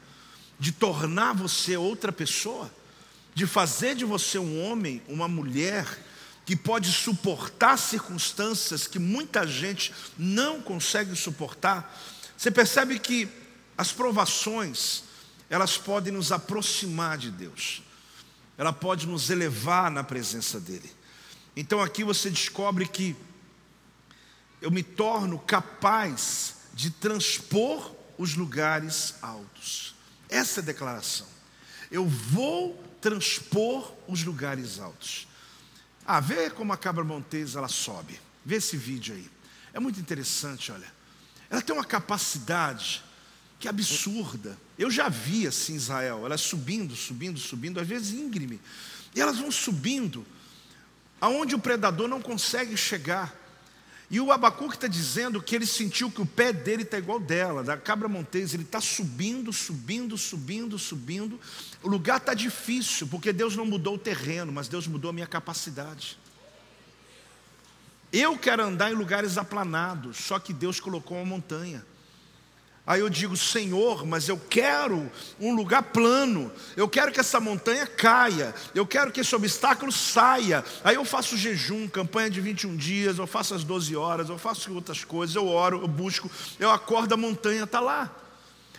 de 0.61 0.71
tornar 0.71 1.33
você 1.33 1.79
outra 1.79 2.13
pessoa, 2.13 2.71
de 3.35 3.47
fazer 3.47 3.95
de 3.95 4.05
você 4.05 4.39
um 4.39 4.63
homem, 4.63 5.03
uma 5.09 5.27
mulher, 5.27 5.99
que 6.45 6.55
pode 6.55 6.93
suportar 6.93 7.79
circunstâncias 7.79 8.87
que 8.87 8.99
muita 8.99 9.47
gente 9.47 9.95
não 10.19 10.61
consegue 10.61 11.17
suportar. 11.17 11.99
Você 12.37 12.51
percebe 12.51 12.99
que 12.99 13.27
as 13.79 13.93
provações, 13.93 15.05
elas 15.49 15.79
podem 15.79 16.13
nos 16.13 16.33
aproximar 16.33 17.17
de 17.17 17.31
Deus 17.31 17.88
ela 18.59 18.73
pode 18.73 19.07
nos 19.07 19.31
elevar 19.31 19.89
na 19.91 20.03
presença 20.03 20.59
dEle. 20.59 20.91
Então 21.57 21.81
aqui 21.81 22.03
você 22.03 22.29
descobre 22.29 22.87
que 22.87 23.17
eu 24.61 24.71
me 24.71 24.83
torno 24.83 25.39
capaz 25.39 26.57
de 26.75 26.91
transpor 26.91 27.95
os 28.19 28.35
lugares 28.35 29.15
altos. 29.23 29.95
Essa 30.29 30.59
é 30.59 30.63
a 30.63 30.67
declaração. 30.67 31.27
Eu 31.91 32.07
vou 32.07 32.75
transpor 33.01 33.95
os 34.09 34.25
lugares 34.25 34.81
altos. 34.81 35.29
Ah, 36.05 36.21
vê 36.21 36.51
como 36.51 36.73
a 36.73 36.77
cabra 36.77 37.05
montesa 37.05 37.61
ela 37.61 37.69
sobe. 37.69 38.21
Vê 38.45 38.57
esse 38.57 38.77
vídeo 38.77 39.15
aí. 39.15 39.31
É 39.73 39.79
muito 39.79 40.01
interessante, 40.01 40.73
olha. 40.73 40.93
Ela 41.49 41.63
tem 41.63 41.75
uma 41.75 41.85
capacidade 41.85 43.05
que 43.59 43.69
absurda. 43.69 44.59
Eu 44.79 44.91
já 44.91 45.09
vi 45.09 45.47
assim 45.47 45.74
Israel, 45.74 46.22
elas 46.24 46.41
subindo, 46.41 46.95
subindo, 46.95 47.41
subindo, 47.41 47.81
às 47.81 47.89
vezes 47.89 48.12
íngreme. 48.12 48.61
E 49.14 49.20
elas 49.20 49.39
vão 49.39 49.51
subindo, 49.51 50.24
aonde 51.20 51.55
o 51.55 51.59
predador 51.59 52.07
não 52.07 52.22
consegue 52.22 52.76
chegar. 52.76 53.35
E 54.11 54.20
o 54.20 54.33
Abacuque 54.33 54.76
está 54.76 54.87
dizendo 54.87 55.43
que 55.43 55.55
ele 55.55 55.66
sentiu 55.66 56.11
que 56.11 56.22
o 56.22 56.26
pé 56.26 56.53
dele 56.53 56.83
está 56.83 56.97
igual 56.97 57.20
dela, 57.20 57.62
da 57.62 57.76
cabra 57.76 58.09
montesa, 58.09 58.57
ele 58.57 58.62
está 58.62 58.81
subindo, 58.81 59.53
subindo, 59.53 60.16
subindo, 60.16 60.79
subindo. 60.79 61.39
O 61.83 61.89
lugar 61.89 62.18
está 62.18 62.33
difícil, 62.33 63.07
porque 63.09 63.33
Deus 63.33 63.55
não 63.55 63.66
mudou 63.66 63.97
o 63.97 63.99
terreno, 63.99 64.51
mas 64.53 64.68
Deus 64.68 64.87
mudou 64.87 65.11
a 65.11 65.12
minha 65.12 65.26
capacidade. 65.26 66.16
Eu 68.11 68.39
quero 68.39 68.62
andar 68.62 68.91
em 68.91 68.95
lugares 68.95 69.37
aplanados, 69.37 70.16
só 70.16 70.39
que 70.39 70.55
Deus 70.55 70.81
colocou 70.81 71.18
uma 71.18 71.26
montanha. 71.26 71.85
Aí 72.89 73.01
eu 73.01 73.11
digo, 73.11 73.36
Senhor, 73.36 74.07
mas 74.07 74.30
eu 74.30 74.41
quero 74.49 75.12
um 75.39 75.55
lugar 75.55 75.82
plano, 75.82 76.51
eu 76.74 76.89
quero 76.89 77.12
que 77.12 77.20
essa 77.20 77.39
montanha 77.39 77.86
caia, 77.86 78.55
eu 78.74 78.86
quero 78.86 79.12
que 79.12 79.20
esse 79.20 79.36
obstáculo 79.36 79.93
saia. 79.93 80.64
Aí 80.82 80.95
eu 80.95 81.05
faço 81.05 81.36
jejum, 81.36 81.86
campanha 81.86 82.30
de 82.30 82.41
21 82.41 82.74
dias, 82.78 83.18
eu 83.18 83.26
faço 83.26 83.55
as 83.55 83.62
12 83.62 83.95
horas, 83.95 84.30
eu 84.30 84.39
faço 84.39 84.72
outras 84.72 85.05
coisas, 85.05 85.36
eu 85.36 85.47
oro, 85.47 85.82
eu 85.82 85.86
busco, 85.86 86.30
eu 86.59 86.70
acordo, 86.70 87.12
a 87.12 87.16
montanha 87.18 87.64
está 87.64 87.78
lá. 87.78 88.11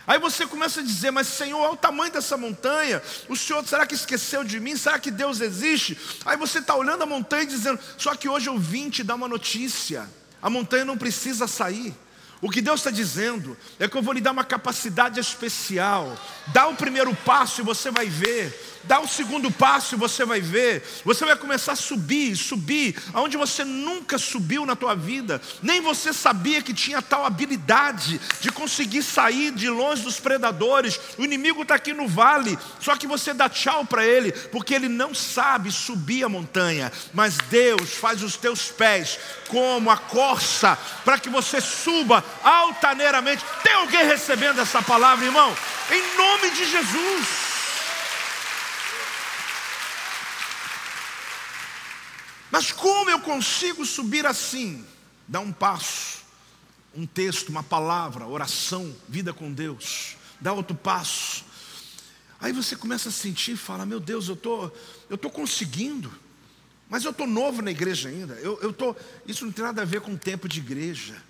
Aí 0.04 0.18
você 0.18 0.44
começa 0.44 0.80
a 0.80 0.82
dizer, 0.82 1.12
mas 1.12 1.28
Senhor, 1.28 1.60
olha 1.60 1.74
o 1.74 1.76
tamanho 1.76 2.12
dessa 2.12 2.36
montanha, 2.36 3.00
o 3.28 3.36
Senhor, 3.36 3.64
será 3.64 3.86
que 3.86 3.94
esqueceu 3.94 4.42
de 4.42 4.58
mim? 4.58 4.74
Será 4.74 4.98
que 4.98 5.12
Deus 5.12 5.40
existe? 5.40 5.96
Aí 6.24 6.36
você 6.36 6.58
está 6.58 6.74
olhando 6.74 7.04
a 7.04 7.06
montanha 7.06 7.44
e 7.44 7.46
dizendo, 7.46 7.78
só 7.96 8.16
que 8.16 8.28
hoje 8.28 8.48
eu 8.48 8.58
vim 8.58 8.90
te 8.90 9.04
dar 9.04 9.14
uma 9.14 9.28
notícia, 9.28 10.10
a 10.42 10.50
montanha 10.50 10.84
não 10.84 10.98
precisa 10.98 11.46
sair. 11.46 11.94
O 12.40 12.48
que 12.48 12.62
Deus 12.62 12.80
está 12.80 12.90
dizendo 12.90 13.56
é 13.78 13.86
que 13.86 13.96
eu 13.96 14.02
vou 14.02 14.14
lhe 14.14 14.20
dar 14.20 14.30
uma 14.30 14.44
capacidade 14.44 15.20
especial. 15.20 16.16
Dá 16.48 16.68
o 16.68 16.74
primeiro 16.74 17.14
passo 17.14 17.60
e 17.60 17.64
você 17.64 17.90
vai 17.90 18.06
ver 18.06 18.69
Dá 18.84 18.98
o 18.98 19.08
segundo 19.08 19.50
passo 19.50 19.94
e 19.94 19.98
você 19.98 20.24
vai 20.24 20.40
ver. 20.40 20.82
Você 21.04 21.24
vai 21.24 21.36
começar 21.36 21.72
a 21.72 21.76
subir, 21.76 22.34
subir, 22.36 22.96
aonde 23.12 23.36
você 23.36 23.64
nunca 23.64 24.16
subiu 24.18 24.64
na 24.64 24.74
tua 24.74 24.94
vida. 24.94 25.40
Nem 25.62 25.80
você 25.80 26.12
sabia 26.12 26.62
que 26.62 26.72
tinha 26.72 27.02
tal 27.02 27.26
habilidade 27.26 28.20
de 28.40 28.50
conseguir 28.50 29.02
sair 29.02 29.50
de 29.50 29.68
longe 29.68 30.02
dos 30.02 30.18
predadores. 30.18 30.98
O 31.18 31.24
inimigo 31.24 31.62
está 31.62 31.74
aqui 31.74 31.92
no 31.92 32.08
vale, 32.08 32.58
só 32.80 32.96
que 32.96 33.06
você 33.06 33.34
dá 33.34 33.48
tchau 33.48 33.84
para 33.84 34.04
ele, 34.04 34.32
porque 34.32 34.74
ele 34.74 34.88
não 34.88 35.14
sabe 35.14 35.70
subir 35.70 36.24
a 36.24 36.28
montanha. 36.28 36.90
Mas 37.12 37.36
Deus 37.50 37.94
faz 37.94 38.22
os 38.22 38.36
teus 38.36 38.68
pés 38.68 39.18
como 39.48 39.90
a 39.90 39.96
corça, 39.96 40.78
para 41.04 41.18
que 41.18 41.28
você 41.28 41.60
suba 41.60 42.24
altaneiramente. 42.42 43.44
Tem 43.62 43.74
alguém 43.74 44.06
recebendo 44.06 44.60
essa 44.60 44.80
palavra, 44.80 45.26
irmão? 45.26 45.54
Em 45.90 46.16
nome 46.16 46.50
de 46.50 46.70
Jesus. 46.70 47.49
Mas 52.50 52.72
como 52.72 53.10
eu 53.10 53.20
consigo 53.20 53.84
subir 53.86 54.26
assim? 54.26 54.84
Dá 55.26 55.40
um 55.40 55.52
passo, 55.52 56.18
um 56.94 57.06
texto, 57.06 57.50
uma 57.50 57.62
palavra, 57.62 58.26
oração, 58.26 58.94
vida 59.08 59.32
com 59.32 59.52
Deus. 59.52 60.16
Dá 60.40 60.52
outro 60.52 60.74
passo. 60.74 61.44
Aí 62.40 62.52
você 62.52 62.74
começa 62.74 63.10
a 63.10 63.12
sentir 63.12 63.52
e 63.52 63.56
fala: 63.56 63.86
Meu 63.86 64.00
Deus, 64.00 64.28
eu 64.28 64.34
tô, 64.34 64.70
eu 65.08 65.16
tô 65.16 65.30
conseguindo, 65.30 66.10
mas 66.88 67.04
eu 67.04 67.12
tô 67.12 67.26
novo 67.26 67.62
na 67.62 67.70
igreja 67.70 68.08
ainda. 68.08 68.34
Eu, 68.34 68.58
eu 68.60 68.72
tô, 68.72 68.96
isso 69.26 69.44
não 69.44 69.52
tem 69.52 69.64
nada 69.64 69.82
a 69.82 69.84
ver 69.84 70.00
com 70.00 70.14
o 70.14 70.18
tempo 70.18 70.48
de 70.48 70.58
igreja. 70.58 71.22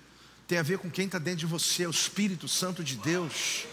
Tem 0.47 0.57
a 0.57 0.63
ver 0.63 0.79
com 0.79 0.89
quem 0.89 1.05
está 1.05 1.19
dentro 1.19 1.41
de 1.41 1.45
você, 1.45 1.85
o 1.85 1.91
Espírito 1.91 2.47
Santo 2.47 2.83
de 2.83 2.95
Deus. 2.95 3.65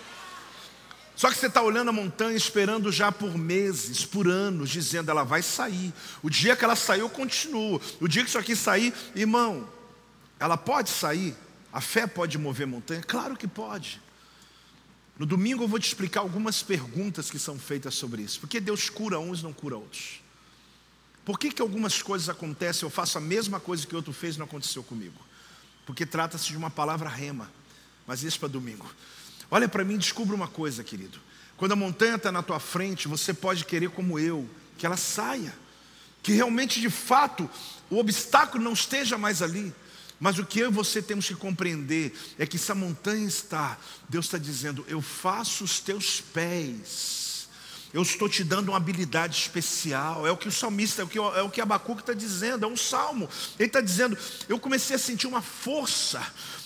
Só 1.18 1.28
que 1.30 1.36
você 1.36 1.48
está 1.48 1.60
olhando 1.60 1.88
a 1.88 1.92
montanha 1.92 2.36
esperando 2.36 2.92
já 2.92 3.10
por 3.10 3.36
meses, 3.36 4.04
por 4.04 4.28
anos, 4.28 4.70
dizendo 4.70 5.10
ela 5.10 5.24
vai 5.24 5.42
sair. 5.42 5.92
O 6.22 6.30
dia 6.30 6.54
que 6.54 6.64
ela 6.64 6.76
saiu, 6.76 7.06
eu 7.06 7.10
continuo. 7.10 7.80
O 8.00 8.06
dia 8.06 8.22
que 8.22 8.28
isso 8.28 8.38
aqui 8.38 8.54
sair, 8.54 8.94
irmão, 9.16 9.68
ela 10.38 10.56
pode 10.56 10.90
sair? 10.90 11.34
A 11.72 11.80
fé 11.80 12.06
pode 12.06 12.38
mover 12.38 12.68
montanha? 12.68 13.02
Claro 13.02 13.36
que 13.36 13.48
pode. 13.48 14.00
No 15.18 15.26
domingo 15.26 15.64
eu 15.64 15.68
vou 15.68 15.80
te 15.80 15.88
explicar 15.88 16.20
algumas 16.20 16.62
perguntas 16.62 17.28
que 17.28 17.38
são 17.40 17.58
feitas 17.58 17.96
sobre 17.96 18.22
isso. 18.22 18.38
Por 18.38 18.48
que 18.48 18.60
Deus 18.60 18.88
cura 18.88 19.18
uns 19.18 19.40
e 19.40 19.42
não 19.42 19.52
cura 19.52 19.76
outros? 19.76 20.20
Por 21.24 21.36
que, 21.36 21.50
que 21.50 21.60
algumas 21.60 22.00
coisas 22.00 22.28
acontecem, 22.28 22.86
eu 22.86 22.90
faço 22.90 23.18
a 23.18 23.20
mesma 23.20 23.58
coisa 23.58 23.84
que 23.84 23.96
outro 23.96 24.12
fez 24.12 24.36
e 24.36 24.38
não 24.38 24.46
aconteceu 24.46 24.84
comigo? 24.84 25.18
Porque 25.84 26.06
trata-se 26.06 26.46
de 26.46 26.56
uma 26.56 26.70
palavra 26.70 27.08
rema. 27.08 27.50
Mas 28.06 28.22
isso 28.22 28.38
para 28.38 28.48
domingo. 28.48 28.88
Olha 29.50 29.68
para 29.68 29.84
mim 29.84 29.94
e 29.94 29.98
descubra 29.98 30.34
uma 30.34 30.48
coisa, 30.48 30.84
querido. 30.84 31.18
Quando 31.56 31.72
a 31.72 31.76
montanha 31.76 32.16
está 32.16 32.30
na 32.30 32.42
tua 32.42 32.60
frente, 32.60 33.08
você 33.08 33.34
pode 33.34 33.64
querer, 33.64 33.90
como 33.90 34.18
eu, 34.18 34.48
que 34.76 34.86
ela 34.86 34.96
saia. 34.96 35.54
Que 36.22 36.32
realmente, 36.32 36.80
de 36.80 36.90
fato, 36.90 37.48
o 37.90 37.98
obstáculo 37.98 38.62
não 38.62 38.72
esteja 38.72 39.16
mais 39.16 39.42
ali. 39.42 39.74
Mas 40.20 40.38
o 40.38 40.44
que 40.44 40.60
eu 40.60 40.70
e 40.70 40.72
você 40.72 41.00
temos 41.00 41.26
que 41.26 41.34
compreender 41.34 42.12
é 42.38 42.46
que 42.46 42.58
se 42.58 42.70
a 42.72 42.74
montanha 42.74 43.26
está, 43.26 43.78
Deus 44.08 44.26
está 44.26 44.38
dizendo: 44.38 44.84
Eu 44.88 45.00
faço 45.00 45.64
os 45.64 45.80
teus 45.80 46.20
pés. 46.20 47.27
Eu 47.92 48.02
estou 48.02 48.28
te 48.28 48.44
dando 48.44 48.68
uma 48.68 48.76
habilidade 48.76 49.36
especial. 49.36 50.26
É 50.26 50.30
o 50.30 50.36
que 50.36 50.48
o 50.48 50.52
salmista, 50.52 51.02
é 51.02 51.04
o 51.04 51.08
que, 51.08 51.18
é 51.18 51.48
que 51.50 51.60
Abacuque 51.60 52.02
está 52.02 52.12
dizendo, 52.12 52.64
é 52.64 52.68
um 52.68 52.76
salmo. 52.76 53.28
Ele 53.58 53.68
está 53.68 53.80
dizendo: 53.80 54.16
Eu 54.48 54.58
comecei 54.58 54.96
a 54.96 54.98
sentir 54.98 55.26
uma 55.26 55.40
força, 55.40 56.22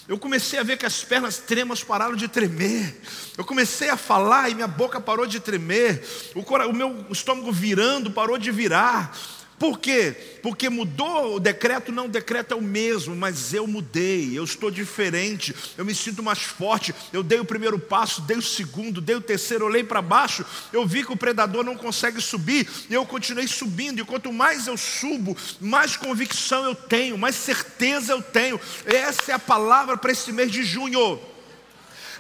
eu 0.09 0.19
comecei 0.19 0.59
a 0.59 0.63
ver 0.63 0.77
que 0.77 0.85
as 0.85 1.05
pernas 1.05 1.39
tremas 1.39 1.85
pararam 1.85 2.17
de 2.17 2.27
tremer. 2.27 3.01
Eu 3.39 3.45
comecei 3.45 3.89
a 3.89 3.97
falar 3.97 4.51
e 4.51 4.55
minha 4.55 4.67
boca 4.67 5.01
parou 5.01 5.27
de 5.27 5.39
tremer. 5.39 6.05
O 6.35 6.73
meu 6.73 7.07
estômago 7.11 7.53
virando 7.53 8.11
parou 8.11 8.37
de 8.37 8.51
virar. 8.51 9.17
Por 9.63 9.79
quê? 9.79 10.13
Porque 10.43 10.69
mudou 10.69 11.37
o 11.37 11.39
decreto, 11.39 11.93
não, 11.93 12.07
o 12.07 12.09
decreto 12.09 12.53
é 12.53 12.57
o 12.57 12.61
mesmo, 12.61 13.15
mas 13.15 13.55
eu 13.55 13.65
mudei, 13.65 14.37
eu 14.37 14.43
estou 14.43 14.73
diferente, 14.73 15.55
eu 15.79 15.85
me 15.85 15.95
sinto 15.95 16.21
mais 16.21 16.41
forte. 16.43 16.93
Eu 17.13 17.23
dei 17.23 17.39
o 17.39 17.45
primeiro 17.45 17.79
passo, 17.79 18.23
dei 18.23 18.37
o 18.37 18.43
segundo, 18.43 19.01
dei 19.01 19.15
o 19.15 19.21
terceiro, 19.21 19.65
olhei 19.65 19.85
para 19.85 20.03
baixo, 20.03 20.45
eu 20.73 20.85
vi 20.85 21.05
que 21.05 21.13
o 21.13 21.17
predador 21.17 21.63
não 21.63 21.77
consegue 21.77 22.21
subir, 22.21 22.69
e 22.91 22.95
eu 22.95 23.07
continuei 23.07 23.47
subindo. 23.47 24.01
E 24.01 24.05
quanto 24.05 24.33
mais 24.33 24.67
eu 24.67 24.77
subo, 24.77 25.37
mais 25.61 25.97
convicção 25.97 26.65
eu 26.65 26.75
tenho, 26.75 27.17
mais 27.17 27.37
certeza 27.37 28.15
eu 28.15 28.21
tenho. 28.21 28.61
Essa 28.85 29.31
é 29.31 29.35
a 29.37 29.39
palavra 29.39 29.97
para 29.97 30.11
esse 30.11 30.33
mês 30.33 30.51
de 30.51 30.65
junho. 30.65 31.21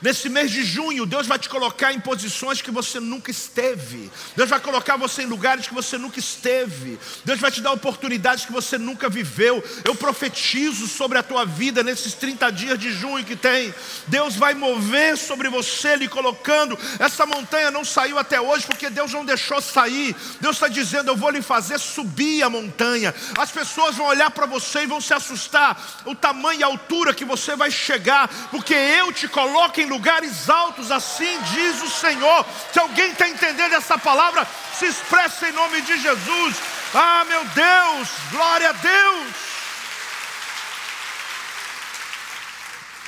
Nesse 0.03 0.29
mês 0.29 0.51
de 0.51 0.65
junho, 0.65 1.07
Deus 1.07 1.29
vai 1.29 1.39
te 1.39 1.49
colocar 1.49 1.93
em 1.93 2.01
posições 2.01 2.61
que 2.61 2.73
você 2.73 2.99
nunca 2.99 3.31
esteve. 3.31 4.11
Deus 4.37 4.51
vai 4.51 4.59
colocar 4.59 4.97
você 4.97 5.23
em 5.23 5.27
lugares 5.27 5.69
que 5.69 5.75
você 5.75 5.97
nunca 5.97 6.19
esteve. 6.19 6.99
Deus 7.25 7.39
vai 7.39 7.53
te 7.53 7.61
dar 7.61 7.71
oportunidades 7.71 8.45
que 8.45 8.53
você 8.53 8.77
nunca 8.77 9.09
viveu. 9.09 9.63
Eu 9.85 9.95
profetizo 9.95 10.89
sobre 10.89 11.19
a 11.19 11.23
tua 11.23 11.47
vida 11.47 11.85
nesses 11.85 12.15
30 12.15 12.51
dias 12.51 12.79
de 12.81 12.91
junho 12.91 13.25
que 13.25 13.37
tem. 13.37 13.73
Deus 14.09 14.35
vai 14.35 14.55
mover 14.55 15.17
sobre 15.17 15.49
você, 15.49 15.95
lhe 15.95 16.09
colocando. 16.09 16.77
Essa 16.99 17.25
montanha 17.25 17.71
não 17.71 17.85
saiu 17.85 18.19
até 18.19 18.41
hoje 18.41 18.67
porque 18.67 18.91
Deus 18.91 19.13
não 19.13 19.25
deixou 19.25 19.61
sair. 19.61 20.17
Deus 20.41 20.57
está 20.57 20.67
dizendo: 20.67 21.13
Eu 21.13 21.17
vou 21.17 21.31
lhe 21.31 21.43
fazer 21.43 21.79
subir 21.79 22.43
a 22.43 22.51
montanha. 22.51 23.15
As 23.39 23.53
pessoas 23.53 23.95
vão 23.95 24.07
olhar 24.07 24.33
para 24.33 24.47
você 24.47 24.83
e 24.83 24.87
vão 24.87 25.01
se 25.01 25.15
assustar. 25.15 26.03
O 26.07 26.15
tamanho 26.17 26.59
e 26.59 26.65
a 26.65 26.67
altura 26.67 27.15
que 27.15 27.25
você 27.25 27.55
vai 27.55 27.71
chegar, 27.71 28.29
porque 28.51 28.75
eu 28.75 29.13
te 29.13 29.29
coloco 29.29 29.81
em 29.81 29.92
lugares 29.93 30.49
altos, 30.49 30.91
assim 30.91 31.41
diz 31.55 31.83
o 31.83 31.91
Senhor. 31.91 32.47
Se 32.73 32.79
alguém 32.79 33.13
está 33.13 33.29
entendendo 33.29 33.75
essa 33.75 33.99
palavra, 33.99 34.49
se 34.79 34.87
expressa 34.87 35.49
em 35.49 35.53
nome 35.53 35.83
de 35.83 36.01
Jesus. 36.01 36.57
Ah, 36.95 37.25
meu 37.27 37.45
Deus, 37.45 38.09
glória 38.31 38.71
a 38.71 38.73
Deus. 38.73 39.35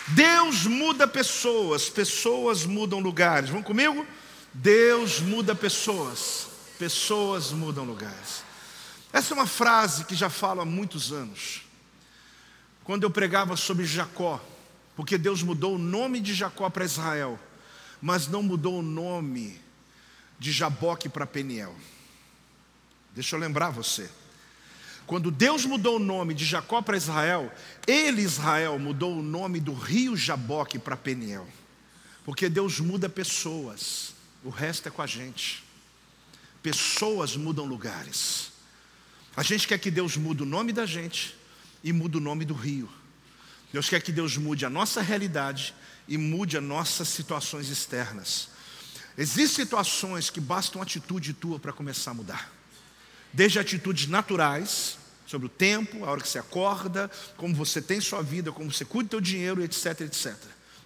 Deus 0.09 0.66
muda 0.66 1.07
pessoas, 1.09 1.89
pessoas 1.89 2.66
mudam 2.66 3.01
lugares. 3.01 3.49
Vão 3.49 3.62
comigo? 3.62 4.07
Deus 4.53 5.20
muda 5.20 5.55
pessoas, 5.55 6.47
pessoas 6.78 7.51
mudam 7.51 7.85
lugares. 7.85 8.45
Essa 9.11 9.32
é 9.32 9.37
uma 9.37 9.47
frase 9.47 10.05
que 10.05 10.14
já 10.14 10.28
falo 10.28 10.61
há 10.61 10.64
muitos 10.66 11.12
anos. 11.12 11.62
Quando 12.85 13.05
eu 13.05 13.11
pregava 13.11 13.57
sobre 13.57 13.87
Jacó, 13.87 14.39
porque 14.97 15.18
Deus 15.18 15.42
mudou 15.42 15.74
o 15.74 15.78
nome 15.78 16.20
de 16.20 16.34
Jacó 16.34 16.70
para 16.70 16.84
Israel, 16.84 17.38
mas 18.01 18.28
não 18.28 18.42
mudou 18.42 18.78
o 18.78 18.82
nome 18.82 19.61
de 20.38 20.53
Jaboque 20.53 21.09
para 21.09 21.26
Peniel. 21.26 21.74
Deixa 23.14 23.36
eu 23.36 23.40
lembrar 23.40 23.70
você. 23.70 24.11
Quando 25.07 25.30
Deus 25.30 25.66
mudou 25.66 25.97
o 25.97 26.01
nome 26.01 26.32
de 26.32 26.45
Jacó 26.45 26.80
para 26.80 26.97
Israel, 26.97 27.53
ele, 27.86 28.22
Israel, 28.22 28.78
mudou 28.78 29.18
o 29.18 29.22
nome 29.22 29.61
do 29.61 29.74
rio 29.74 30.16
Jaboque 30.16 30.78
para 30.78 30.97
Peniel. 30.97 31.47
Porque 32.24 32.49
Deus 32.49 32.80
muda 32.80 33.09
pessoas, 33.09 34.14
o 34.42 34.49
resto 34.49 34.88
é 34.88 34.90
com 34.90 35.03
a 35.03 35.07
gente. 35.07 35.62
Pessoas 36.62 37.36
mudam 37.36 37.66
lugares. 37.66 38.51
A 39.36 39.42
gente 39.42 39.68
quer 39.68 39.78
que 39.78 39.90
Deus 39.90 40.16
mude 40.16 40.42
o 40.42 40.47
nome 40.47 40.72
da 40.72 40.86
gente 40.86 41.36
e 41.82 41.92
mude 41.92 42.16
o 42.16 42.20
nome 42.20 42.47
do 42.47 42.55
rio. 42.55 42.88
Deus 43.75 43.89
quer 43.89 44.01
que 44.01 44.12
Deus 44.12 44.37
mude 44.37 44.64
a 44.64 44.70
nossa 44.70 45.03
realidade 45.03 45.75
e 46.07 46.16
mude 46.16 46.57
as 46.57 46.62
nossas 46.62 47.09
situações 47.09 47.68
externas. 47.68 48.47
Existem 49.18 49.64
situações 49.64 50.31
que 50.31 50.41
bastam 50.41 50.81
atitude 50.81 51.33
tua 51.33 51.59
para 51.59 51.72
começar 51.72 52.12
a 52.12 52.14
mudar. 52.14 52.53
Desde 53.33 53.59
atitudes 53.59 54.07
naturais, 54.07 54.97
sobre 55.27 55.49
o 55.49 55.51
tempo, 55.51 56.05
a 56.05 56.11
hora 56.12 56.20
que 56.20 56.29
você 56.29 56.39
acorda, 56.39 57.11
como 57.37 57.53
você 57.53 57.83
tem 57.83 58.01
sua 58.01 58.22
vida, 58.22 58.53
como 58.53 58.72
você 58.72 58.85
cuida 58.85 59.09
do 59.09 59.11
teu 59.11 59.20
dinheiro, 59.20 59.61
etc, 59.61 60.03
etc. 60.03 60.37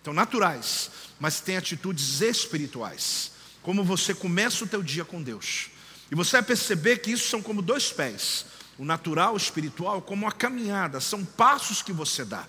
Então, 0.01 0.15
naturais, 0.15 0.91
mas 1.21 1.43
tem 1.43 1.59
atitudes 1.59 2.23
espirituais. 2.23 3.33
Como 3.61 3.85
você 3.85 4.15
começa 4.15 4.65
o 4.65 4.67
teu 4.67 4.83
dia 4.83 5.05
com 5.05 5.23
Deus. 5.23 5.69
E 6.11 6.15
você 6.15 6.39
vai 6.39 6.43
perceber 6.43 7.01
que 7.01 7.11
isso 7.11 7.29
são 7.29 7.43
como 7.43 7.61
dois 7.61 7.93
pés. 7.93 8.47
O 8.79 8.85
natural, 8.87 9.35
o 9.35 9.37
espiritual, 9.37 10.01
como 10.01 10.25
uma 10.25 10.33
caminhada, 10.33 11.01
são 11.03 11.23
passos 11.23 11.83
que 11.83 11.93
você 11.93 12.25
dá. 12.25 12.47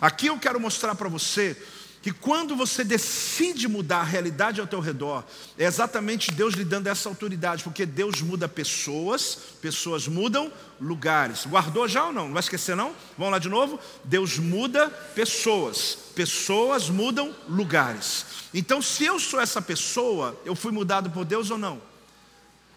Aqui 0.00 0.28
eu 0.28 0.38
quero 0.38 0.58
mostrar 0.58 0.94
para 0.94 1.08
você 1.08 1.56
que 2.02 2.12
quando 2.12 2.56
você 2.56 2.82
decide 2.82 3.68
mudar 3.68 3.98
a 3.98 4.04
realidade 4.04 4.58
ao 4.60 4.66
teu 4.66 4.80
redor, 4.80 5.22
é 5.58 5.64
exatamente 5.64 6.32
Deus 6.32 6.54
lhe 6.54 6.64
dando 6.64 6.86
essa 6.86 7.08
autoridade, 7.10 7.62
porque 7.62 7.84
Deus 7.84 8.22
muda 8.22 8.48
pessoas, 8.48 9.36
pessoas 9.60 10.08
mudam 10.08 10.50
lugares. 10.80 11.44
Guardou 11.44 11.86
já 11.86 12.06
ou 12.06 12.12
não? 12.12 12.24
Não 12.24 12.32
vai 12.32 12.40
esquecer 12.40 12.74
não? 12.74 12.94
Vamos 13.18 13.32
lá 13.32 13.38
de 13.38 13.50
novo? 13.50 13.78
Deus 14.02 14.38
muda 14.38 14.88
pessoas, 15.14 15.98
pessoas 16.14 16.88
mudam 16.88 17.34
lugares. 17.46 18.24
Então, 18.54 18.80
se 18.80 19.04
eu 19.04 19.20
sou 19.20 19.38
essa 19.38 19.60
pessoa, 19.60 20.40
eu 20.46 20.56
fui 20.56 20.72
mudado 20.72 21.10
por 21.10 21.26
Deus 21.26 21.50
ou 21.50 21.58
não? 21.58 21.82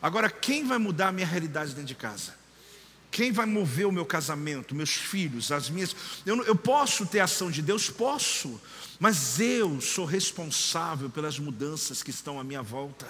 Agora, 0.02 0.30
quem 0.30 0.66
vai 0.66 0.78
mudar 0.78 1.08
a 1.08 1.12
minha 1.14 1.26
realidade 1.26 1.70
dentro 1.70 1.86
de 1.86 1.96
casa? 1.96 2.43
Quem 3.14 3.32
vai 3.32 3.46
mover 3.46 3.86
o 3.86 3.92
meu 3.92 4.08
casamento, 4.08 4.74
meus 4.74 4.90
filhos, 4.90 5.52
as 5.52 5.70
minhas. 5.70 5.96
Eu, 6.26 6.44
eu 6.46 6.56
posso 6.56 7.06
ter 7.06 7.20
ação 7.20 7.52
de 7.52 7.62
Deus? 7.62 7.88
Posso, 7.88 8.60
mas 9.00 9.40
eu 9.40 9.80
sou 9.80 10.04
responsável 10.04 11.12
pelas 11.12 11.38
mudanças 11.38 12.02
que 12.02 12.10
estão 12.10 12.40
à 12.40 12.44
minha 12.44 12.64
volta. 12.64 13.06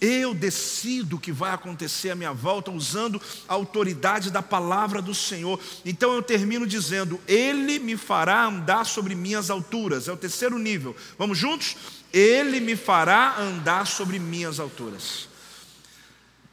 Eu 0.00 0.34
decido 0.34 1.14
o 1.14 1.20
que 1.20 1.30
vai 1.30 1.52
acontecer 1.52 2.10
à 2.10 2.16
minha 2.16 2.32
volta 2.32 2.72
usando 2.72 3.22
a 3.46 3.54
autoridade 3.54 4.32
da 4.32 4.42
palavra 4.42 5.00
do 5.00 5.14
Senhor. 5.14 5.60
Então 5.84 6.12
eu 6.12 6.22
termino 6.22 6.66
dizendo: 6.66 7.20
Ele 7.28 7.78
me 7.78 7.96
fará 7.96 8.46
andar 8.46 8.84
sobre 8.84 9.14
minhas 9.14 9.48
alturas. 9.48 10.08
É 10.08 10.12
o 10.12 10.16
terceiro 10.16 10.58
nível. 10.58 10.96
Vamos 11.16 11.38
juntos? 11.38 11.76
Ele 12.12 12.58
me 12.58 12.74
fará 12.74 13.38
andar 13.38 13.86
sobre 13.86 14.18
minhas 14.18 14.58
alturas. 14.58 15.28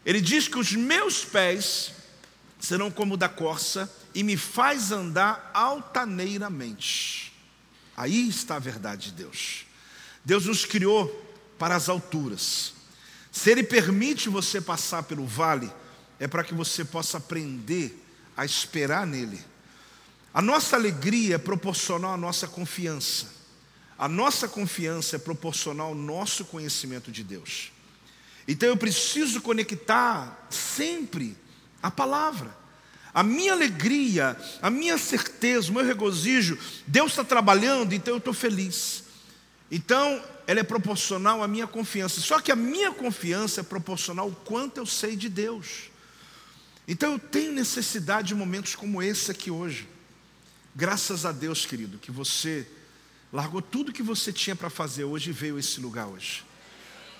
Ele 0.06 0.22
diz 0.22 0.48
que 0.48 0.60
os 0.60 0.74
meus 0.74 1.26
pés 1.26 2.03
serão 2.64 2.89
como 2.89 3.18
da 3.18 3.28
corça 3.28 3.93
e 4.16 4.24
me 4.24 4.38
faz 4.38 4.93
andar 4.93 5.51
altaneiramente. 5.53 7.34
Aí 7.95 8.30
está 8.30 8.55
a 8.55 8.59
verdade 8.59 9.07
de 9.07 9.24
Deus. 9.24 9.66
Deus 10.24 10.45
nos 10.45 10.64
criou 10.64 11.09
para 11.59 11.76
as 11.76 11.89
alturas. 11.89 12.74
Se 13.30 13.51
Ele 13.51 13.64
permite 13.64 14.30
você 14.30 14.61
passar 14.61 15.03
pelo 15.03 15.28
vale, 15.28 15.70
é 16.18 16.26
para 16.26 16.41
que 16.41 16.53
você 16.53 16.86
possa 16.86 17.18
aprender 17.18 18.01
a 18.36 18.45
esperar 18.45 19.05
nele. 19.05 19.43
A 20.34 20.41
nossa 20.41 20.78
alegria 20.78 21.36
é 21.36 21.38
proporcional 21.38 22.14
à 22.14 22.18
nossa 22.18 22.47
confiança. 22.47 23.28
A 23.97 24.07
nossa 24.07 24.47
confiança 24.47 25.18
é 25.18 25.20
proporcional 25.20 25.88
ao 25.88 25.95
nosso 25.95 26.45
conhecimento 26.45 27.11
de 27.11 27.26
Deus. 27.26 27.74
Então 28.47 28.70
eu 28.70 28.78
preciso 28.78 29.41
conectar 29.41 30.47
sempre 30.49 31.43
a 31.84 31.91
palavra. 31.91 32.57
A 33.13 33.21
minha 33.21 33.53
alegria, 33.53 34.36
a 34.61 34.71
minha 34.71 34.97
certeza, 34.97 35.69
o 35.69 35.73
meu 35.73 35.86
regozijo, 35.86 36.57
Deus 36.88 37.11
está 37.11 37.23
trabalhando, 37.23 37.93
então 37.93 38.15
eu 38.15 38.17
estou 38.17 38.34
feliz. 38.34 39.03
Então, 39.69 40.23
ela 40.47 40.59
é 40.59 40.63
proporcional 40.63 41.43
à 41.43 41.47
minha 41.47 41.67
confiança. 41.67 42.21
Só 42.21 42.39
que 42.39 42.51
a 42.51 42.55
minha 42.55 42.91
confiança 42.91 43.61
é 43.61 43.63
proporcional 43.63 44.25
ao 44.25 44.31
quanto 44.31 44.77
eu 44.77 44.86
sei 44.86 45.15
de 45.15 45.29
Deus. 45.29 45.91
Então 46.88 47.13
eu 47.13 47.19
tenho 47.19 47.51
necessidade 47.51 48.29
de 48.29 48.36
momentos 48.36 48.75
como 48.75 49.01
esse 49.01 49.31
aqui 49.31 49.49
hoje. 49.49 49.88
Graças 50.75 51.25
a 51.25 51.31
Deus, 51.31 51.65
querido, 51.65 51.97
que 51.97 52.11
você 52.11 52.67
largou 53.31 53.61
tudo 53.61 53.93
que 53.93 54.03
você 54.03 54.34
tinha 54.34 54.55
para 54.55 54.69
fazer 54.69 55.03
hoje 55.03 55.29
e 55.29 55.34
veio 55.34 55.55
a 55.55 55.59
esse 55.59 55.79
lugar 55.79 56.07
hoje. 56.07 56.43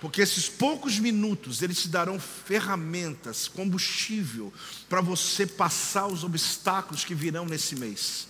Porque 0.04 0.22
esses 0.22 0.49
poucos 0.49 0.99
minutos, 0.99 1.62
eles 1.62 1.82
te 1.82 1.88
darão 1.88 2.20
ferramentas, 2.20 3.47
combustível, 3.47 4.51
para 4.89 4.99
você 4.99 5.47
passar 5.47 6.08
os 6.08 6.26
obstáculos 6.26 7.06
que 7.06 7.16
virão 7.16 7.45
nesse 7.45 7.74
mês. 7.78 8.28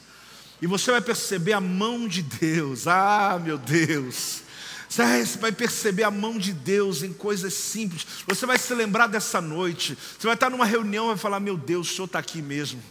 E 0.62 0.68
você 0.68 0.92
vai 0.92 1.02
perceber 1.02 1.54
a 1.54 1.60
mão 1.60 2.08
de 2.08 2.22
Deus. 2.22 2.86
Ah, 2.86 3.42
meu 3.44 3.58
Deus. 3.58 4.44
Você 4.88 5.26
vai 5.40 5.52
perceber 5.52 6.04
a 6.04 6.12
mão 6.12 6.38
de 6.38 6.54
Deus 6.54 7.02
em 7.02 7.12
coisas 7.12 7.56
simples. 7.56 8.06
Você 8.28 8.46
vai 8.46 8.60
se 8.60 8.72
lembrar 8.76 9.08
dessa 9.08 9.42
noite. 9.42 9.98
Você 10.20 10.28
vai 10.28 10.36
estar 10.36 10.52
numa 10.52 10.68
reunião 10.68 11.06
e 11.06 11.08
vai 11.08 11.18
falar: 11.18 11.40
Meu 11.40 11.58
Deus, 11.58 11.90
o 11.90 11.96
Senhor 11.96 12.06
está 12.06 12.20
aqui 12.20 12.40
mesmo. 12.40 12.84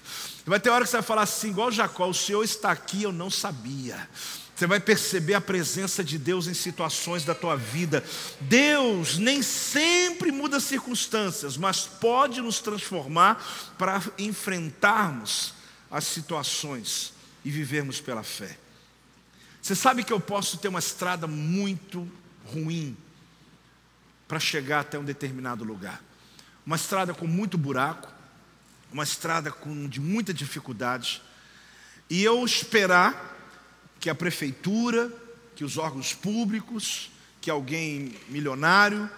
Vai 0.44 0.58
ter 0.58 0.70
hora 0.70 0.84
que 0.84 0.90
você 0.90 0.96
vai 0.96 1.06
falar 1.06 1.22
assim, 1.22 1.50
igual 1.50 1.70
Jacó: 1.70 2.08
O 2.08 2.14
Senhor 2.14 2.42
está 2.42 2.72
aqui, 2.72 3.04
eu 3.04 3.12
não 3.12 3.30
sabia. 3.30 4.08
Você 4.62 4.66
vai 4.68 4.78
perceber 4.78 5.34
a 5.34 5.40
presença 5.40 6.04
de 6.04 6.16
Deus 6.16 6.46
em 6.46 6.54
situações 6.54 7.24
da 7.24 7.34
tua 7.34 7.56
vida. 7.56 8.04
Deus 8.42 9.18
nem 9.18 9.42
sempre 9.42 10.30
muda 10.30 10.60
circunstâncias, 10.60 11.56
mas 11.56 11.80
pode 11.80 12.40
nos 12.40 12.60
transformar 12.60 13.44
para 13.76 14.00
enfrentarmos 14.16 15.52
as 15.90 16.04
situações 16.04 17.12
e 17.44 17.50
vivermos 17.50 18.00
pela 18.00 18.22
fé. 18.22 18.56
Você 19.60 19.74
sabe 19.74 20.04
que 20.04 20.12
eu 20.12 20.20
posso 20.20 20.56
ter 20.58 20.68
uma 20.68 20.78
estrada 20.78 21.26
muito 21.26 22.08
ruim 22.46 22.96
para 24.28 24.38
chegar 24.38 24.78
até 24.82 24.96
um 24.96 25.04
determinado 25.04 25.64
lugar. 25.64 26.00
Uma 26.64 26.76
estrada 26.76 27.12
com 27.12 27.26
muito 27.26 27.58
buraco, 27.58 28.08
uma 28.92 29.02
estrada 29.02 29.50
com, 29.50 29.88
de 29.88 29.98
muita 30.00 30.32
dificuldade, 30.32 31.20
e 32.08 32.22
eu 32.22 32.44
esperar 32.44 33.31
que 34.02 34.10
a 34.10 34.14
prefeitura, 34.16 35.12
que 35.54 35.64
os 35.64 35.78
órgãos 35.78 36.12
públicos, 36.12 37.08
que 37.40 37.48
alguém 37.48 38.18
milionário 38.28 39.08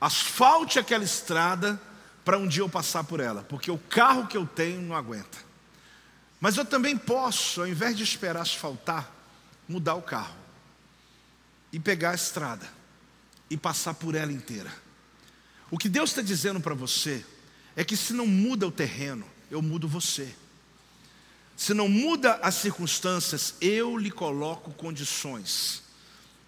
asfalte 0.00 0.76
aquela 0.76 1.04
estrada 1.04 1.80
para 2.24 2.36
um 2.36 2.48
dia 2.48 2.62
eu 2.62 2.68
passar 2.68 3.04
por 3.04 3.20
ela, 3.20 3.44
porque 3.44 3.70
o 3.70 3.78
carro 3.78 4.26
que 4.26 4.36
eu 4.36 4.44
tenho 4.44 4.82
não 4.82 4.96
aguenta. 4.96 5.38
Mas 6.40 6.56
eu 6.56 6.64
também 6.64 6.98
posso, 6.98 7.60
ao 7.60 7.68
invés 7.68 7.96
de 7.96 8.02
esperar 8.02 8.42
asfaltar, 8.42 9.08
mudar 9.68 9.94
o 9.94 10.02
carro 10.02 10.34
e 11.72 11.78
pegar 11.78 12.10
a 12.10 12.16
estrada 12.16 12.68
e 13.48 13.56
passar 13.56 13.94
por 13.94 14.16
ela 14.16 14.32
inteira. 14.32 14.72
O 15.70 15.78
que 15.78 15.88
Deus 15.88 16.10
está 16.10 16.22
dizendo 16.22 16.60
para 16.60 16.74
você 16.74 17.24
é 17.76 17.84
que 17.84 17.96
se 17.96 18.12
não 18.12 18.26
muda 18.26 18.66
o 18.66 18.72
terreno, 18.72 19.24
eu 19.48 19.62
mudo 19.62 19.86
você. 19.86 20.34
Se 21.62 21.72
não 21.72 21.88
muda 21.88 22.40
as 22.42 22.56
circunstâncias, 22.56 23.54
eu 23.60 23.96
lhe 23.96 24.10
coloco 24.10 24.72
condições. 24.72 25.80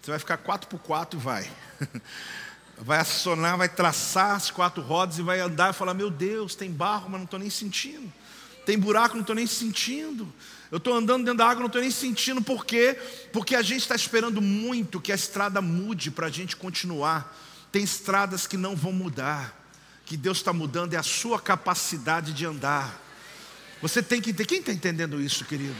Você 0.01 0.11
vai 0.11 0.19
ficar 0.19 0.35
quatro 0.35 0.67
por 0.67 0.77
quatro 0.77 1.17
e 1.17 1.23
vai. 1.23 1.49
Vai 2.77 2.99
acionar, 2.99 3.57
vai 3.57 3.69
traçar 3.69 4.35
as 4.35 4.51
quatro 4.51 4.83
rodas 4.83 5.17
e 5.17 5.21
vai 5.21 5.39
andar 5.39 5.69
e 5.69 5.73
falar: 5.73 5.93
Meu 5.93 6.09
Deus, 6.09 6.55
tem 6.55 6.69
barro, 6.69 7.09
mas 7.09 7.19
não 7.19 7.23
estou 7.23 7.39
nem 7.39 7.49
sentindo. 7.49 8.11
Tem 8.65 8.77
buraco, 8.77 9.13
não 9.13 9.21
estou 9.21 9.33
nem 9.33 9.47
sentindo. 9.47 10.27
Eu 10.69 10.79
estou 10.79 10.93
andando 10.93 11.23
dentro 11.23 11.37
da 11.37 11.45
água, 11.45 11.61
não 11.61 11.67
estou 11.67 11.81
nem 11.81 11.89
sentindo. 11.89 12.41
Por 12.41 12.65
quê? 12.65 12.99
Porque 13.31 13.55
a 13.55 13.61
gente 13.61 13.83
está 13.83 13.95
esperando 13.95 14.41
muito 14.41 14.99
que 14.99 15.13
a 15.13 15.15
estrada 15.15 15.61
mude 15.61 16.11
para 16.11 16.27
a 16.27 16.29
gente 16.29 16.57
continuar. 16.57 17.33
Tem 17.71 17.81
estradas 17.81 18.45
que 18.45 18.57
não 18.57 18.75
vão 18.75 18.91
mudar. 18.91 19.57
Que 20.05 20.17
Deus 20.17 20.39
está 20.39 20.51
mudando 20.51 20.93
é 20.93 20.97
a 20.97 21.03
sua 21.03 21.39
capacidade 21.39 22.33
de 22.33 22.45
andar. 22.45 23.04
Você 23.87 24.01
tem 24.01 24.19
que 24.19 24.31
entender. 24.31 24.47
Quem 24.47 24.59
está 24.59 24.71
entendendo 24.71 25.21
isso, 25.21 25.45
querido? 25.45 25.75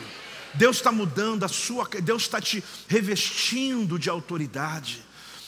Deus 0.53 0.77
está 0.77 0.91
mudando 0.91 1.43
a 1.43 1.47
sua. 1.47 1.89
Deus 2.03 2.21
está 2.21 2.39
te 2.39 2.63
revestindo 2.87 3.97
de 3.97 4.11
autoridade. 4.11 5.01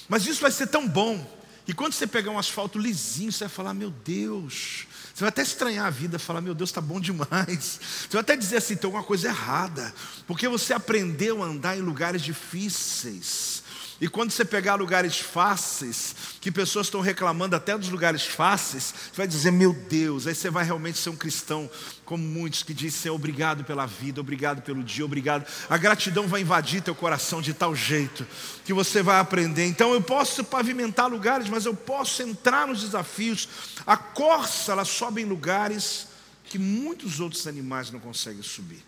Mas 0.09 0.25
isso 0.25 0.41
vai 0.41 0.49
ser 0.49 0.65
tão 0.65 0.87
bom. 0.87 1.37
E 1.67 1.73
quando 1.73 1.93
você 1.93 2.07
pegar 2.07 2.31
um 2.31 2.39
asfalto 2.39 2.79
lisinho, 2.79 3.31
você 3.31 3.43
vai 3.43 3.49
falar: 3.49 3.75
Meu 3.75 3.91
Deus, 3.91 4.87
você 5.13 5.21
vai 5.21 5.29
até 5.29 5.43
estranhar 5.43 5.85
a 5.85 5.91
vida, 5.91 6.17
falar: 6.17 6.41
Meu 6.41 6.55
Deus, 6.55 6.71
está 6.71 6.81
bom 6.81 6.99
demais. 6.99 7.79
Você 8.09 8.13
vai 8.13 8.21
até 8.21 8.35
dizer 8.35 8.57
assim: 8.57 8.75
tem 8.75 8.87
alguma 8.87 9.03
coisa 9.03 9.27
errada, 9.27 9.93
porque 10.25 10.47
você 10.47 10.73
aprendeu 10.73 11.43
a 11.43 11.45
andar 11.45 11.77
em 11.77 11.81
lugares 11.81 12.23
difíceis. 12.23 13.61
E 13.99 14.07
quando 14.07 14.29
você 14.29 14.45
pegar 14.45 14.75
lugares 14.75 15.17
fáceis, 15.17 16.15
que 16.39 16.51
pessoas 16.51 16.85
estão 16.85 17.01
reclamando 17.01 17.55
até 17.55 17.75
dos 17.75 17.89
lugares 17.89 18.23
fáceis, 18.23 18.93
você 18.93 19.17
vai 19.17 19.27
dizer, 19.27 19.51
meu 19.51 19.73
Deus, 19.73 20.27
aí 20.27 20.35
você 20.35 20.51
vai 20.51 20.63
realmente 20.63 20.99
ser 20.99 21.09
um 21.09 21.15
cristão, 21.15 21.67
como 22.05 22.23
muitos 22.23 22.61
que 22.61 22.75
dizem, 22.75 23.11
obrigado 23.11 23.63
pela 23.63 23.87
vida, 23.87 24.21
obrigado 24.21 24.61
pelo 24.61 24.83
dia, 24.83 25.03
obrigado. 25.03 25.47
A 25.67 25.77
gratidão 25.77 26.27
vai 26.27 26.41
invadir 26.41 26.83
teu 26.83 26.93
coração 26.93 27.41
de 27.41 27.55
tal 27.55 27.75
jeito 27.75 28.27
que 28.63 28.71
você 28.71 29.01
vai 29.01 29.19
aprender. 29.19 29.65
Então 29.65 29.91
eu 29.93 30.01
posso 30.01 30.43
pavimentar 30.43 31.09
lugares, 31.09 31.49
mas 31.49 31.65
eu 31.65 31.73
posso 31.73 32.21
entrar 32.21 32.67
nos 32.67 32.81
desafios. 32.81 33.49
A 33.85 33.97
corça, 33.97 34.73
ela 34.73 34.85
sobe 34.85 35.23
em 35.23 35.25
lugares 35.25 36.07
que 36.43 36.59
muitos 36.59 37.19
outros 37.19 37.47
animais 37.47 37.89
não 37.89 37.99
conseguem 37.99 38.43
subir. 38.43 38.85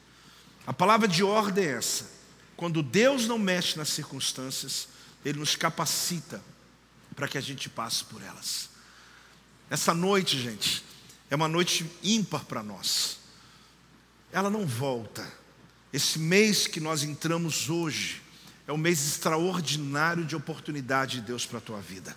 A 0.68 0.74
palavra 0.74 1.08
de 1.08 1.24
ordem 1.24 1.66
é 1.66 1.72
essa. 1.72 2.20
Quando 2.56 2.84
Deus 2.84 3.26
não 3.26 3.40
mexe 3.40 3.76
nas 3.76 3.90
circunstâncias, 3.90 4.88
ele 5.24 5.40
nos 5.40 5.56
capacita 5.56 6.42
para 7.16 7.28
que 7.28 7.38
a 7.38 7.42
gente 7.42 7.70
passe 7.70 8.04
por 8.04 8.22
elas. 8.22 8.70
Essa 9.70 9.94
noite, 9.94 10.42
gente, 10.42 10.84
é 11.30 11.36
uma 11.36 11.48
noite 11.48 11.90
ímpar 12.02 12.46
para 12.46 12.64
nós. 12.64 13.20
Ela 14.32 14.50
não 14.50 14.66
volta. 14.66 15.28
Esse 15.92 16.18
mês 16.20 16.68
que 16.68 16.80
nós 16.80 17.04
entramos 17.04 17.70
hoje 17.70 18.22
é 18.68 18.74
um 18.74 18.78
mês 18.78 19.06
extraordinário 19.06 20.24
de 20.24 20.36
oportunidade 20.36 21.20
de 21.20 21.28
Deus 21.28 21.46
para 21.46 21.58
a 21.58 21.62
tua 21.62 21.82
vida. 21.82 22.16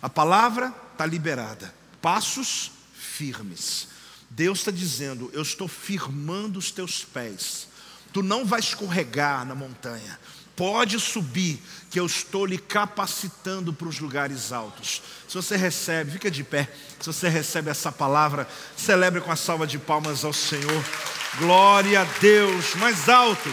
A 0.00 0.08
palavra 0.08 0.72
está 0.92 1.06
liberada, 1.06 1.74
passos 2.02 2.70
firmes. 2.94 3.88
Deus 4.28 4.58
está 4.58 4.70
dizendo: 4.70 5.30
Eu 5.32 5.42
estou 5.42 5.66
firmando 5.66 6.58
os 6.58 6.70
teus 6.70 7.04
pés. 7.04 7.68
Tu 8.12 8.22
não 8.22 8.44
vais 8.44 8.66
escorregar 8.66 9.44
na 9.44 9.54
montanha. 9.54 10.18
Pode 10.56 11.00
subir, 11.00 11.60
que 11.90 11.98
eu 11.98 12.06
estou 12.06 12.46
lhe 12.46 12.58
capacitando 12.58 13.72
para 13.72 13.88
os 13.88 13.98
lugares 13.98 14.52
altos. 14.52 15.02
Se 15.28 15.34
você 15.34 15.56
recebe, 15.56 16.12
fica 16.12 16.30
de 16.30 16.44
pé. 16.44 16.68
Se 17.00 17.06
você 17.06 17.28
recebe 17.28 17.70
essa 17.70 17.90
palavra, 17.90 18.48
celebre 18.76 19.20
com 19.20 19.32
a 19.32 19.36
salva 19.36 19.66
de 19.66 19.78
palmas 19.78 20.24
ao 20.24 20.32
Senhor. 20.32 20.84
Glória 21.38 22.02
a 22.02 22.04
Deus. 22.20 22.74
Mais 22.76 23.08
alto. 23.08 23.48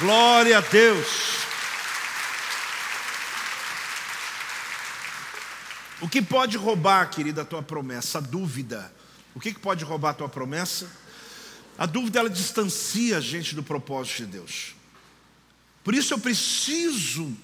Glória 0.00 0.58
a 0.58 0.60
Deus. 0.60 1.44
O 6.00 6.08
que 6.08 6.20
pode 6.20 6.56
roubar, 6.56 7.08
querida, 7.10 7.42
a 7.42 7.44
tua 7.44 7.62
promessa? 7.62 8.18
A 8.18 8.20
dúvida. 8.20 8.92
O 9.34 9.40
que 9.40 9.54
pode 9.54 9.84
roubar 9.84 10.10
a 10.10 10.14
tua 10.14 10.28
promessa? 10.28 10.90
A 11.78 11.86
dúvida 11.86 12.20
ela 12.20 12.30
distancia 12.30 13.18
a 13.18 13.20
gente 13.20 13.54
do 13.54 13.62
propósito 13.62 14.18
de 14.18 14.26
Deus. 14.26 14.74
Por 15.84 15.94
isso 15.94 16.14
eu 16.14 16.18
preciso 16.18 17.36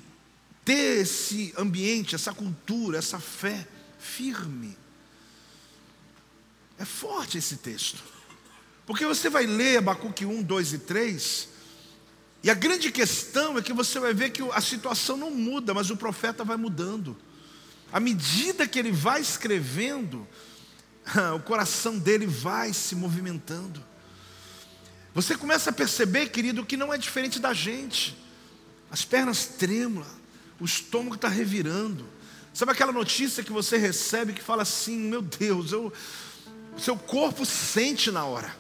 ter 0.64 1.03
esse 1.03 1.53
ambiente, 1.59 2.14
essa 2.14 2.32
cultura, 2.32 2.97
essa 2.97 3.20
fé 3.20 3.68
firme. 3.99 4.76
É 6.78 6.86
forte 6.86 7.36
esse 7.36 7.59
texto. 7.59 8.03
Porque 8.86 9.05
você 9.05 9.28
vai 9.28 9.45
ler 9.45 9.76
Abacuque 9.76 10.24
1, 10.24 10.43
2 10.43 10.72
e 10.72 10.78
3, 10.78 11.49
e 12.43 12.51
a 12.51 12.55
grande 12.55 12.91
questão 12.91 13.59
é 13.59 13.62
que 13.62 13.74
você 13.74 14.01
vai 14.01 14.14
ver 14.14 14.30
que 14.30 14.43
a 14.53 14.61
situação 14.62 15.18
não 15.18 15.30
muda, 15.30 15.74
mas 15.74 15.91
o 15.91 15.97
profeta 15.97 16.43
vai 16.43 16.57
mudando. 16.57 17.14
À 17.93 18.01
medida 18.01 18.66
que 18.66 18.78
ele 18.78 18.91
vai 18.91 19.20
escrevendo, 19.20 20.26
o 21.36 21.41
coração 21.41 21.99
dele 21.99 22.26
vai 22.26 22.72
se 22.72 22.97
movimentando. 22.97 23.84
Você 25.12 25.36
começa 25.36 25.68
a 25.68 25.72
perceber, 25.72 26.30
querido, 26.30 26.64
que 26.64 26.78
não 26.78 26.95
é 26.95 26.97
diferente 26.97 27.38
da 27.38 27.53
gente 27.53 28.16
as 28.91 29.05
pernas 29.05 29.47
trêmulas, 29.47 30.09
o 30.59 30.64
estômago 30.64 31.14
está 31.14 31.28
revirando. 31.28 32.05
Sabe 32.53 32.72
aquela 32.72 32.93
notícia 32.93 33.43
que 33.43 33.53
você 33.53 33.76
recebe 33.76 34.32
que 34.32 34.43
fala 34.43 34.62
assim: 34.62 34.97
meu 34.97 35.22
Deus, 35.22 35.72
eu, 35.72 35.93
seu 36.76 36.97
corpo 36.97 37.47
sente 37.47 38.11
na 38.11 38.24
hora. 38.24 38.55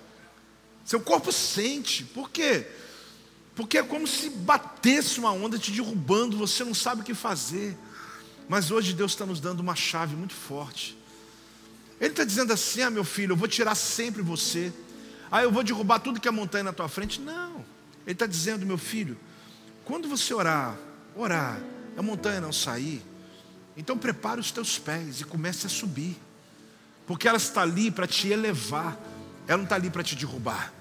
Seu 0.84 1.00
corpo 1.00 1.32
sente. 1.32 2.04
Por 2.04 2.30
quê? 2.30 2.66
Porque 3.54 3.78
é 3.78 3.82
como 3.82 4.06
se 4.06 4.30
batesse 4.30 5.18
uma 5.18 5.32
onda 5.32 5.58
te 5.58 5.70
derrubando, 5.70 6.36
você 6.36 6.64
não 6.64 6.74
sabe 6.74 7.02
o 7.02 7.04
que 7.04 7.14
fazer. 7.14 7.76
Mas 8.48 8.70
hoje 8.70 8.92
Deus 8.92 9.12
está 9.12 9.26
nos 9.26 9.40
dando 9.40 9.60
uma 9.60 9.76
chave 9.76 10.16
muito 10.16 10.34
forte. 10.34 10.96
Ele 12.00 12.10
está 12.10 12.24
dizendo 12.24 12.52
assim: 12.52 12.82
ah, 12.82 12.90
meu 12.90 13.04
filho, 13.04 13.32
eu 13.32 13.36
vou 13.36 13.48
tirar 13.48 13.74
sempre 13.74 14.22
você. 14.22 14.72
Ah, 15.30 15.42
eu 15.42 15.52
vou 15.52 15.62
derrubar 15.62 15.98
tudo 15.98 16.20
que 16.20 16.26
é 16.26 16.30
montanha 16.30 16.64
na 16.64 16.72
tua 16.72 16.88
frente. 16.88 17.20
Não. 17.20 17.64
Ele 18.06 18.12
está 18.12 18.26
dizendo, 18.26 18.64
meu 18.64 18.78
filho, 18.78 19.16
quando 19.90 20.08
você 20.08 20.32
orar, 20.32 20.76
orar, 21.16 21.60
a 21.96 22.00
montanha 22.00 22.40
não 22.40 22.52
sair, 22.52 23.02
então 23.76 23.98
prepare 23.98 24.38
os 24.38 24.52
teus 24.52 24.78
pés 24.78 25.20
e 25.20 25.24
comece 25.24 25.66
a 25.66 25.68
subir. 25.68 26.16
Porque 27.08 27.26
ela 27.26 27.38
está 27.38 27.62
ali 27.62 27.90
para 27.90 28.06
te 28.06 28.28
elevar, 28.28 28.96
ela 29.48 29.56
não 29.56 29.64
está 29.64 29.74
ali 29.74 29.90
para 29.90 30.04
te 30.04 30.14
derrubar. 30.14 30.72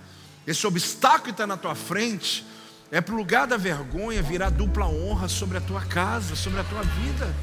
Esse 0.45 0.67
obstáculo 0.67 1.23
que 1.23 1.31
está 1.31 1.47
na 1.47 1.57
tua 1.57 1.73
frente 1.73 2.45
é 2.91 3.01
para 3.01 3.15
o 3.15 3.17
lugar 3.17 3.47
da 3.47 3.57
vergonha 3.57 4.21
virar 4.21 4.51
dupla 4.51 4.85
honra 4.85 5.27
sobre 5.27 5.57
a 5.57 5.61
tua 5.61 5.81
casa, 5.81 6.35
sobre 6.35 6.59
a 6.59 6.63
tua 6.63 6.83
vida. 6.83 7.35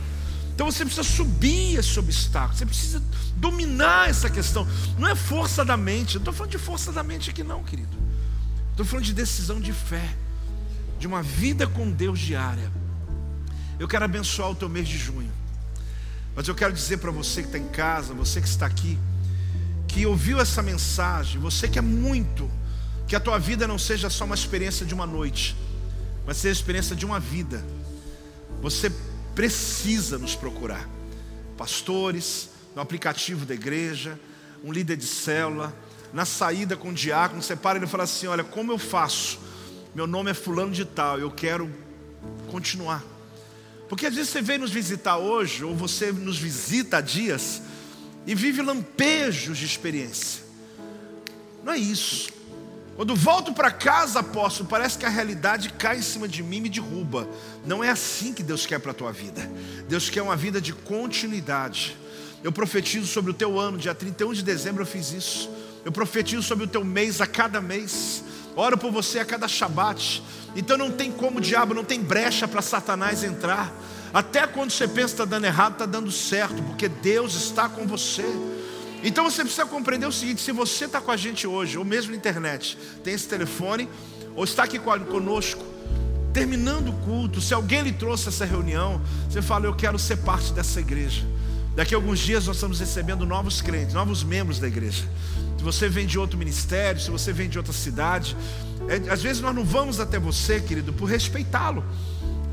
Então 0.55 0.71
você 0.71 0.85
precisa 0.85 1.03
subir 1.03 1.81
esse 1.81 1.99
obstáculo, 1.99 2.57
você 2.57 2.65
precisa 2.65 3.03
dominar 3.35 4.09
essa 4.09 4.31
questão. 4.31 4.65
Não 4.97 5.09
é 5.09 5.17
força 5.17 5.65
da 5.65 5.77
mente, 5.77 6.15
não 6.15 6.21
estou 6.21 6.33
falando 6.33 6.53
de 6.53 6.59
força 6.59 6.93
da 6.93 7.03
mente 7.03 7.29
aqui, 7.29 7.43
não, 7.43 7.65
querido. 7.65 7.97
Estou 8.71 8.87
falando 8.87 9.05
de 9.05 9.13
decisão 9.13 9.61
de 9.61 9.73
fé 9.73 10.15
de 10.99 11.07
uma 11.07 11.23
vida 11.23 11.67
com 11.67 11.91
Deus 11.91 12.19
diária. 12.19 12.71
Eu 13.79 13.87
quero 13.87 14.05
abençoar 14.05 14.51
o 14.51 14.55
teu 14.55 14.69
mês 14.69 14.89
de 14.89 14.97
junho. 14.97 15.31
Mas 16.35 16.49
eu 16.49 16.55
quero 16.55 16.73
dizer 16.73 16.99
para 16.99 17.11
você 17.11 17.43
que 17.43 17.49
está 17.49 17.59
em 17.59 17.69
casa, 17.69 18.15
você 18.15 18.41
que 18.41 18.49
está 18.49 18.67
aqui, 18.67 18.99
que 19.89 20.05
ouviu 20.07 20.41
essa 20.41 20.63
mensagem, 20.63 21.41
você 21.41 21.69
que 21.69 21.79
é 21.79 21.83
muito, 21.83 22.51
que 23.07 23.17
a 23.17 23.21
tua 23.21 23.39
vida 23.39 23.67
não 23.67 23.79
seja 23.79 24.11
só 24.11 24.25
uma 24.25 24.35
experiência 24.35 24.85
de 24.85 24.93
uma 24.93 25.07
noite, 25.07 25.57
mas 26.27 26.39
seja 26.39 26.51
a 26.51 26.61
experiência 26.61 26.97
de 26.97 27.07
uma 27.07 27.21
vida. 27.21 27.65
Você 28.61 28.93
precisa 29.35 30.19
nos 30.19 30.35
procurar. 30.35 30.87
Pastores, 31.57 32.51
no 32.75 32.83
aplicativo 32.83 33.47
da 33.47 33.55
igreja, 33.55 34.19
um 34.63 34.73
líder 34.73 34.97
de 34.97 35.07
célula, 35.07 35.75
na 36.13 36.25
saída 36.25 36.77
com 36.77 36.91
o 36.91 36.93
diácono, 36.93 37.43
você 37.43 37.57
para 37.57 37.79
e 37.79 37.81
ele 37.81 37.87
fala 37.87 38.05
assim: 38.05 38.27
Olha, 38.27 38.45
como 38.45 38.73
eu 38.73 38.79
faço 38.79 39.39
meu 39.97 40.07
nome 40.07 40.31
é 40.31 40.35
fulano 40.35 40.73
de 40.73 40.85
tal, 40.85 41.19
eu 41.19 41.31
quero 41.31 41.73
continuar. 42.51 43.03
Porque 43.89 44.05
às 44.05 44.15
vezes 44.15 44.29
você 44.29 44.43
vem 44.43 44.59
nos 44.59 44.71
visitar 44.71 45.17
hoje, 45.17 45.65
ou 45.65 45.75
você 45.75 46.13
nos 46.13 46.37
visita 46.37 46.99
há 46.99 47.01
dias, 47.01 47.63
e 48.27 48.35
vive 48.35 48.61
lampejos 48.61 49.57
de 49.57 49.65
experiência. 49.65 50.43
Não 51.65 51.73
é 51.73 51.79
isso. 51.79 52.29
Quando 52.95 53.17
volto 53.17 53.55
para 53.55 53.71
casa, 53.71 54.21
apóstolo, 54.21 54.69
parece 54.69 54.99
que 54.99 55.07
a 55.07 55.09
realidade 55.09 55.71
cai 55.71 55.97
em 55.97 56.03
cima 56.03 56.29
de 56.29 56.43
mim 56.43 56.59
e 56.59 56.61
me 56.61 56.69
derruba. 56.69 57.27
Não 57.65 57.83
é 57.83 57.89
assim 57.89 58.35
que 58.35 58.43
Deus 58.43 58.67
quer 58.67 58.79
para 58.79 58.91
a 58.91 58.95
tua 58.95 59.13
vida. 59.13 59.51
Deus 59.89 60.11
quer 60.11 60.21
uma 60.21 60.37
vida 60.37 60.61
de 60.61 60.75
continuidade. 60.75 61.97
Eu 62.45 62.53
profetizo 62.53 63.07
sobre 63.07 63.31
o 63.31 63.35
teu 63.35 63.59
ano, 63.59 63.79
dia 63.79 63.95
31 63.95 64.35
de 64.35 64.43
dezembro 64.43 64.83
eu 64.83 64.87
fiz 64.87 65.11
isso. 65.11 65.49
Eu 65.87 65.91
profetizo 65.91 66.43
sobre 66.43 66.67
o 66.67 66.69
teu 66.69 66.85
mês 66.85 67.23
a 67.23 67.27
cada 67.27 67.63
mês. 67.63 68.23
Oro 68.57 68.79
por 68.79 68.91
você 68.91 69.19
a 69.19 69.25
cada 69.25 69.47
Shabat. 69.47 70.23
Então 70.57 70.79
não 70.79 70.91
tem 70.91 71.13
como 71.13 71.39
o 71.39 71.41
diabo, 71.41 71.75
não 71.75 71.85
tem 71.85 72.01
brecha 72.01 72.49
para 72.49 72.63
Satanás 72.63 73.23
entrar. 73.23 73.73
Até 74.15 74.47
quando 74.47 74.71
você 74.71 74.89
pensa 74.89 75.09
que 75.09 75.13
está 75.13 75.25
dando 75.27 75.45
errado, 75.45 75.75
está 75.75 75.85
dando 75.87 76.11
certo, 76.11 76.63
porque 76.63 76.89
Deus 76.89 77.35
está 77.35 77.69
com 77.69 77.87
você. 77.87 78.25
Então 79.05 79.31
você 79.31 79.43
precisa 79.43 79.67
compreender 79.67 80.07
o 80.07 80.13
seguinte: 80.13 80.41
se 80.41 80.53
você 80.53 80.87
está 80.87 81.03
com 81.03 81.11
a 81.11 81.17
gente 81.17 81.47
hoje, 81.47 81.77
ou 81.77 81.85
mesmo 81.85 82.13
na 82.13 82.17
internet, 82.17 82.79
tem 83.05 83.13
esse 83.13 83.29
telefone, 83.29 83.89
ou 84.35 84.45
está 84.45 84.65
aqui 84.65 84.79
conosco, 84.79 85.63
terminando 86.33 86.89
o 86.89 86.93
culto, 87.05 87.41
se 87.41 87.53
alguém 87.53 87.83
lhe 87.83 87.93
trouxe 87.93 88.29
essa 88.29 88.45
reunião, 88.45 89.01
você 89.29 89.43
fala, 89.43 89.67
eu 89.67 89.75
quero 89.75 89.99
ser 89.99 90.17
parte 90.17 90.53
dessa 90.53 90.81
igreja. 90.81 91.25
Daqui 91.77 91.95
a 91.95 91.99
alguns 91.99 92.21
dias 92.21 92.47
nós 92.47 92.57
estamos 92.57 92.81
recebendo 92.81 93.27
novos 93.27 93.61
crentes, 93.61 93.93
novos 93.93 94.25
membros 94.25 94.59
da 94.59 94.67
igreja. 94.67 95.05
Se 95.59 95.63
você 95.63 95.91
vem 95.91 96.07
de 96.07 96.19
outro 96.19 96.39
ministério, 96.39 96.99
se 96.99 97.11
você 97.11 97.35
vem 97.35 97.51
de 97.51 97.59
outra 97.59 97.73
cidade, 97.75 98.35
é, 98.89 99.13
às 99.13 99.23
vezes 99.23 99.43
nós 99.43 99.55
não 99.55 99.63
vamos 99.63 100.01
até 100.01 100.19
você, 100.19 100.59
querido, 100.59 100.91
por 100.95 101.05
respeitá-lo. 101.05 101.85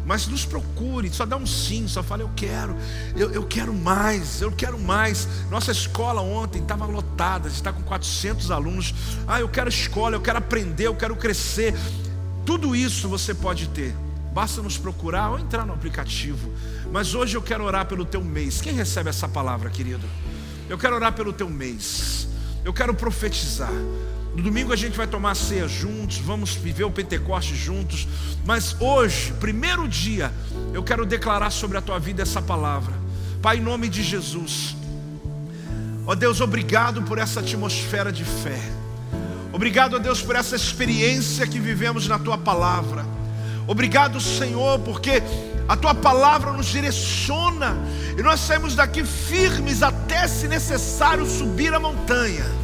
Mas 0.05 0.27
nos 0.27 0.43
procure, 0.43 1.09
só 1.09 1.25
dá 1.25 1.37
um 1.37 1.47
sim, 1.47 1.87
só 1.87 2.03
fala, 2.03 2.23
eu 2.23 2.31
quero, 2.35 2.75
eu, 3.15 3.31
eu 3.31 3.45
quero 3.45 3.73
mais, 3.73 4.41
eu 4.41 4.51
quero 4.51 4.77
mais. 4.77 5.25
Nossa 5.49 5.71
escola 5.71 6.19
ontem 6.19 6.61
estava 6.61 6.85
lotada, 6.85 7.47
está 7.47 7.71
com 7.71 7.81
400 7.81 8.51
alunos. 8.51 8.93
Ah, 9.25 9.39
eu 9.39 9.47
quero 9.47 9.69
escola, 9.69 10.17
eu 10.17 10.21
quero 10.21 10.39
aprender, 10.39 10.87
eu 10.87 10.95
quero 10.95 11.15
crescer. 11.15 11.73
Tudo 12.45 12.75
isso 12.75 13.07
você 13.07 13.33
pode 13.33 13.69
ter. 13.69 13.95
Basta 14.33 14.61
nos 14.61 14.77
procurar 14.77 15.29
ou 15.29 15.39
entrar 15.39 15.65
no 15.65 15.73
aplicativo. 15.73 16.51
Mas 16.91 17.13
hoje 17.13 17.37
eu 17.37 17.41
quero 17.41 17.63
orar 17.63 17.85
pelo 17.85 18.03
teu 18.03 18.23
mês. 18.23 18.61
Quem 18.61 18.73
recebe 18.73 19.09
essa 19.09 19.27
palavra, 19.27 19.69
querido? 19.69 20.05
Eu 20.67 20.77
quero 20.77 20.95
orar 20.95 21.13
pelo 21.13 21.31
teu 21.31 21.49
mês. 21.49 22.27
Eu 22.65 22.73
quero 22.73 22.93
profetizar. 22.95 23.71
No 24.35 24.41
domingo 24.41 24.73
a 24.73 24.75
gente 24.75 24.97
vai 24.97 25.05
tomar 25.05 25.35
ceia 25.35 25.67
juntos, 25.67 26.17
vamos 26.17 26.55
viver 26.55 26.83
o 26.83 26.89
Pentecoste 26.91 27.55
juntos. 27.55 28.07
Mas 28.43 28.75
hoje, 28.79 29.31
primeiro 29.39 29.87
dia, 29.87 30.33
eu 30.73 30.81
quero 30.81 31.05
declarar 31.05 31.51
sobre 31.51 31.77
a 31.77 31.81
tua 31.81 31.99
vida 31.99 32.23
essa 32.23 32.41
palavra. 32.41 32.93
Pai, 33.41 33.57
em 33.57 33.61
nome 33.61 33.87
de 33.87 34.01
Jesus. 34.01 34.75
Ó 36.07 36.15
Deus, 36.15 36.41
obrigado 36.41 37.03
por 37.03 37.19
essa 37.19 37.41
atmosfera 37.41 38.11
de 38.11 38.25
fé. 38.25 38.59
Obrigado, 39.51 39.97
ó 39.97 39.99
Deus, 39.99 40.23
por 40.23 40.35
essa 40.35 40.55
experiência 40.55 41.45
que 41.45 41.59
vivemos 41.59 42.07
na 42.07 42.17
tua 42.17 42.37
palavra. 42.37 43.05
Obrigado, 43.67 44.19
Senhor, 44.19 44.79
porque 44.79 45.23
a 45.67 45.75
tua 45.75 45.93
palavra 45.93 46.51
nos 46.51 46.67
direciona 46.67 47.77
e 48.17 48.21
nós 48.21 48.39
saímos 48.39 48.75
daqui 48.75 49.03
firmes 49.03 49.81
até, 49.81 50.27
se 50.27 50.47
necessário, 50.47 51.25
subir 51.25 51.73
a 51.73 51.79
montanha 51.79 52.63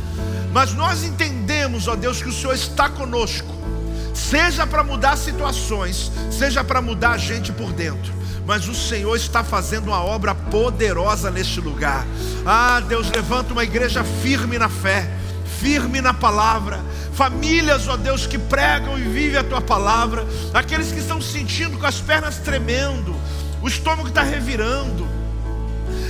mas 0.52 0.74
nós 0.74 1.04
entendemos, 1.04 1.88
ó 1.88 1.96
Deus, 1.96 2.22
que 2.22 2.30
o 2.30 2.34
Senhor 2.34 2.54
está 2.54 2.90
conosco, 2.90 3.54
seja 4.14 4.66
para 4.66 4.84
mudar 4.84 5.16
situações, 5.16 6.12
seja 6.32 6.64
para 6.64 6.82
mudar 6.82 7.12
a 7.12 7.18
gente 7.18 7.52
por 7.52 7.72
dentro. 7.72 8.18
Mas 8.46 8.68
o 8.68 8.74
Senhor 8.74 9.16
está 9.16 9.44
fazendo 9.44 9.88
uma 9.90 10.04
obra 10.04 10.34
poderosa 10.34 11.30
neste 11.30 11.62
lugar. 11.62 12.06
Ah, 12.44 12.80
Deus, 12.80 13.12
levanta 13.12 13.54
uma 13.54 13.64
igreja 13.64 14.04
firme 14.04 14.58
na 14.58 14.68
fé, 14.68 15.08
firme 15.60 16.00
na 16.00 16.14
palavra, 16.14 16.80
famílias, 17.14 17.88
ó 17.88 17.98
Deus, 17.98 18.26
que 18.26 18.38
pregam 18.38 18.98
e 18.98 19.04
vivem 19.04 19.38
a 19.38 19.44
tua 19.44 19.60
palavra, 19.60 20.26
aqueles 20.54 20.92
que 20.92 21.00
estão 21.00 21.22
sentindo 21.22 21.78
com 21.78 21.86
as 21.86 22.00
pernas 22.00 22.38
tremendo, 22.38 23.14
o 23.62 23.68
estômago 23.68 24.08
está 24.08 24.24
revirando, 24.24 25.06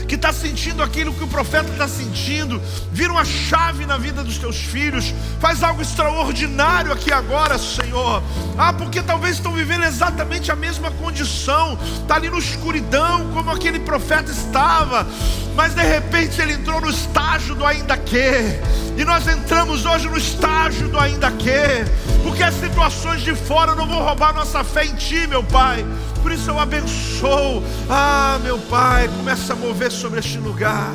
que 0.10 0.16
está 0.16 0.34
sentindo 0.34 0.82
aquilo 0.82 1.14
que 1.14 1.24
o 1.24 1.28
profeta 1.28 1.70
está 1.72 1.88
sentindo, 1.88 2.60
vira 2.92 3.14
uma 3.14 3.24
chave 3.24 3.86
na 3.86 3.96
vida 3.96 4.24
dos 4.24 4.40
teus 4.40 4.58
filhos, 4.58 5.14
faz 5.40 5.62
algo 5.62 5.84
extraordinário 5.84 6.92
aqui 6.92 7.14
agora, 7.14 7.60
Senhor. 7.60 8.24
Ah, 8.58 8.74
porque 8.74 9.04
talvez 9.04 9.36
estão 9.36 9.54
vivendo 9.54 9.86
exatamente 9.86 10.52
a 10.52 10.56
mesma 10.56 10.90
condição, 10.90 11.78
está 12.02 12.16
ali 12.16 12.28
na 12.28 12.40
escuridão, 12.40 13.32
como 13.34 13.52
aquele 13.52 13.80
profeta 13.80 14.32
estava, 14.32 15.08
mas 15.56 15.76
de 15.76 15.84
repente 15.84 16.42
ele 16.42 16.54
entrou 16.54 16.82
no 16.82 16.90
estágio 16.90 17.54
do 17.54 17.64
ainda 17.64 17.96
que, 17.96 18.60
e 18.98 19.06
nós 19.06 19.28
entramos 19.28 19.86
hoje 19.86 20.10
no 20.10 20.18
estágio 20.18 20.90
do 20.90 21.00
ainda 21.00 21.30
que, 21.32 21.86
porque 22.24 22.42
as 22.42 22.56
situações 22.56 23.22
de 23.22 23.36
fora. 23.36 23.76
Não 23.76 23.86
vão 23.86 24.04
roubar 24.04 24.34
nossa 24.34 24.64
fé 24.64 24.86
em 24.86 24.96
Ti, 24.96 25.28
meu 25.28 25.44
Pai. 25.44 25.86
Por 26.22 26.32
isso 26.32 26.50
eu 26.50 26.60
abençoo. 26.60 27.64
Ah, 27.90 28.40
meu 28.44 28.60
Pai, 28.60 29.08
começa 29.08 29.54
a 29.54 29.56
mover 29.56 29.92
sobre 29.92 30.20
este 30.20 30.38
lugar. 30.38 30.92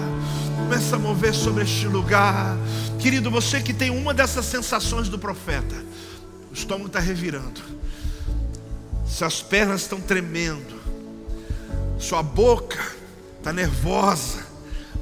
Começa 0.56 0.96
a 0.96 0.98
mover 0.98 1.34
sobre 1.34 1.64
este 1.64 1.86
lugar. 1.86 2.56
Querido, 2.98 3.30
você 3.30 3.60
que 3.60 3.74
tem 3.74 3.90
uma 3.90 4.14
dessas 4.14 4.46
sensações 4.46 5.08
do 5.08 5.18
profeta, 5.18 5.76
o 6.50 6.54
estômago 6.54 6.86
está 6.86 7.00
revirando, 7.00 7.60
suas 9.06 9.42
pernas 9.42 9.82
estão 9.82 10.00
tremendo, 10.00 10.80
sua 11.98 12.22
boca 12.22 12.80
está 13.38 13.52
nervosa, 13.52 14.42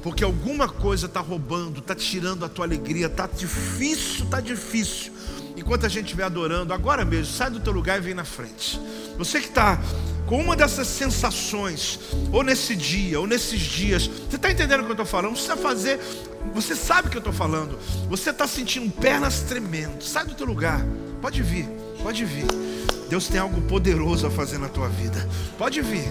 porque 0.01 0.23
alguma 0.23 0.67
coisa 0.67 1.05
está 1.05 1.21
roubando, 1.21 1.79
está 1.79 1.95
tirando 1.95 2.43
a 2.43 2.49
tua 2.49 2.65
alegria, 2.65 3.05
está 3.05 3.25
difícil, 3.25 4.25
está 4.25 4.41
difícil. 4.41 5.13
Enquanto 5.55 5.85
a 5.85 5.89
gente 5.89 6.05
estiver 6.05 6.25
adorando, 6.25 6.73
agora 6.73 7.05
mesmo, 7.05 7.33
sai 7.33 7.51
do 7.51 7.59
teu 7.59 7.71
lugar 7.71 7.99
e 7.99 8.01
vem 8.01 8.13
na 8.13 8.25
frente. 8.25 8.79
Você 9.17 9.39
que 9.39 9.47
está 9.47 9.79
uma 10.39 10.55
dessas 10.55 10.87
sensações, 10.87 11.99
ou 12.31 12.43
nesse 12.43 12.75
dia, 12.75 13.19
ou 13.19 13.27
nesses 13.27 13.59
dias, 13.59 14.07
você 14.07 14.35
está 14.35 14.49
entendendo 14.49 14.81
o 14.81 14.83
que 14.83 14.89
eu 14.89 14.93
estou 14.93 15.05
falando? 15.05 15.37
Você 15.37 15.55
fazer, 15.55 15.99
você 16.53 16.75
sabe 16.75 17.07
o 17.07 17.11
que 17.11 17.17
eu 17.17 17.19
estou 17.19 17.33
falando, 17.33 17.77
você 18.09 18.31
está 18.31 18.47
sentindo 18.47 18.89
pernas 18.91 19.41
tremendo, 19.41 20.03
sai 20.03 20.25
do 20.25 20.33
teu 20.33 20.47
lugar, 20.47 20.83
pode 21.21 21.43
vir, 21.43 21.67
pode 22.01 22.25
vir. 22.25 22.45
Deus 23.09 23.27
tem 23.27 23.39
algo 23.39 23.61
poderoso 23.61 24.25
a 24.25 24.31
fazer 24.31 24.57
na 24.57 24.69
tua 24.69 24.89
vida, 24.89 25.29
pode 25.57 25.81
vir, 25.81 26.07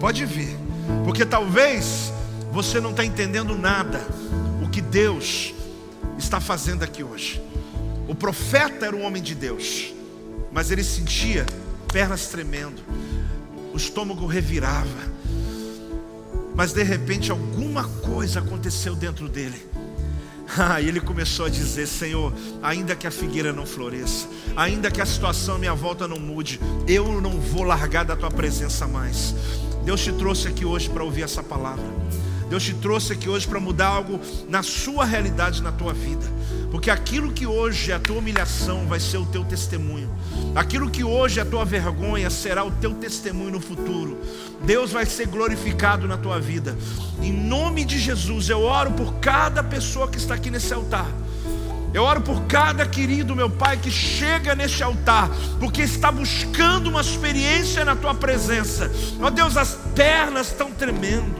pode 0.00 0.24
vir, 0.24 0.56
porque 1.04 1.26
talvez 1.26 2.12
você 2.50 2.80
não 2.80 2.90
está 2.90 3.04
entendendo 3.04 3.56
nada, 3.56 4.00
o 4.62 4.68
que 4.70 4.80
Deus 4.80 5.52
está 6.18 6.40
fazendo 6.40 6.84
aqui 6.84 7.04
hoje. 7.04 7.42
O 8.08 8.14
profeta 8.14 8.86
era 8.86 8.96
um 8.96 9.02
homem 9.02 9.22
de 9.22 9.34
Deus, 9.34 9.92
mas 10.50 10.70
ele 10.70 10.82
sentia 10.82 11.44
pernas 11.92 12.28
tremendo 12.28 12.82
estômago 13.78 14.26
revirava. 14.26 15.08
Mas 16.54 16.72
de 16.72 16.82
repente 16.82 17.30
alguma 17.30 17.84
coisa 17.84 18.40
aconteceu 18.40 18.94
dentro 18.94 19.28
dele. 19.28 19.66
Ah, 20.60 20.80
e 20.80 20.88
ele 20.88 20.98
começou 20.98 21.44
a 21.44 21.50
dizer: 21.50 21.86
Senhor, 21.86 22.32
ainda 22.62 22.96
que 22.96 23.06
a 23.06 23.10
figueira 23.10 23.52
não 23.52 23.66
floresça, 23.66 24.26
ainda 24.56 24.90
que 24.90 24.98
a 24.98 25.04
situação 25.04 25.56
à 25.56 25.58
minha 25.58 25.74
volta 25.74 26.08
não 26.08 26.18
mude, 26.18 26.58
eu 26.86 27.20
não 27.20 27.38
vou 27.38 27.64
largar 27.64 28.02
da 28.02 28.16
tua 28.16 28.30
presença 28.30 28.88
mais. 28.88 29.34
Deus 29.84 30.00
te 30.00 30.10
trouxe 30.10 30.48
aqui 30.48 30.64
hoje 30.64 30.88
para 30.88 31.04
ouvir 31.04 31.20
essa 31.20 31.42
palavra. 31.42 31.84
Deus 32.48 32.62
te 32.62 32.74
trouxe 32.74 33.12
aqui 33.12 33.28
hoje 33.28 33.46
para 33.46 33.60
mudar 33.60 33.88
algo 33.88 34.20
na 34.48 34.62
sua 34.62 35.04
realidade, 35.04 35.62
na 35.62 35.70
tua 35.70 35.92
vida. 35.92 36.26
Porque 36.70 36.90
aquilo 36.90 37.32
que 37.32 37.46
hoje 37.46 37.92
é 37.92 37.94
a 37.94 37.98
tua 37.98 38.18
humilhação 38.18 38.86
vai 38.86 39.00
ser 39.00 39.18
o 39.18 39.26
teu 39.26 39.44
testemunho. 39.44 40.10
Aquilo 40.54 40.90
que 40.90 41.04
hoje 41.04 41.38
é 41.38 41.42
a 41.42 41.46
tua 41.46 41.64
vergonha 41.64 42.30
será 42.30 42.64
o 42.64 42.70
teu 42.70 42.94
testemunho 42.94 43.52
no 43.52 43.60
futuro. 43.60 44.18
Deus 44.62 44.92
vai 44.92 45.06
ser 45.06 45.26
glorificado 45.26 46.06
na 46.06 46.16
tua 46.16 46.40
vida. 46.40 46.76
Em 47.22 47.32
nome 47.32 47.84
de 47.84 47.98
Jesus, 47.98 48.48
eu 48.48 48.62
oro 48.62 48.92
por 48.92 49.14
cada 49.14 49.62
pessoa 49.62 50.08
que 50.08 50.18
está 50.18 50.34
aqui 50.34 50.50
nesse 50.50 50.72
altar. 50.72 51.06
Eu 51.92 52.02
oro 52.02 52.20
por 52.20 52.42
cada 52.42 52.84
querido 52.86 53.34
meu 53.34 53.48
Pai 53.48 53.78
que 53.78 53.90
chega 53.90 54.54
neste 54.54 54.82
altar, 54.82 55.30
porque 55.58 55.82
está 55.82 56.12
buscando 56.12 56.90
uma 56.90 57.00
experiência 57.00 57.82
na 57.82 57.96
tua 57.96 58.14
presença. 58.14 58.90
Ó 59.20 59.30
Deus, 59.30 59.56
as 59.56 59.74
pernas 59.94 60.48
estão 60.48 60.70
tremendo 60.70 61.37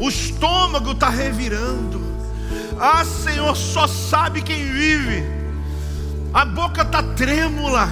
o 0.00 0.08
estômago 0.08 0.92
está 0.92 1.10
revirando. 1.10 2.00
Ah, 2.80 3.04
Senhor, 3.04 3.54
só 3.54 3.86
sabe 3.86 4.40
quem 4.40 4.72
vive. 4.72 5.22
A 6.32 6.44
boca 6.44 6.82
está 6.82 7.02
trêmula, 7.02 7.88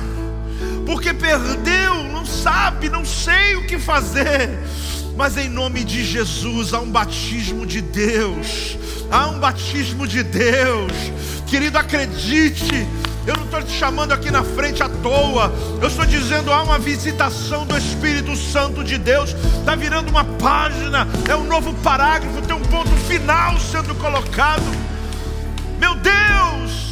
porque 0.86 1.12
perdeu, 1.12 2.04
não 2.04 2.24
sabe, 2.24 2.88
não 2.88 3.04
sei 3.04 3.56
o 3.56 3.66
que 3.66 3.78
fazer. 3.78 4.48
Mas 5.16 5.36
em 5.36 5.48
nome 5.48 5.84
de 5.84 6.04
Jesus 6.04 6.72
há 6.72 6.80
um 6.80 6.90
batismo 6.90 7.66
de 7.66 7.82
Deus. 7.82 8.78
Há 9.10 9.26
um 9.26 9.38
batismo 9.38 10.06
de 10.06 10.22
Deus. 10.22 10.92
Querido, 11.46 11.76
acredite 11.76 12.86
eu 13.28 13.36
não 13.36 13.44
estou 13.44 13.62
te 13.62 13.72
chamando 13.72 14.12
aqui 14.12 14.30
na 14.30 14.42
frente 14.42 14.82
à 14.82 14.88
toa. 14.88 15.52
Eu 15.82 15.88
estou 15.88 16.06
dizendo 16.06 16.50
há 16.50 16.62
uma 16.62 16.78
visitação 16.78 17.66
do 17.66 17.76
Espírito 17.76 18.34
Santo 18.34 18.82
de 18.82 18.96
Deus. 18.96 19.34
Está 19.58 19.76
virando 19.76 20.08
uma 20.08 20.24
página, 20.24 21.06
é 21.28 21.36
um 21.36 21.44
novo 21.44 21.74
parágrafo, 21.82 22.40
tem 22.40 22.56
um 22.56 22.62
ponto 22.62 22.90
final 23.06 23.58
sendo 23.60 23.94
colocado. 23.96 24.62
Meu 25.78 25.94
Deus! 25.96 26.88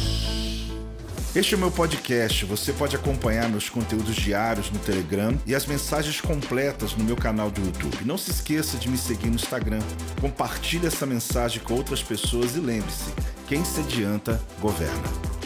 Este 1.35 1.55
é 1.55 1.57
o 1.57 1.59
meu 1.59 1.71
podcast. 1.71 2.45
Você 2.45 2.71
pode 2.71 2.95
acompanhar 2.95 3.49
meus 3.49 3.67
conteúdos 3.67 4.15
diários 4.15 4.69
no 4.69 4.77
Telegram 4.77 5.35
e 5.45 5.55
as 5.55 5.65
mensagens 5.65 6.21
completas 6.21 6.95
no 6.95 7.03
meu 7.03 7.15
canal 7.15 7.49
do 7.49 7.61
YouTube. 7.61 8.05
Não 8.05 8.17
se 8.17 8.29
esqueça 8.29 8.77
de 8.77 8.87
me 8.87 8.97
seguir 8.97 9.29
no 9.29 9.35
Instagram. 9.35 9.81
Compartilhe 10.21 10.85
essa 10.85 11.05
mensagem 11.05 11.63
com 11.63 11.73
outras 11.73 12.03
pessoas 12.03 12.55
e 12.55 12.59
lembre-se: 12.59 13.11
quem 13.47 13.65
se 13.65 13.79
adianta, 13.79 14.39
governa. 14.59 15.36